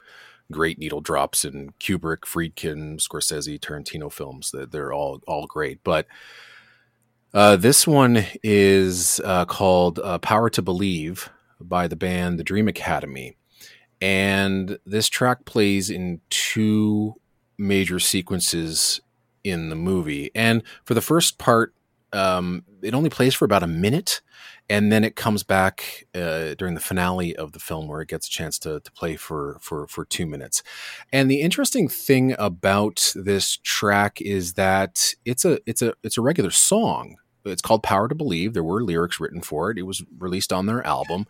[0.51, 4.51] great needle drops in Kubrick, Friedkin, Scorsese, Tarantino films.
[4.51, 6.07] That they're all all great, but.
[7.31, 11.29] Uh, this one is uh, called uh, Power to Believe
[11.61, 13.37] by the band The Dream Academy
[14.01, 17.15] and this track plays in two
[17.57, 19.01] major sequences
[19.43, 20.31] in the movie.
[20.33, 21.73] And for the first part,
[22.13, 24.21] um, it only plays for about a minute,
[24.69, 28.27] and then it comes back uh, during the finale of the film where it gets
[28.27, 30.63] a chance to, to play for, for for two minutes.
[31.11, 36.21] And the interesting thing about this track is that it's a it's a it's a
[36.21, 38.53] regular song it's called Power to Believe.
[38.53, 39.77] There were lyrics written for it.
[39.77, 41.25] It was released on their album,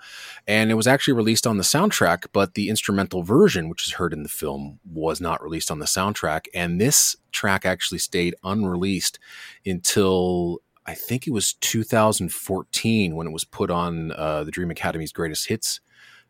[0.47, 2.27] and it was actually released on the soundtrack.
[2.33, 5.85] But the instrumental version, which is heard in the film, was not released on the
[5.85, 6.45] soundtrack.
[6.53, 9.19] And this track actually stayed unreleased
[9.65, 10.59] until
[10.89, 15.47] I think it was 2014 when it was put on uh, the Dream Academy's Greatest
[15.47, 15.81] Hits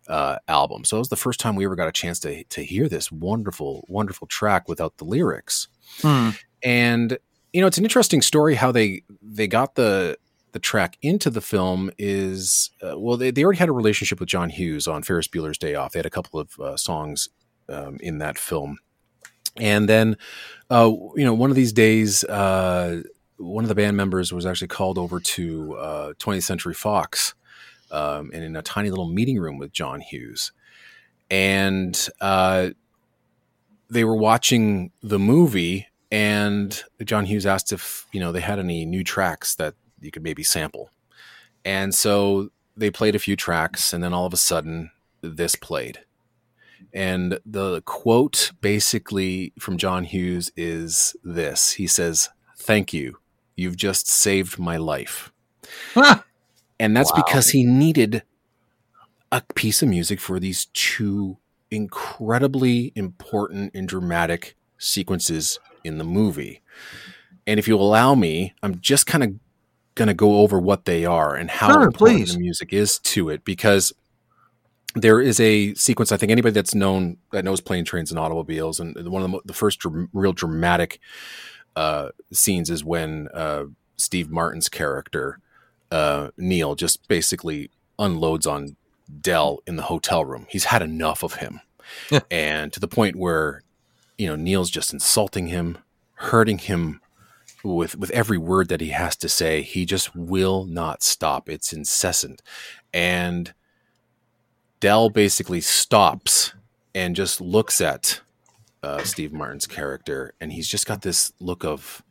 [0.10, 0.84] uh, album.
[0.84, 3.10] So it was the first time we ever got a chance to to hear this
[3.10, 5.70] wonderful, wonderful track without the lyrics.
[6.02, 6.32] Hmm.
[6.62, 7.18] And
[7.54, 10.18] you know, it's an interesting story how they they got the
[10.52, 14.28] the track into the film is uh, well they, they already had a relationship with
[14.28, 15.94] John Hughes on Ferris Bueller's Day Off.
[15.94, 17.30] They had a couple of uh, songs
[17.70, 18.80] um, in that film,
[19.56, 20.18] and then
[20.70, 23.04] uh, you know one of these days uh,
[23.40, 25.76] one of the band members was actually called over to
[26.20, 27.34] 20th uh, Century Fox
[27.92, 30.52] um, and in a tiny little meeting room with John Hughes,
[31.32, 32.70] and uh,
[33.90, 38.86] they were watching the movie and John Hughes asked if you know they had any
[38.86, 40.90] new tracks that you could maybe sample,
[41.64, 46.00] and so they played a few tracks, and then all of a sudden this played,
[46.94, 53.19] and the quote basically from John Hughes is this: He says, "Thank you,
[53.60, 55.32] you've just saved my life,"
[56.80, 57.24] and that's wow.
[57.26, 58.24] because he needed
[59.32, 61.38] a piece of music for these two
[61.72, 66.62] incredibly important and dramatic sequences in the movie.
[67.46, 69.34] And if you allow me, I'm just kind of
[69.96, 72.34] going to go over what they are and how sure, important please.
[72.34, 73.94] the music is to it because
[74.96, 76.12] there is a sequence.
[76.12, 79.40] I think anybody that's known that knows plane, trains, and automobiles, and one of the,
[79.46, 81.00] the first dr- real dramatic
[81.80, 83.66] uh, scenes is when uh,
[83.98, 85.40] Steve Martin's character
[85.92, 88.76] uh, Neil just basically unloads on
[89.22, 90.46] Del in the hotel room.
[90.50, 91.62] He's had enough of him,
[92.30, 93.64] and to the point where
[94.20, 95.78] you know, Neil's just insulting him,
[96.16, 97.00] hurting him
[97.64, 99.62] with with every word that he has to say.
[99.62, 101.50] He just will not stop.
[101.50, 102.42] It's incessant.
[102.94, 103.54] And
[104.82, 106.54] Del basically stops
[106.94, 108.20] and just looks at
[108.84, 112.04] uh, Steve Martin's character, and he's just got this look of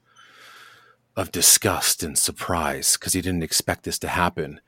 [1.17, 4.61] of disgust and surprise because he didn't expect this to happen.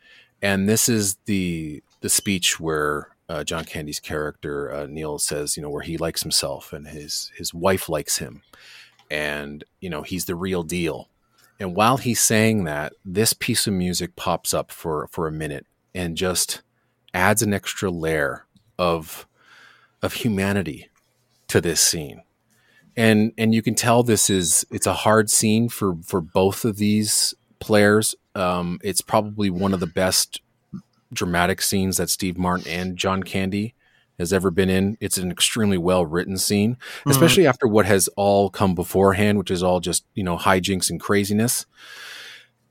[0.42, 5.62] And this is the the speech where uh, John Candy's character uh, Neil says, you
[5.62, 8.42] know, where he likes himself and his his wife likes him,
[9.10, 11.08] and you know he's the real deal.
[11.60, 15.66] And while he's saying that, this piece of music pops up for for a minute
[15.94, 16.62] and just
[17.12, 18.46] adds an extra layer
[18.78, 19.26] of
[20.02, 20.88] of humanity
[21.50, 22.22] to this scene.
[22.96, 26.76] And and you can tell this is it's a hard scene for for both of
[26.76, 28.14] these players.
[28.34, 30.40] Um, it's probably one of the best
[31.12, 33.74] dramatic scenes that Steve Martin and John Candy
[34.18, 34.96] has ever been in.
[35.00, 37.10] It's an extremely well written scene, mm-hmm.
[37.10, 41.00] especially after what has all come beforehand, which is all just you know hijinks and
[41.00, 41.66] craziness.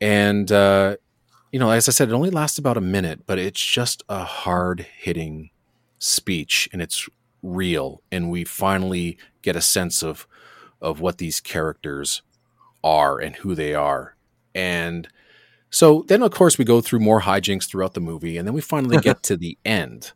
[0.02, 0.98] And uh,
[1.52, 4.24] you know, as I said, it only lasts about a minute, but it's just a
[4.24, 5.50] hard hitting
[5.98, 7.10] speech, and it's
[7.42, 10.28] real, and we finally get a sense of
[10.82, 12.22] of what these characters
[12.84, 14.16] are and who they are,
[14.56, 15.08] and
[15.72, 18.62] so then, of course, we go through more hijinks throughout the movie, and then we
[18.62, 20.14] finally get to the end.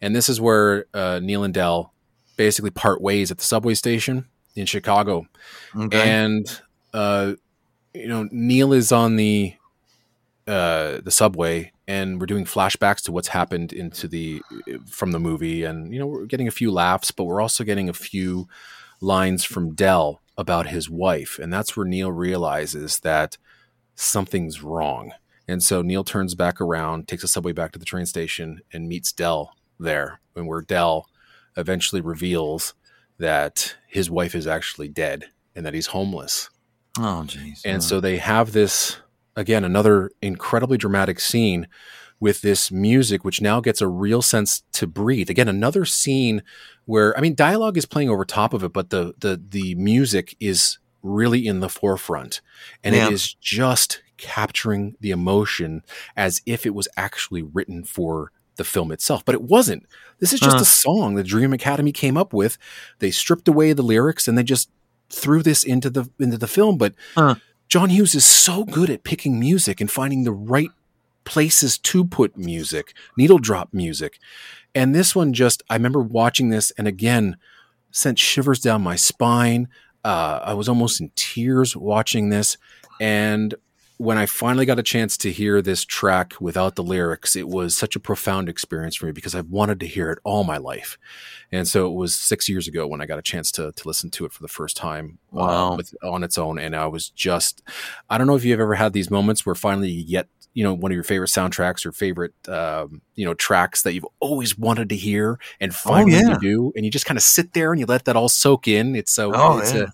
[0.00, 1.92] And this is where uh, Neil and Del
[2.36, 5.26] basically part ways at the subway station in Chicago.
[5.76, 6.08] Okay.
[6.08, 6.60] And
[6.94, 7.34] uh,
[7.94, 9.54] you know, Neil is on the
[10.46, 14.42] uh, the subway, and we're doing flashbacks to what's happened into the
[14.88, 17.88] from the movie, and you know, we're getting a few laughs, but we're also getting
[17.88, 18.48] a few
[19.00, 23.36] lines from Del about his wife, and that's where Neil realizes that
[23.94, 25.12] something's wrong.
[25.48, 28.88] And so Neil turns back around, takes a subway back to the train station, and
[28.88, 30.20] meets Del there.
[30.34, 31.06] And where Del
[31.56, 32.74] eventually reveals
[33.18, 36.48] that his wife is actually dead and that he's homeless.
[36.98, 37.60] Oh, jeez.
[37.64, 38.96] And so they have this
[39.36, 41.66] again another incredibly dramatic scene
[42.20, 45.28] with this music which now gets a real sense to breathe.
[45.30, 46.42] Again another scene
[46.84, 50.36] where I mean dialogue is playing over top of it but the the the music
[50.40, 52.40] is really in the forefront
[52.84, 53.08] and Yeah.
[53.08, 55.82] it is just capturing the emotion
[56.16, 59.84] as if it was actually written for the film itself but it wasn't.
[60.20, 60.62] This is just Huh.
[60.62, 62.56] a song the Dream Academy came up with.
[63.00, 64.70] They stripped away the lyrics and they just
[65.10, 67.34] threw this into the into the film but Huh.
[67.72, 70.68] John Hughes is so good at picking music and finding the right
[71.24, 74.18] places to put music, needle drop music.
[74.74, 77.38] And this one just, I remember watching this and again
[77.90, 79.68] sent shivers down my spine.
[80.04, 82.58] Uh, I was almost in tears watching this.
[83.00, 83.54] And
[84.02, 87.76] when I finally got a chance to hear this track without the lyrics, it was
[87.76, 90.98] such a profound experience for me because I've wanted to hear it all my life.
[91.52, 94.10] And so it was six years ago when I got a chance to, to listen
[94.10, 96.58] to it for the first time uh, with, on its own.
[96.58, 97.62] And I was just,
[98.10, 100.74] I don't know if you've ever had these moments where finally you get, you know,
[100.74, 104.88] one of your favorite soundtracks or favorite, um, you know, tracks that you've always wanted
[104.88, 106.30] to hear and finally yeah.
[106.30, 106.72] you do.
[106.74, 108.96] And you just kind of sit there and you let that all soak in.
[108.96, 109.82] It's so, Oh, it's yeah.
[109.82, 109.86] a,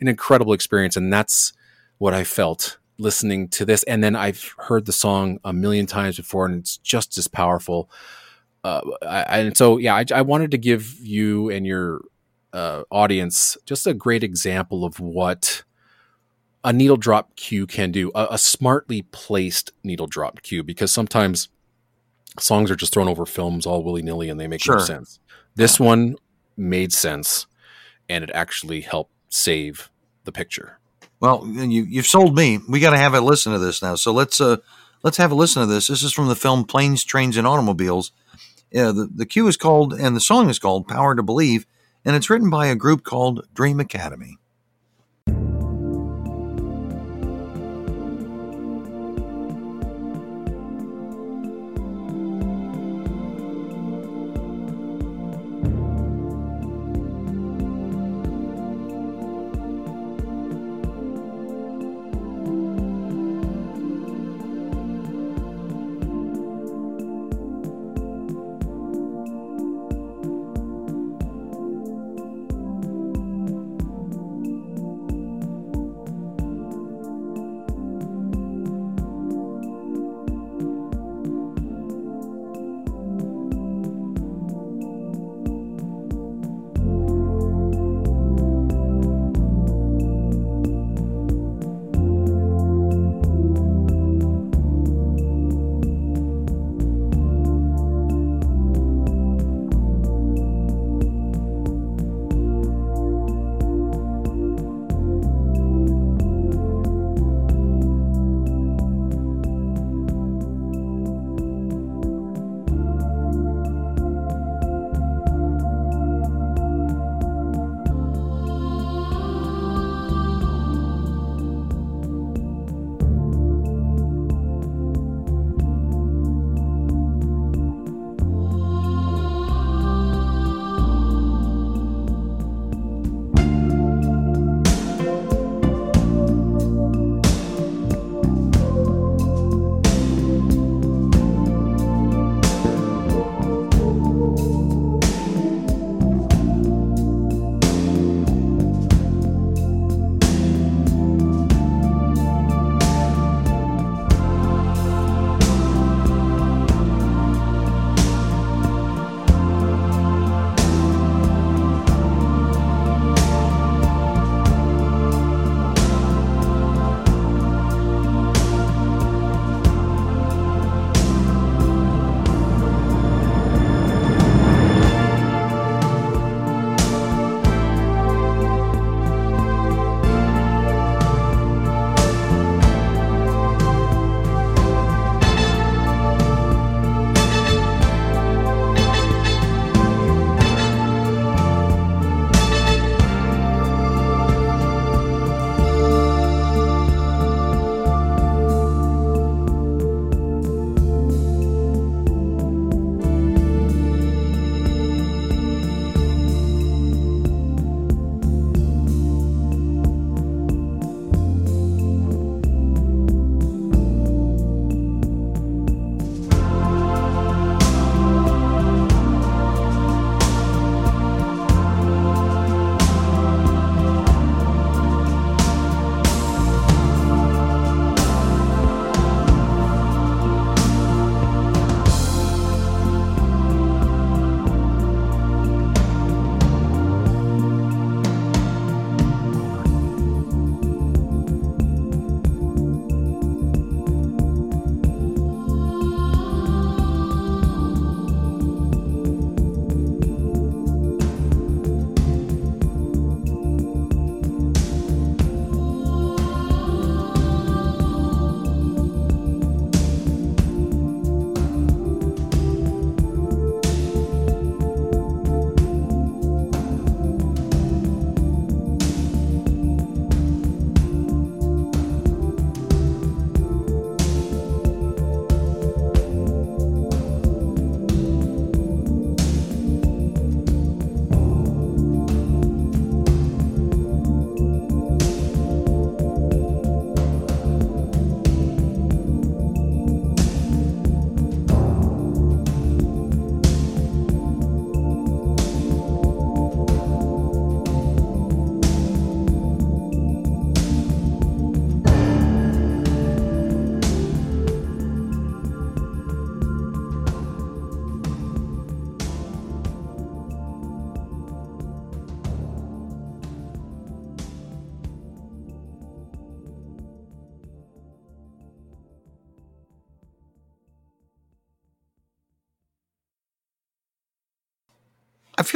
[0.00, 0.96] an incredible experience.
[0.96, 1.52] And that's
[1.98, 3.82] what I felt listening to this.
[3.84, 7.90] And then I've heard the song a million times before and it's just as powerful.
[8.62, 12.02] Uh, I, and so, yeah, I, I wanted to give you and your
[12.52, 15.62] uh, audience just a great example of what
[16.62, 21.48] a needle drop cue can do, a, a smartly placed needle drop cue, because sometimes
[22.38, 25.20] songs are just thrown over films all willy nilly and they make no sense.
[25.54, 26.16] This one
[26.56, 27.46] made sense
[28.08, 29.90] and it actually helped save
[30.24, 30.79] the picture.
[31.20, 32.60] Well, you you've sold me.
[32.68, 33.94] We got to have a listen to this now.
[33.94, 34.58] So let's uh
[35.02, 35.86] let's have a listen to this.
[35.86, 38.12] This is from the film Planes, Trains, and Automobiles.
[38.72, 41.66] Yeah, the the cue is called and the song is called "Power to Believe,"
[42.04, 44.38] and it's written by a group called Dream Academy.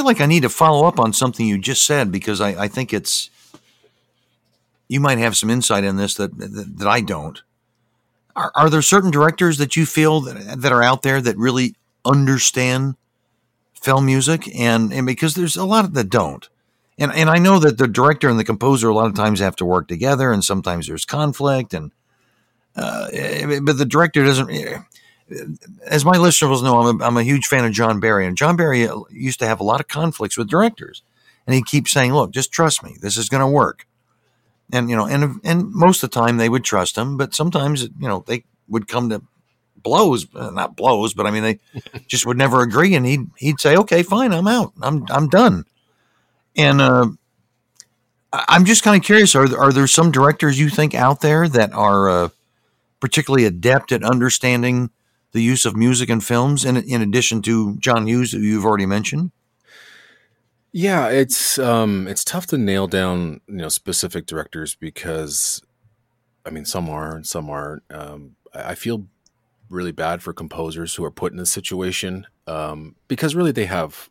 [0.04, 2.68] Feel like I need to follow up on something you just said because I, I
[2.68, 3.30] think it's
[4.86, 7.42] you might have some insight in this that that, that I don't.
[8.36, 11.76] Are, are, there certain directors that you feel that, that are out there that really
[12.04, 12.96] understand
[13.80, 16.48] film music and, and because there's a lot that don't
[16.98, 19.56] and and I know that the director and the composer a lot of times have
[19.56, 21.92] to work together and sometimes there's conflict and
[22.76, 24.78] uh, eh, but the director doesn't eh,
[25.86, 28.56] as my listeners know I'm a, I'm a huge fan of John Barry and John
[28.56, 31.02] Barry uh, used to have a lot of conflicts with directors
[31.46, 32.96] and he keeps saying look just trust me.
[33.00, 33.86] This is going to work.
[34.72, 37.82] And you know and and most of the time they would trust him but sometimes
[37.82, 39.22] you know they would come to
[39.76, 41.60] blows uh, not blows but i mean they
[42.06, 44.72] just would never agree and he'd he'd say okay fine i'm out.
[44.82, 45.64] I'm i'm done.
[46.56, 47.08] And uh,
[48.32, 51.72] i'm just kind of curious are, are there some directors you think out there that
[51.74, 52.28] are uh,
[53.00, 54.90] particularly adept at understanding
[55.34, 58.86] the use of music in films in, in addition to john hughes who you've already
[58.86, 59.30] mentioned
[60.76, 65.62] yeah, it's um it's tough to nail down, you know, specific directors because
[66.44, 67.84] I mean some are and some aren't.
[67.90, 69.06] Um I feel
[69.70, 74.10] really bad for composers who are put in this situation um because really they have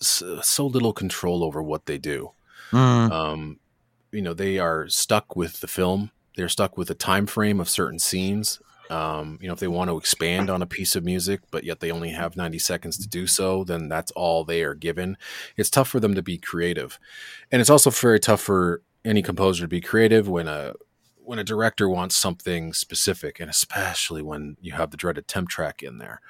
[0.00, 2.32] so, so little control over what they do.
[2.70, 3.12] Mm.
[3.12, 3.60] Um
[4.10, 6.12] you know, they are stuck with the film.
[6.34, 8.58] They're stuck with the time frame of certain scenes
[8.90, 11.80] um, you know, if they want to expand on a piece of music, but yet
[11.80, 15.16] they only have 90 seconds to do so, then that's all they are given.
[15.56, 16.98] It's tough for them to be creative.
[17.52, 20.74] And it's also very tough for any composer to be creative when a
[21.22, 25.82] when a director wants something specific, and especially when you have the dreaded temp track
[25.82, 26.20] in there.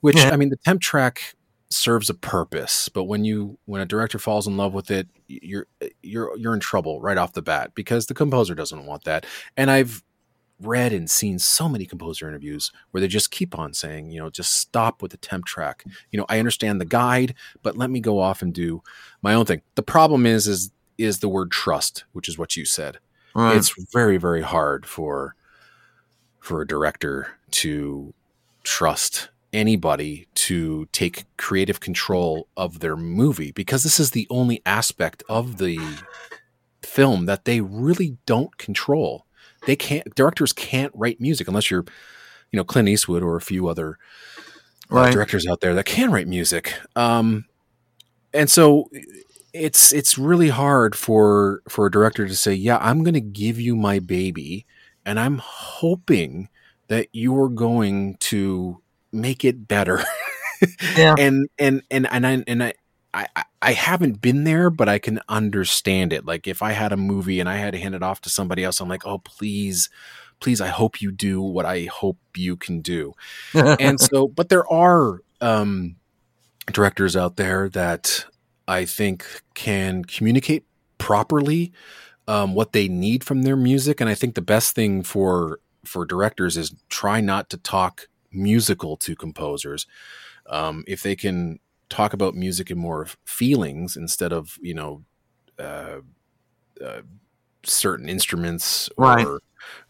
[0.00, 0.30] Which yeah.
[0.30, 1.34] I mean, the temp track
[1.68, 5.66] serves a purpose, but when you when a director falls in love with it, you're
[6.02, 9.26] you're you're in trouble right off the bat because the composer doesn't want that.
[9.56, 10.02] And I've
[10.60, 14.30] read and seen so many composer interviews where they just keep on saying, you know,
[14.30, 15.84] just stop with the temp track.
[16.10, 18.82] You know, I understand the guide, but let me go off and do
[19.22, 19.62] my own thing.
[19.74, 22.98] The problem is, is, is the word trust, which is what you said.
[23.34, 23.56] Right.
[23.56, 25.34] It's very, very hard for,
[26.40, 28.14] for a director to
[28.62, 35.22] trust anybody to take creative control of their movie because this is the only aspect
[35.28, 35.78] of the
[36.82, 39.25] film that they really don't control
[39.66, 41.84] they can't directors can't write music unless you're
[42.50, 43.98] you know Clint Eastwood or a few other
[44.90, 46.74] uh, directors out there that can write music.
[46.94, 47.44] Um,
[48.32, 48.88] and so
[49.52, 53.60] it's it's really hard for for a director to say, "Yeah, I'm going to give
[53.60, 54.66] you my baby,
[55.04, 56.48] and I'm hoping
[56.88, 58.80] that you are going to
[59.12, 60.02] make it better."
[60.96, 61.14] yeah.
[61.18, 62.74] and and and and I and I
[63.16, 66.26] I, I haven't been there, but I can understand it.
[66.26, 68.62] Like if I had a movie and I had to hand it off to somebody
[68.62, 69.88] else, I'm like, oh, please,
[70.40, 73.14] please, I hope you do what I hope you can do.
[73.54, 75.96] and so, but there are um,
[76.70, 78.26] directors out there that
[78.68, 79.24] I think
[79.54, 80.64] can communicate
[80.98, 81.72] properly
[82.28, 84.00] um, what they need from their music.
[84.00, 88.96] And I think the best thing for for directors is try not to talk musical
[88.96, 89.86] to composers.
[90.48, 95.02] Um, if they can talk about music and more feelings instead of you know
[95.58, 96.00] uh,
[96.84, 97.02] uh,
[97.62, 99.26] certain instruments or right.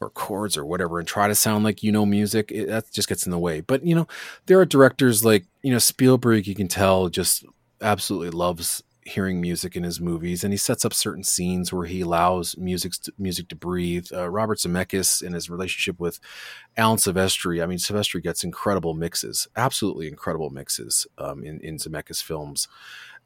[0.00, 3.08] or chords or whatever and try to sound like you know music it, that just
[3.08, 4.06] gets in the way but you know
[4.46, 7.44] there are directors like you know Spielberg you can tell just
[7.80, 12.00] absolutely loves hearing music in his movies, and he sets up certain scenes where he
[12.00, 14.08] allows music to, music to breathe.
[14.12, 16.18] Uh, Robert Zemeckis in his relationship with
[16.76, 22.22] Alan Silvestri, I mean, Silvestri gets incredible mixes, absolutely incredible mixes um, in in Zemeckis
[22.22, 22.68] films,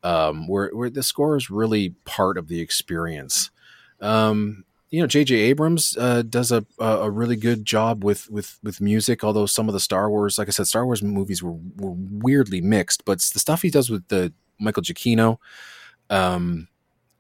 [0.02, 3.51] um, where where the score is really part of the experience.
[4.01, 5.36] Um, you know, J.J.
[5.36, 9.23] Abrams uh, does a a really good job with with with music.
[9.23, 12.61] Although some of the Star Wars, like I said, Star Wars movies were, were weirdly
[12.61, 15.38] mixed, but the stuff he does with the Michael Giacchino.
[16.08, 16.68] Um,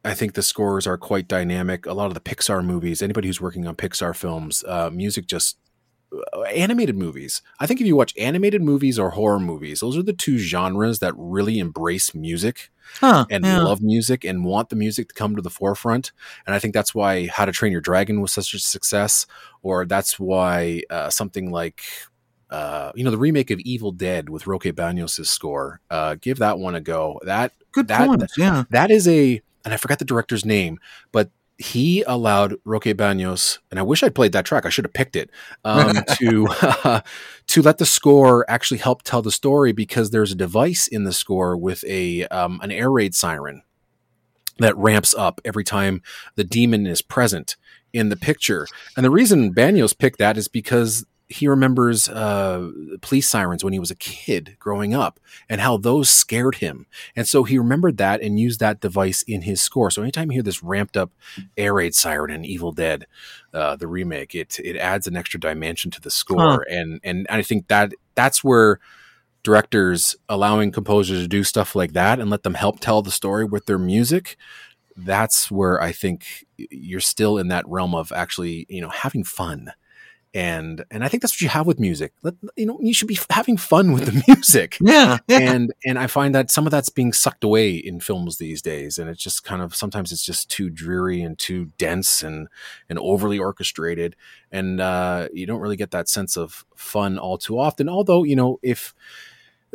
[0.04, 1.86] I think the scores are quite dynamic.
[1.86, 5.58] A lot of the Pixar movies, anybody who's working on Pixar films, uh, music just
[6.12, 7.42] uh, animated movies.
[7.60, 10.98] I think if you watch animated movies or horror movies, those are the two genres
[11.00, 13.60] that really embrace music huh, and yeah.
[13.60, 16.12] love music and want the music to come to the forefront.
[16.46, 19.26] And I think that's why How to Train Your Dragon was such a success,
[19.62, 21.82] or that's why uh, something like
[22.50, 25.80] uh, you know, the remake of Evil Dead with Roque Baños' score.
[25.88, 27.20] Uh, give that one a go.
[27.24, 28.24] That good that, point.
[28.36, 30.80] Yeah, that is a, and I forgot the director's name,
[31.12, 34.64] but he allowed Roque Baños, and I wish I'd played that track.
[34.64, 35.30] I should have picked it
[35.64, 37.00] um, to uh,
[37.48, 41.12] to let the score actually help tell the story because there's a device in the
[41.12, 43.62] score with a um, an air raid siren
[44.58, 46.02] that ramps up every time
[46.34, 47.56] the demon is present
[47.92, 48.66] in the picture.
[48.96, 52.70] And the reason Baños picked that is because he remembers uh,
[53.00, 56.86] police sirens when he was a kid growing up and how those scared him.
[57.14, 59.92] And so he remembered that and used that device in his score.
[59.92, 61.12] So anytime you hear this ramped up
[61.56, 63.06] air raid siren in Evil Dead,
[63.54, 66.64] uh, the remake, it it adds an extra dimension to the score.
[66.68, 66.76] Huh.
[66.76, 68.80] And and I think that that's where
[69.44, 73.44] directors allowing composers to do stuff like that and let them help tell the story
[73.44, 74.36] with their music
[74.96, 79.72] that's where I think you're still in that realm of actually, you know, having fun
[80.32, 82.12] and and I think that's what you have with music.
[82.22, 84.78] Let, you know, you should be having fun with the music.
[84.80, 88.38] Yeah, yeah, And and I find that some of that's being sucked away in films
[88.38, 92.22] these days, and it's just kind of sometimes it's just too dreary and too dense
[92.22, 92.48] and
[92.88, 94.14] and overly orchestrated,
[94.52, 97.88] and uh, you don't really get that sense of fun all too often.
[97.88, 98.94] Although you know, if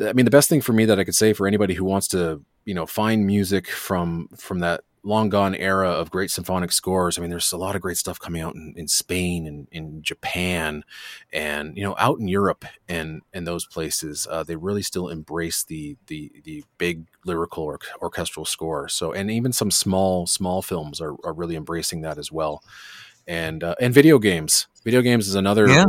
[0.02, 2.08] I mean, the best thing for me that I could say for anybody who wants
[2.10, 7.18] to you know find music from from that long gone era of great symphonic scores.
[7.18, 10.02] I mean, there's a lot of great stuff coming out in, in Spain and in
[10.02, 10.84] Japan,
[11.32, 15.64] and you know, out in Europe and and those places, uh, they really still embrace
[15.64, 18.90] the the the big lyrical or orchestral score.
[18.90, 22.64] So, and even some small small films are are really embracing that as well.
[23.28, 25.68] And uh, and video games, video games is another.
[25.68, 25.86] Yeah.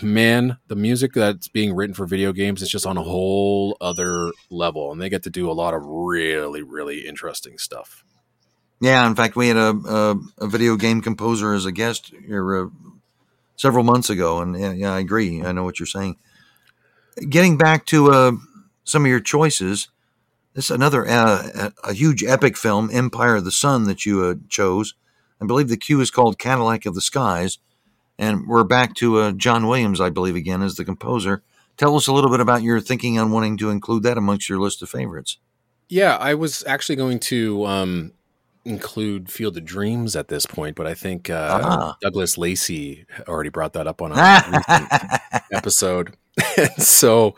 [0.00, 4.32] Man, the music that's being written for video games is just on a whole other
[4.48, 8.02] level, and they get to do a lot of really, really interesting stuff.
[8.82, 12.64] Yeah, in fact, we had a, a, a video game composer as a guest here
[12.64, 12.68] uh,
[13.54, 15.40] several months ago, and yeah, yeah, I agree.
[15.40, 16.16] I know what you're saying.
[17.28, 18.32] Getting back to uh,
[18.82, 19.86] some of your choices,
[20.54, 24.34] this is another uh, a huge epic film, Empire of the Sun, that you uh,
[24.48, 24.94] chose.
[25.40, 27.58] I believe the cue is called Cadillac of the Skies,
[28.18, 31.44] and we're back to uh, John Williams, I believe, again as the composer.
[31.76, 34.58] Tell us a little bit about your thinking on wanting to include that amongst your
[34.58, 35.38] list of favorites.
[35.88, 38.12] Yeah, I was actually going to um,
[38.64, 41.96] include Field of Dreams at this point, but I think uh, ah.
[42.00, 45.20] Douglas Lacey already brought that up on a
[45.52, 46.16] episode.
[46.78, 47.34] so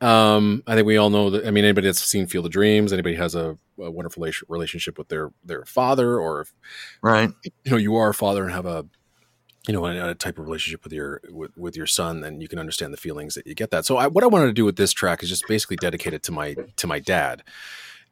[0.00, 1.46] um, I think we all know that.
[1.46, 5.08] I mean, anybody that's seen Field of Dreams, anybody has a, a wonderful relationship with
[5.08, 6.54] their their father, or if,
[7.02, 8.86] right, you know, you are a father and have a
[9.66, 12.48] you know a, a type of relationship with your with, with, your son, then you
[12.48, 13.84] can understand the feelings that you get that.
[13.84, 16.22] So I, what I wanted to do with this track is just basically dedicate it
[16.24, 17.42] to my to my dad,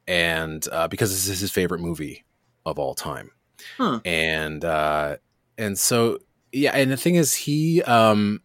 [0.07, 2.26] and uh, because this is his favorite movie
[2.67, 3.31] of all time.
[3.79, 4.01] Huh.
[4.05, 5.17] And uh,
[5.57, 6.19] and so
[6.53, 8.43] yeah, and the thing is, he um,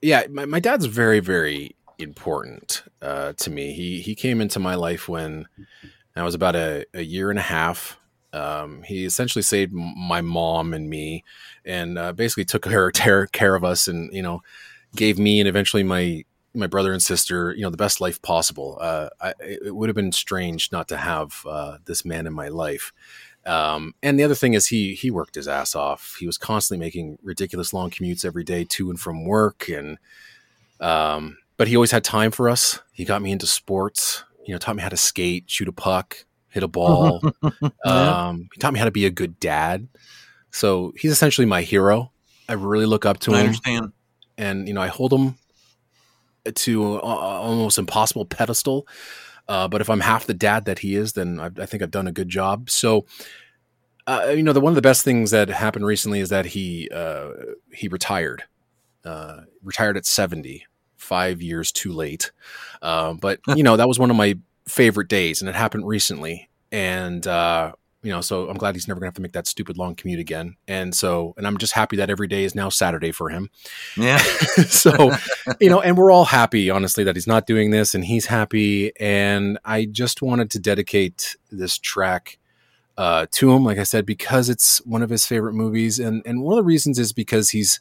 [0.00, 3.72] yeah, my, my dad's very very important uh, to me.
[3.72, 5.46] He he came into my life when
[6.16, 7.98] I was about a, a year and a half.
[8.32, 11.24] Um, he essentially saved my mom and me,
[11.64, 12.62] and uh, basically took
[12.94, 14.40] care, care of us, and you know,
[14.94, 16.24] gave me and eventually my
[16.54, 18.78] my brother and sister, you know, the best life possible.
[18.80, 22.48] Uh, I, it would have been strange not to have uh, this man in my
[22.48, 22.92] life.
[23.46, 26.16] Um, and the other thing is he he worked his ass off.
[26.18, 29.98] He was constantly making ridiculous long commutes every day to and from work, and
[30.78, 32.80] um, but he always had time for us.
[32.92, 34.24] He got me into sports.
[34.44, 37.22] You know, taught me how to skate, shoot a puck, hit a ball.
[37.62, 38.28] yeah.
[38.28, 39.88] um, he taught me how to be a good dad.
[40.50, 42.10] So he's essentially my hero.
[42.48, 43.46] I really look up to I him.
[43.46, 43.92] Understand.
[44.36, 45.36] And you know, I hold him
[46.54, 48.86] to uh, almost impossible pedestal.
[49.48, 51.90] Uh, but if I'm half the dad that he is, then I, I think I've
[51.90, 52.70] done a good job.
[52.70, 53.06] So,
[54.06, 56.88] uh, you know, the one of the best things that happened recently is that he
[56.94, 57.30] uh,
[57.72, 58.44] he retired,
[59.04, 60.64] uh, retired at 70,
[60.96, 62.30] five years too late.
[62.82, 64.38] Um, but you know, that was one of my
[64.68, 66.48] favorite days, and it happened recently.
[66.70, 67.72] And uh,
[68.02, 70.20] you know, so I'm glad he's never gonna have to make that stupid long commute
[70.20, 70.56] again.
[70.66, 73.50] And so, and I'm just happy that every day is now Saturday for him.
[73.96, 74.16] Yeah.
[74.68, 75.12] so,
[75.60, 78.92] you know, and we're all happy, honestly, that he's not doing this and he's happy.
[78.98, 82.38] And I just wanted to dedicate this track
[82.96, 85.98] uh, to him, like I said, because it's one of his favorite movies.
[85.98, 87.80] And, and one of the reasons is because he's,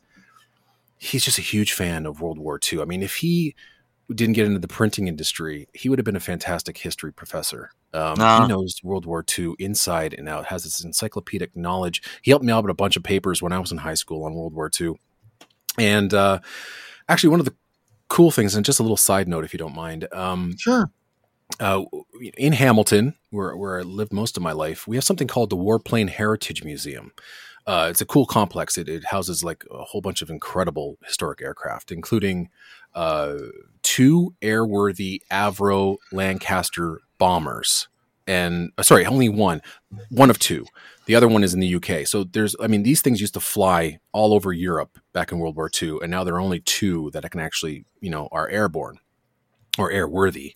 [0.97, 2.81] he's just a huge fan of World War II.
[2.81, 3.55] I mean, if he
[4.13, 7.71] didn't get into the printing industry, he would have been a fantastic history professor.
[7.93, 8.41] Um, uh.
[8.41, 12.01] He knows World War II inside and out, has this encyclopedic knowledge.
[12.21, 14.23] He helped me out with a bunch of papers when I was in high school
[14.25, 14.93] on World War II.
[15.77, 16.39] And uh,
[17.07, 17.55] actually, one of the
[18.09, 20.07] cool things, and just a little side note, if you don't mind.
[20.11, 20.91] Um, sure.
[21.59, 21.83] Uh,
[22.37, 25.57] in Hamilton, where, where I lived most of my life, we have something called the
[25.57, 27.11] Warplane Heritage Museum.
[27.65, 28.77] Uh, it's a cool complex.
[28.77, 32.49] It, it, houses like a whole bunch of incredible historic aircraft, including
[32.95, 33.35] uh,
[33.83, 37.87] two airworthy Avro Lancaster bombers.
[38.25, 39.61] And uh, sorry, only one,
[40.09, 40.65] one of two.
[41.05, 42.05] The other one is in the UK.
[42.05, 45.55] So there's, I mean, these things used to fly all over Europe back in World
[45.55, 48.99] War II, and now there are only two that can actually, you know, are airborne
[49.79, 50.53] or airworthy.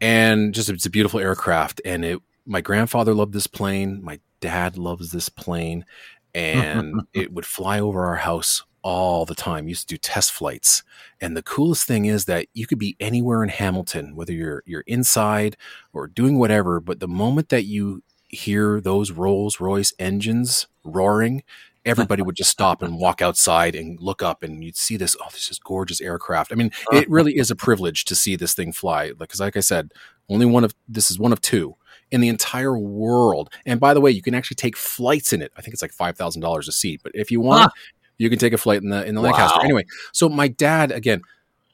[0.00, 1.80] And just it's a beautiful aircraft.
[1.84, 4.02] And it, my grandfather loved this plane.
[4.02, 5.86] My dad loves this plane,
[6.34, 9.68] and it would fly over our house all the time.
[9.68, 10.82] used to do test flights.
[11.20, 14.84] And the coolest thing is that you could be anywhere in Hamilton, whether you're you're
[14.86, 15.56] inside
[15.92, 21.42] or doing whatever, but the moment that you hear those Rolls Royce engines roaring,
[21.84, 25.28] everybody would just stop and walk outside and look up and you'd see this oh
[25.32, 26.52] this is gorgeous aircraft.
[26.52, 26.98] I mean uh-huh.
[26.98, 29.12] it really is a privilege to see this thing fly.
[29.12, 29.92] Because like i said
[30.28, 31.76] only one of this is one of two
[32.10, 33.50] in the entire world.
[33.64, 35.52] And by the way you can actually take flights in it.
[35.56, 37.70] I think it's like $5000 a seat but if you want huh
[38.22, 39.30] you can take a flight in the in the wow.
[39.30, 39.60] Lancaster.
[39.64, 41.22] Anyway, so my dad again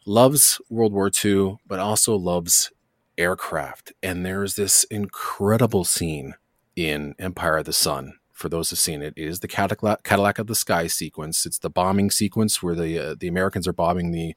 [0.06, 2.72] loves World War II, but also loves
[3.18, 3.92] aircraft.
[4.02, 6.36] And there's this incredible scene
[6.74, 8.14] in Empire of the Sun.
[8.32, 11.44] For those who've seen it, it is the Cadillac, Cadillac of the Sky sequence.
[11.44, 14.34] It's the bombing sequence where the uh, the Americans are bombing the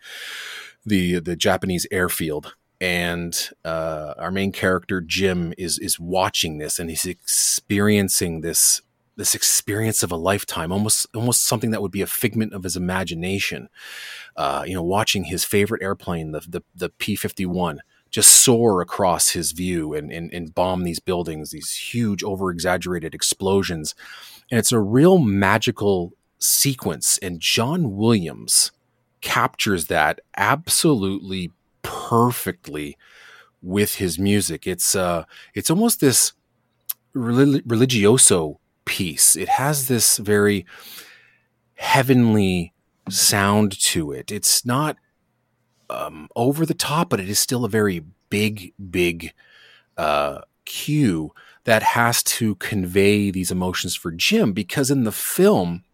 [0.86, 6.90] the the Japanese airfield, and uh, our main character Jim is is watching this and
[6.90, 8.82] he's experiencing this
[9.22, 12.76] this experience of a lifetime, almost almost something that would be a figment of his
[12.76, 13.70] imagination.
[14.36, 18.82] Uh, you know, watching his favorite airplane, the the, the P fifty one, just soar
[18.82, 23.94] across his view and, and and bomb these buildings, these huge, over exaggerated explosions,
[24.50, 27.20] and it's a real magical sequence.
[27.20, 28.72] And John Williams
[29.22, 31.52] captures that absolutely
[31.84, 32.98] perfectly
[33.62, 34.66] with his music.
[34.66, 36.34] It's uh, it's almost this
[37.14, 38.58] religioso
[38.92, 39.38] piece.
[39.38, 40.66] It has this very
[41.76, 42.74] heavenly
[43.10, 44.34] sound to it.
[44.34, 44.98] It's not
[45.90, 49.32] um, over the top, but it is still a very big, big
[49.96, 51.32] uh, cue
[51.64, 55.86] that has to convey these emotions for Jim because in the film,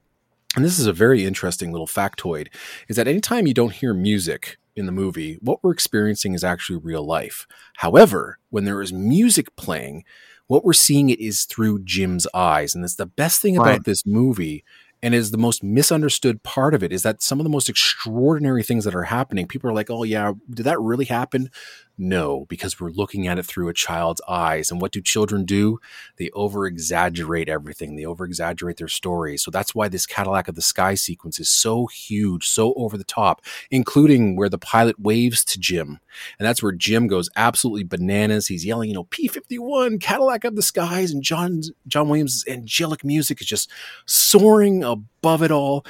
[0.55, 2.47] and this is a very interesting little factoid,
[2.87, 6.79] is that anytime you don't hear music in the movie, what we're experiencing is actually
[6.79, 7.45] real life.
[7.75, 10.03] However, when there is music playing,
[10.47, 12.73] what we're seeing it is through Jim's eyes.
[12.73, 13.83] And that's the best thing about right.
[13.83, 14.63] this movie
[15.03, 18.63] and is the most misunderstood part of it is that some of the most extraordinary
[18.63, 21.49] things that are happening people are like oh yeah did that really happen
[21.97, 24.69] no, because we're looking at it through a child's eyes.
[24.69, 25.79] And what do children do?
[26.17, 29.43] They over exaggerate everything, they over exaggerate their stories.
[29.43, 33.03] So that's why this Cadillac of the Sky sequence is so huge, so over the
[33.03, 35.99] top, including where the pilot waves to Jim.
[36.37, 38.47] And that's where Jim goes absolutely bananas.
[38.47, 41.11] He's yelling, you know, P 51, Cadillac of the Skies.
[41.11, 43.71] And John, John Williams' angelic music is just
[44.05, 45.85] soaring above it all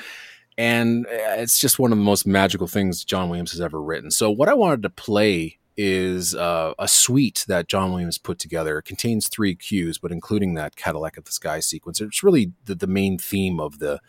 [0.57, 4.09] and uh, it's just one of the most magical things John Williams has ever written.
[4.09, 8.79] So what I wanted to play is uh, a suite that John Williams put together.
[8.79, 12.01] It contains three cues, but including that Cadillac of the Sky sequence.
[12.01, 13.99] It's really the, the main theme of the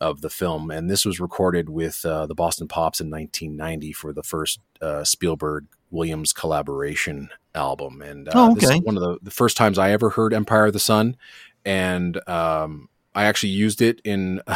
[0.00, 4.12] of the film, and this was recorded with uh, the Boston Pops in 1990 for
[4.12, 8.02] the first uh, Spielberg Williams collaboration album.
[8.02, 8.66] And uh, oh, okay.
[8.66, 11.16] this is one of the, the first times I ever heard Empire of the Sun,
[11.64, 14.42] and um, I actually used it in.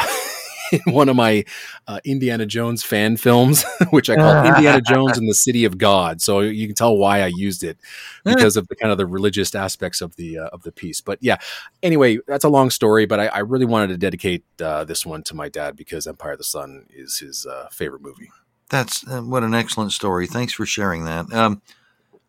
[0.87, 1.45] in one of my
[1.87, 6.21] uh, Indiana Jones fan films, which I call Indiana Jones and the City of God.
[6.21, 7.79] So you can tell why I used it
[8.25, 11.01] because of the kind of the religious aspects of the uh, of the piece.
[11.01, 11.37] But yeah,
[11.83, 13.07] anyway, that's a long story.
[13.07, 16.33] But I, I really wanted to dedicate uh, this one to my dad because Empire
[16.33, 18.31] of the Sun is his uh, favorite movie.
[18.71, 20.27] That's uh, what an excellent story.
[20.27, 21.33] Thanks for sharing that.
[21.33, 21.63] Um,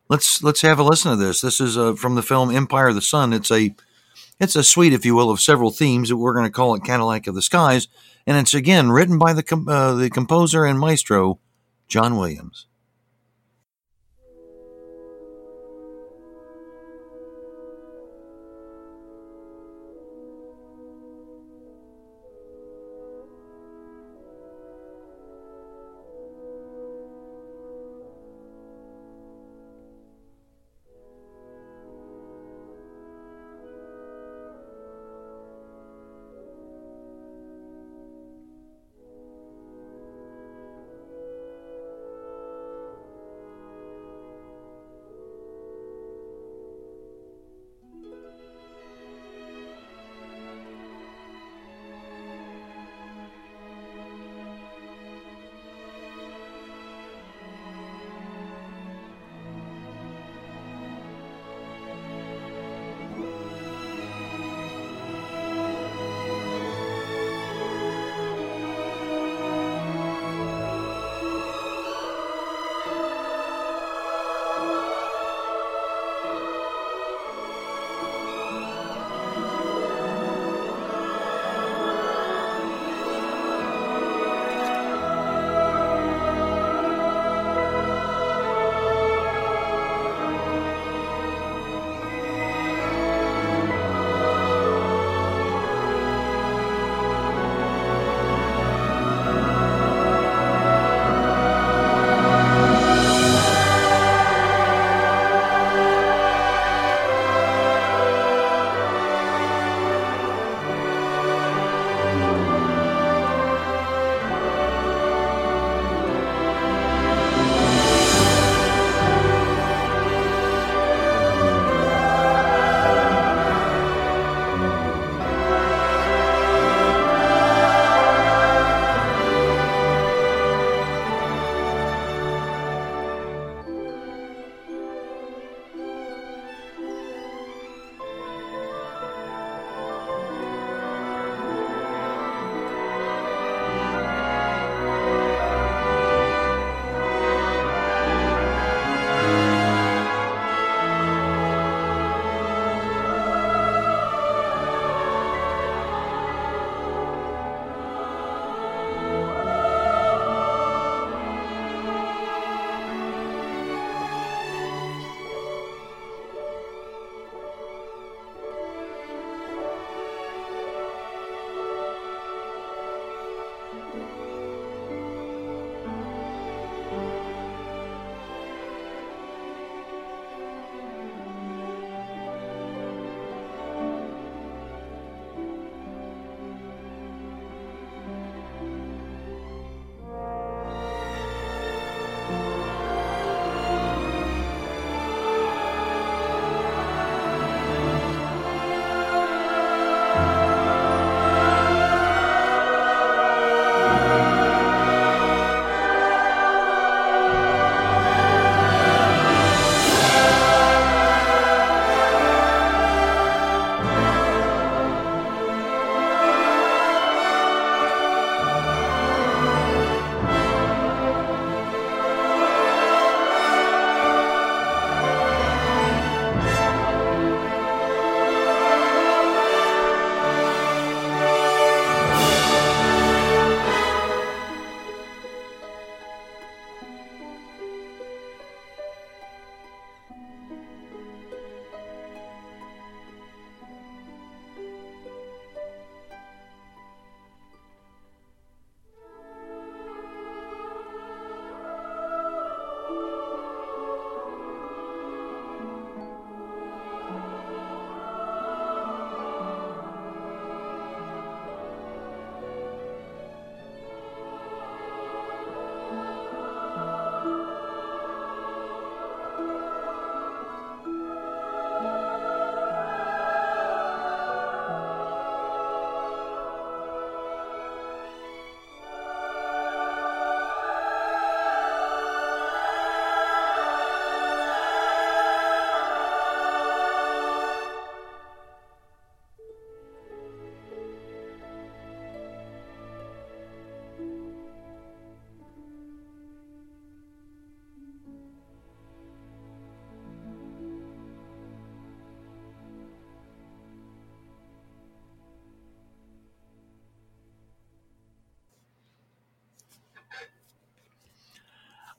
[0.09, 1.41] let's let's have a listen to this.
[1.41, 3.33] This is uh, from the film Empire of the Sun.
[3.33, 3.75] It's a
[4.39, 6.83] it's a suite, if you will, of several themes that we're going to call it
[6.83, 7.87] Cadillac of the Skies
[8.29, 11.39] and it's again written by the uh, the composer and maestro
[11.87, 12.67] John Williams.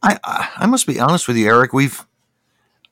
[0.03, 1.73] I, I, I must be honest with you, Eric.
[1.73, 2.07] We've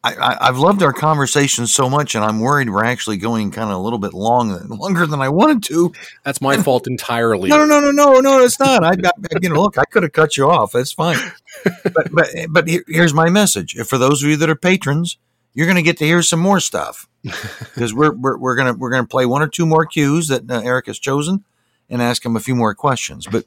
[0.05, 3.77] I, have loved our conversation so much, and I'm worried we're actually going kind of
[3.77, 5.93] a little bit long, longer than I wanted to.
[6.25, 7.51] That's my fault entirely.
[7.51, 8.45] No, no, no, no, no, no.
[8.45, 8.85] It's not.
[8.85, 9.11] I, I
[9.43, 10.73] you know, look, I could have cut you off.
[10.73, 11.19] That's fine.
[11.65, 15.19] but but but here's my message: for those of you that are patrons,
[15.53, 18.91] you're going to get to hear some more stuff because we're, we're we're gonna we're
[18.91, 21.45] gonna play one or two more cues that uh, Eric has chosen
[21.91, 23.27] and ask him a few more questions.
[23.27, 23.47] But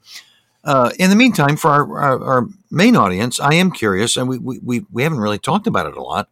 [0.64, 4.38] uh, in the meantime, for our, our, our, main audience, I am curious, and we,
[4.38, 6.30] we, we haven't really talked about it a lot.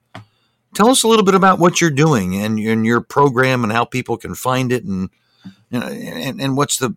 [0.73, 3.85] Tell us a little bit about what you're doing and, and your program and how
[3.85, 5.09] people can find it and,
[5.71, 6.95] and, and what's the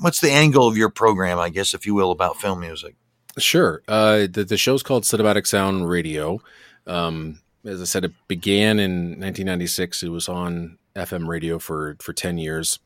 [0.00, 2.94] what's the angle of your program, I guess, if you will, about film music.
[3.36, 3.82] Sure.
[3.88, 6.40] Uh, the, the show's called Cinematic Sound Radio.
[6.86, 10.02] Um, as I said, it began in 1996.
[10.02, 12.78] It was on FM radio for, for 10 years.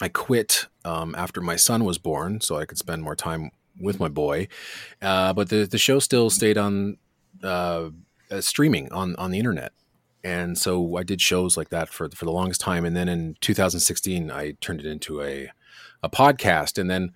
[0.00, 4.00] I quit um, after my son was born so I could spend more time with
[4.00, 4.48] my boy.
[5.00, 6.98] Uh, but the, the show still stayed on
[7.42, 7.90] uh,
[8.30, 9.72] uh, streaming on, on the internet.
[10.22, 12.84] And so I did shows like that for, for the longest time.
[12.84, 15.50] And then in 2016, I turned it into a,
[16.02, 16.78] a podcast.
[16.78, 17.12] And then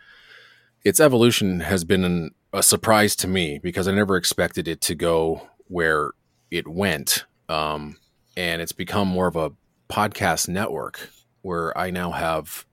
[0.84, 4.94] its evolution has been an, a surprise to me because I never expected it to
[4.94, 6.12] go where
[6.50, 7.24] it went.
[7.48, 7.98] Um,
[8.36, 9.52] and it's become more of a
[9.90, 11.10] podcast network
[11.42, 12.64] where I now have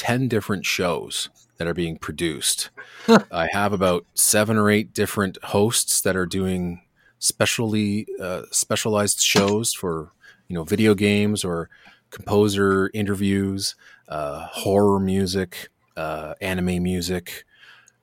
[0.00, 1.28] 10 different shows
[1.58, 2.70] that are being produced.
[3.30, 6.80] I have about seven or eight different hosts that are doing
[7.18, 10.10] specially uh, specialized shows for
[10.48, 11.68] you know video games or
[12.08, 13.74] composer interviews,
[14.08, 15.68] uh, horror music,
[15.98, 17.44] uh, anime music,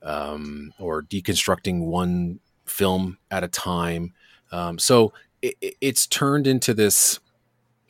[0.03, 4.13] um, or deconstructing one film at a time.
[4.51, 7.19] Um, so it, it's turned into this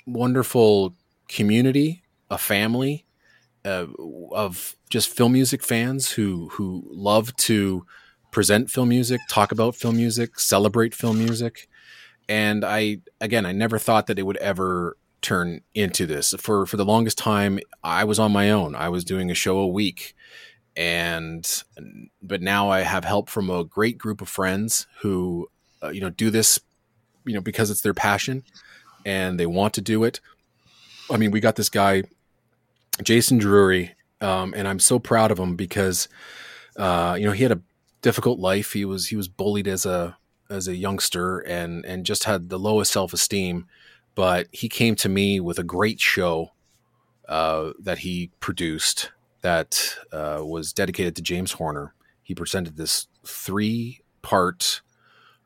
[0.06, 0.96] wonderful
[1.28, 3.04] community, a family
[3.66, 3.88] uh,
[4.32, 7.86] of just film music fans who who love to
[8.32, 11.68] present film music, talk about film music, celebrate film music.
[12.30, 16.34] And I again, I never thought that it would ever turn into this.
[16.40, 18.76] For for the longest time, I was on my own.
[18.76, 20.14] I was doing a show a week.
[20.76, 21.64] And
[22.22, 25.50] but now I have help from a great group of friends who
[25.82, 26.60] uh, you know do this
[27.26, 28.44] you know because it's their passion
[29.06, 30.20] and they want to do it.
[31.10, 32.04] I mean, we got this guy
[33.04, 36.08] Jason Drury, um, and I'm so proud of him because
[36.76, 37.62] uh, you know he had a
[38.02, 38.74] difficult life.
[38.74, 40.18] He was he was bullied as a
[40.50, 43.68] as a youngster and and just had the lowest self esteem.
[44.16, 46.52] But he came to me with a great show
[47.28, 49.12] uh, that he produced
[49.42, 51.94] that uh, was dedicated to James Horner.
[52.24, 54.82] He presented this three part.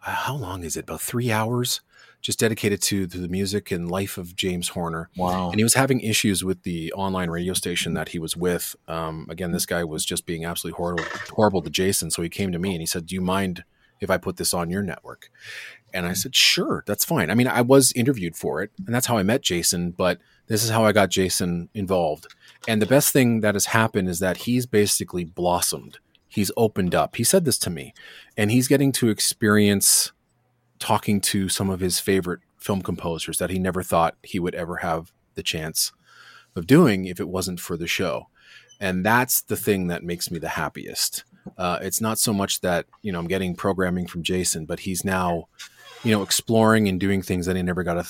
[0.06, 0.86] Uh, how long is it?
[0.86, 1.82] About three hours
[2.22, 5.10] just dedicated to, to the music and life of James Horner.
[5.18, 5.50] Wow.
[5.50, 8.76] And he was having issues with the online radio station that he was with.
[8.88, 12.12] Um, again, this guy was just being absolutely horrible, horrible to Jason.
[12.12, 13.64] So he came to me and he said, Do you mind
[14.00, 15.30] if I put this on your network?
[15.94, 17.30] And I said, Sure, that's fine.
[17.30, 20.64] I mean, I was interviewed for it, and that's how I met Jason, but this
[20.64, 22.28] is how I got Jason involved.
[22.68, 26.00] And the best thing that has happened is that he's basically blossomed.
[26.28, 27.18] He's opened up.
[27.18, 27.94] He said this to me,
[28.38, 30.14] and he's getting to experience
[30.82, 34.78] talking to some of his favorite film composers that he never thought he would ever
[34.78, 35.94] have the chance
[36.56, 38.28] of doing if it wasn't for the show.
[38.80, 41.24] And that's the thing that makes me the happiest.
[41.58, 45.06] Uh, it's not so much that you know I'm getting programming from Jason, but he's
[45.06, 45.48] now,
[46.04, 48.06] you know, exploring and doing things that he never got a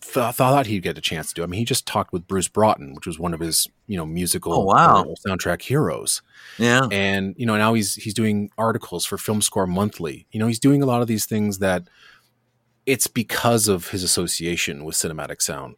[0.00, 1.42] th- thought he'd get a chance to do.
[1.42, 4.06] I mean, he just talked with Bruce Broughton, which was one of his you know
[4.06, 5.14] musical oh, wow.
[5.26, 6.22] soundtrack heroes.
[6.58, 10.26] Yeah, and you know now he's he's doing articles for Film Score Monthly.
[10.30, 11.88] You know, he's doing a lot of these things that
[12.86, 15.76] it's because of his association with cinematic sound.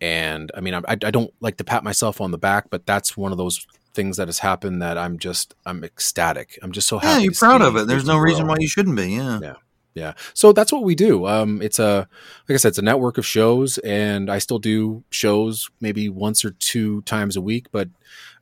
[0.00, 3.16] And I mean, I, I don't like to pat myself on the back, but that's
[3.16, 6.58] one of those things that has happened that I'm just I'm ecstatic.
[6.62, 7.20] I'm just so happy.
[7.20, 7.86] Yeah, you're proud of it.
[7.86, 9.10] There's no reason why you shouldn't be.
[9.10, 9.40] Yeah.
[9.42, 9.54] Yeah.
[9.98, 10.12] Yeah.
[10.32, 11.26] So that's what we do.
[11.26, 12.08] Um, it's a,
[12.48, 16.44] like I said, it's a network of shows, and I still do shows maybe once
[16.44, 17.66] or two times a week.
[17.72, 17.88] But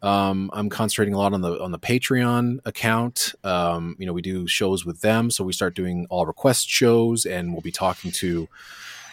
[0.02, 3.34] um, I'm concentrating a lot on the on the Patreon account.
[3.42, 7.24] Um, you know, we do shows with them, so we start doing all request shows,
[7.24, 8.48] and we'll be talking to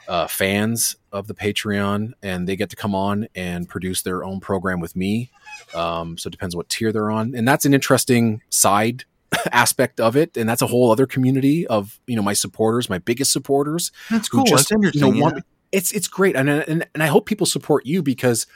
[0.09, 4.41] uh, fans of the Patreon, and they get to come on and produce their own
[4.41, 5.31] program with me.
[5.73, 9.05] Um, so it depends what tier they're on, and that's an interesting side
[9.51, 12.99] aspect of it, and that's a whole other community of you know my supporters, my
[12.99, 13.91] biggest supporters.
[14.09, 14.43] That's cool.
[14.43, 15.15] Just, that's interesting.
[15.15, 15.41] You know, yeah.
[15.71, 18.47] it's it's great, and, and and I hope people support you because.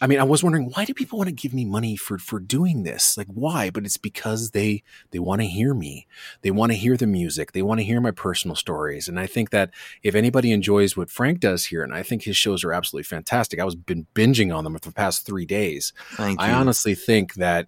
[0.00, 2.38] I mean, I was wondering why do people want to give me money for for
[2.38, 3.18] doing this?
[3.18, 3.68] Like, why?
[3.68, 6.06] But it's because they they want to hear me.
[6.42, 7.50] They want to hear the music.
[7.50, 9.08] They want to hear my personal stories.
[9.08, 9.72] And I think that
[10.04, 13.58] if anybody enjoys what Frank does here, and I think his shows are absolutely fantastic.
[13.58, 15.92] I was been binging on them for the past three days.
[16.12, 17.66] Thank I honestly think that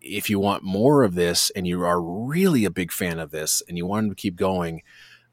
[0.00, 3.62] if you want more of this and you are really a big fan of this
[3.68, 4.82] and you want them to keep going,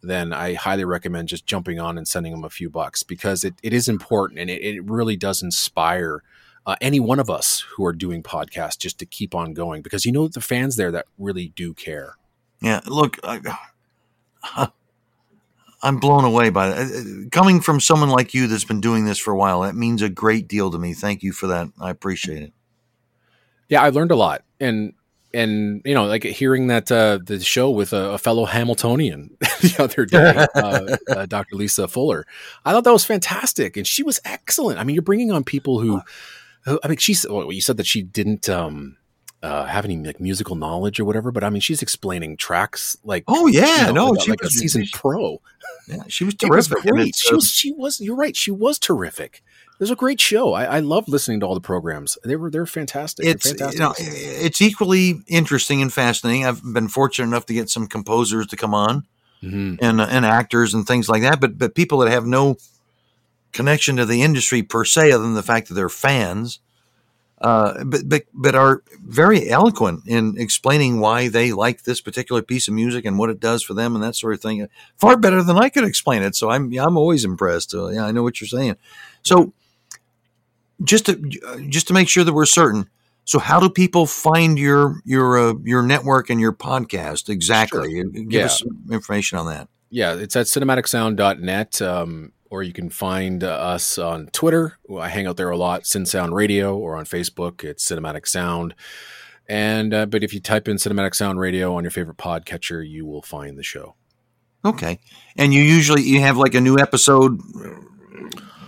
[0.02, 3.56] then I highly recommend just jumping on and sending them a few bucks because it,
[3.64, 6.24] it is important and it, it really does inspire
[6.66, 10.06] uh, any one of us who are doing podcasts just to keep on going because
[10.06, 12.18] you know the fans there that really do care.
[12.62, 13.40] Yeah, look, I,
[15.84, 16.78] I'm blown away by that.
[16.78, 20.02] Uh, coming from someone like you that's been doing this for a while, that means
[20.02, 20.94] a great deal to me.
[20.94, 21.68] Thank you for that.
[21.80, 22.54] I appreciate it.
[23.70, 24.94] Yeah, I learned a lot, and
[25.36, 29.76] and you know, like hearing that uh, the show with a, a fellow Hamiltonian the
[29.80, 31.56] other day, uh, uh, Dr.
[31.56, 32.26] Lisa Fuller,
[32.64, 34.80] I thought that was fantastic, and she was excellent.
[34.80, 36.02] I mean, you're bringing on people who,
[36.64, 38.50] who I mean, she's well, you said that she didn't.
[38.50, 38.98] Um,
[39.44, 43.26] uh, have any like musical knowledge or whatever, but I mean, she's explaining tracks like
[43.28, 45.40] oh yeah, you know, no, like, she like was a seasoned pro.
[45.88, 46.84] Yeah, she was terrific.
[46.84, 47.16] Was great.
[47.16, 48.02] She was, she was.
[48.02, 48.36] You're right.
[48.36, 49.44] She was terrific.
[49.76, 50.54] It was a great show.
[50.54, 52.18] I, I love listening to all the programs.
[52.24, 53.26] They were they're fantastic.
[53.26, 53.80] It's they're fantastic.
[53.80, 56.46] you know it's equally interesting and fascinating.
[56.46, 59.06] I've been fortunate enough to get some composers to come on
[59.44, 59.76] mm-hmm.
[59.84, 61.40] and uh, and actors and things like that.
[61.40, 62.58] But but people that have no
[63.52, 66.60] connection to the industry per se, other than the fact that they're fans,
[67.42, 72.68] uh, but, but but are very eloquent in explaining why they like this particular piece
[72.68, 74.68] of music and what it does for them and that sort of thing.
[74.98, 76.36] Far better than I could explain it.
[76.36, 77.72] So I'm I'm always impressed.
[77.72, 78.78] So yeah, I know what you're saying.
[79.22, 79.54] So
[80.84, 81.16] just to
[81.70, 82.90] just to make sure that we're certain.
[83.26, 87.96] So, how do people find your your uh, your network and your podcast exactly?
[87.96, 88.04] Sure.
[88.06, 88.46] Give yeah.
[88.46, 89.68] us some information on that.
[89.90, 94.78] Yeah, it's at cinematicsound.net, um, or you can find uh, us on Twitter.
[95.00, 98.76] I hang out there a lot, Sin Sound Radio, or on Facebook, it's Cinematic Sound.
[99.48, 103.06] And uh, but if you type in Cinematic Sound Radio on your favorite podcatcher, you
[103.06, 103.96] will find the show.
[104.64, 105.00] Okay,
[105.36, 107.40] and you usually you have like a new episode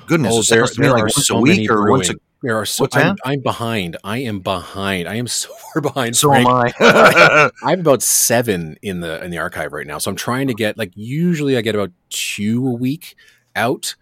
[0.08, 2.88] goodness, oh, there, there like once so a week or once a there are so
[2.94, 3.98] I'm, I'm, behind.
[4.04, 5.08] I am behind.
[5.08, 6.16] I am so far behind.
[6.16, 6.48] So Frank.
[6.48, 6.72] am I.
[7.64, 9.98] I have about seven in the in the archive right now.
[9.98, 13.16] So I'm trying to get like usually I get about two a week
[13.56, 13.96] out.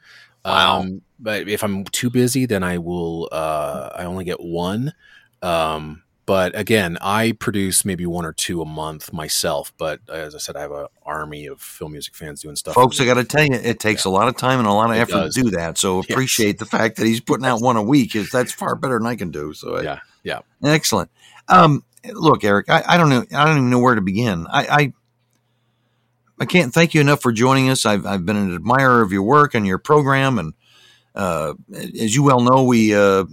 [0.44, 0.82] Wow.
[0.82, 3.30] Um, but if I'm too busy, then I will.
[3.32, 4.94] Uh, I only get one.
[5.42, 9.72] Um, but again, I produce maybe one or two a month myself.
[9.78, 12.74] But as I said, I have an army of film music fans doing stuff.
[12.74, 14.12] Folks, I got to tell you, it takes yeah.
[14.12, 15.36] a lot of time and a lot of it effort does.
[15.36, 15.78] to do that.
[15.78, 16.60] So appreciate yes.
[16.60, 18.16] the fact that he's putting out one a week.
[18.16, 19.54] Is that's far better than I can do.
[19.54, 21.12] So yeah, yeah, excellent.
[21.48, 24.48] Um, look, Eric, I, I, don't know, I don't even know where to begin.
[24.48, 24.94] I, I
[26.40, 27.86] I can't thank you enough for joining us.
[27.86, 30.54] I've, I've been an admirer of your work and your program, and
[31.14, 33.26] uh, as you well know, we uh,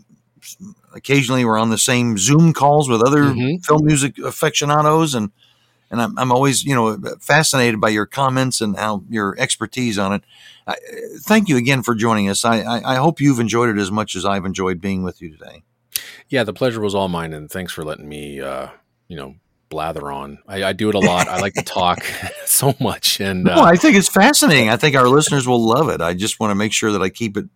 [0.94, 3.58] occasionally we're on the same Zoom calls with other mm-hmm.
[3.62, 5.30] film music aficionados, and
[5.90, 10.14] and I'm, I'm always you know fascinated by your comments and how your expertise on
[10.14, 10.22] it.
[10.66, 10.76] I,
[11.18, 12.44] thank you again for joining us.
[12.44, 15.30] I, I, I hope you've enjoyed it as much as I've enjoyed being with you
[15.30, 15.64] today.
[16.28, 18.68] Yeah, the pleasure was all mine, and thanks for letting me uh,
[19.08, 19.36] you know
[19.68, 20.38] blather on.
[20.46, 21.28] I, I, do it a lot.
[21.28, 22.04] I like to talk
[22.44, 24.68] so much, and uh, no, I think it's fascinating.
[24.68, 26.00] I think our listeners will love it.
[26.00, 27.46] I just want to make sure that I keep it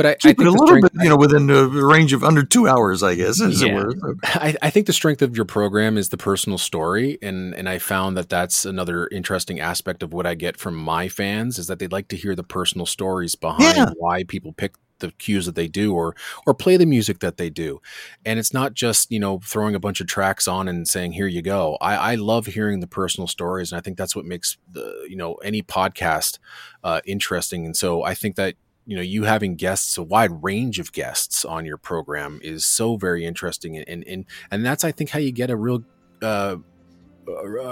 [0.00, 2.24] but I, keep I it a little strength, bit, you know, within the range of
[2.24, 3.68] under two hours, I guess, as yeah.
[3.68, 4.16] it were.
[4.24, 7.78] I, I, think the strength of your program is the personal story, and and I
[7.78, 11.80] found that that's another interesting aspect of what I get from my fans is that
[11.80, 13.90] they like to hear the personal stories behind yeah.
[13.98, 16.14] why people pick the cues that they do or
[16.46, 17.80] or play the music that they do
[18.26, 21.26] and it's not just you know throwing a bunch of tracks on and saying here
[21.26, 24.58] you go i, I love hearing the personal stories and i think that's what makes
[24.70, 26.38] the you know any podcast
[26.84, 28.56] uh, interesting and so i think that
[28.90, 32.96] you know you having guests a wide range of guests on your program is so
[32.96, 35.84] very interesting and and and that's i think how you get a real
[36.22, 36.56] uh,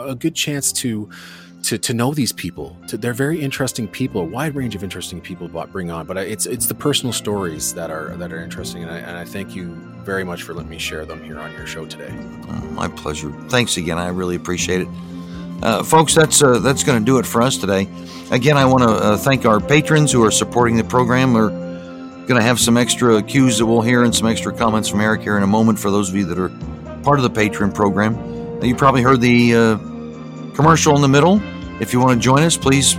[0.07, 1.11] a good chance to
[1.65, 2.77] to to know these people.
[2.87, 6.47] To, they're very interesting people a wide range of interesting people bring on but it's
[6.47, 9.75] it's the personal stories that are that are interesting and I, and I thank you
[10.05, 12.15] very much for letting me share them here on your show today.
[12.49, 13.33] Oh, my pleasure.
[13.49, 13.99] Thanks again.
[13.99, 14.89] I really appreciate it
[15.63, 17.89] uh, folks, that's uh, that's going to do it for us today.
[18.31, 21.33] Again, I want to uh, thank our patrons who are supporting the program.
[21.33, 25.01] We're going to have some extra cues that we'll hear and some extra comments from
[25.01, 26.51] Eric here in a moment for those of you that are
[27.03, 28.63] part of the patron program.
[28.63, 29.77] You probably heard the uh,
[30.55, 31.41] commercial in the middle.
[31.81, 32.97] If you want to join us, please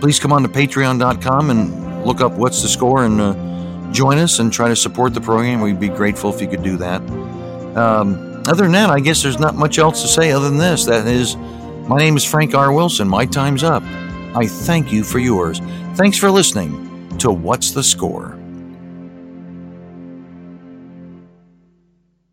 [0.00, 4.38] please come on to patreon.com and look up what's the score and uh, join us
[4.38, 5.60] and try to support the program.
[5.60, 7.00] We'd be grateful if you could do that.
[7.76, 10.86] Um, other than that, I guess there's not much else to say other than this.
[10.86, 11.36] That is
[11.88, 12.72] my name is Frank R.
[12.72, 13.08] Wilson.
[13.08, 13.82] My time's up.
[14.34, 15.60] I thank you for yours.
[15.94, 18.41] Thanks for listening to What's the Score?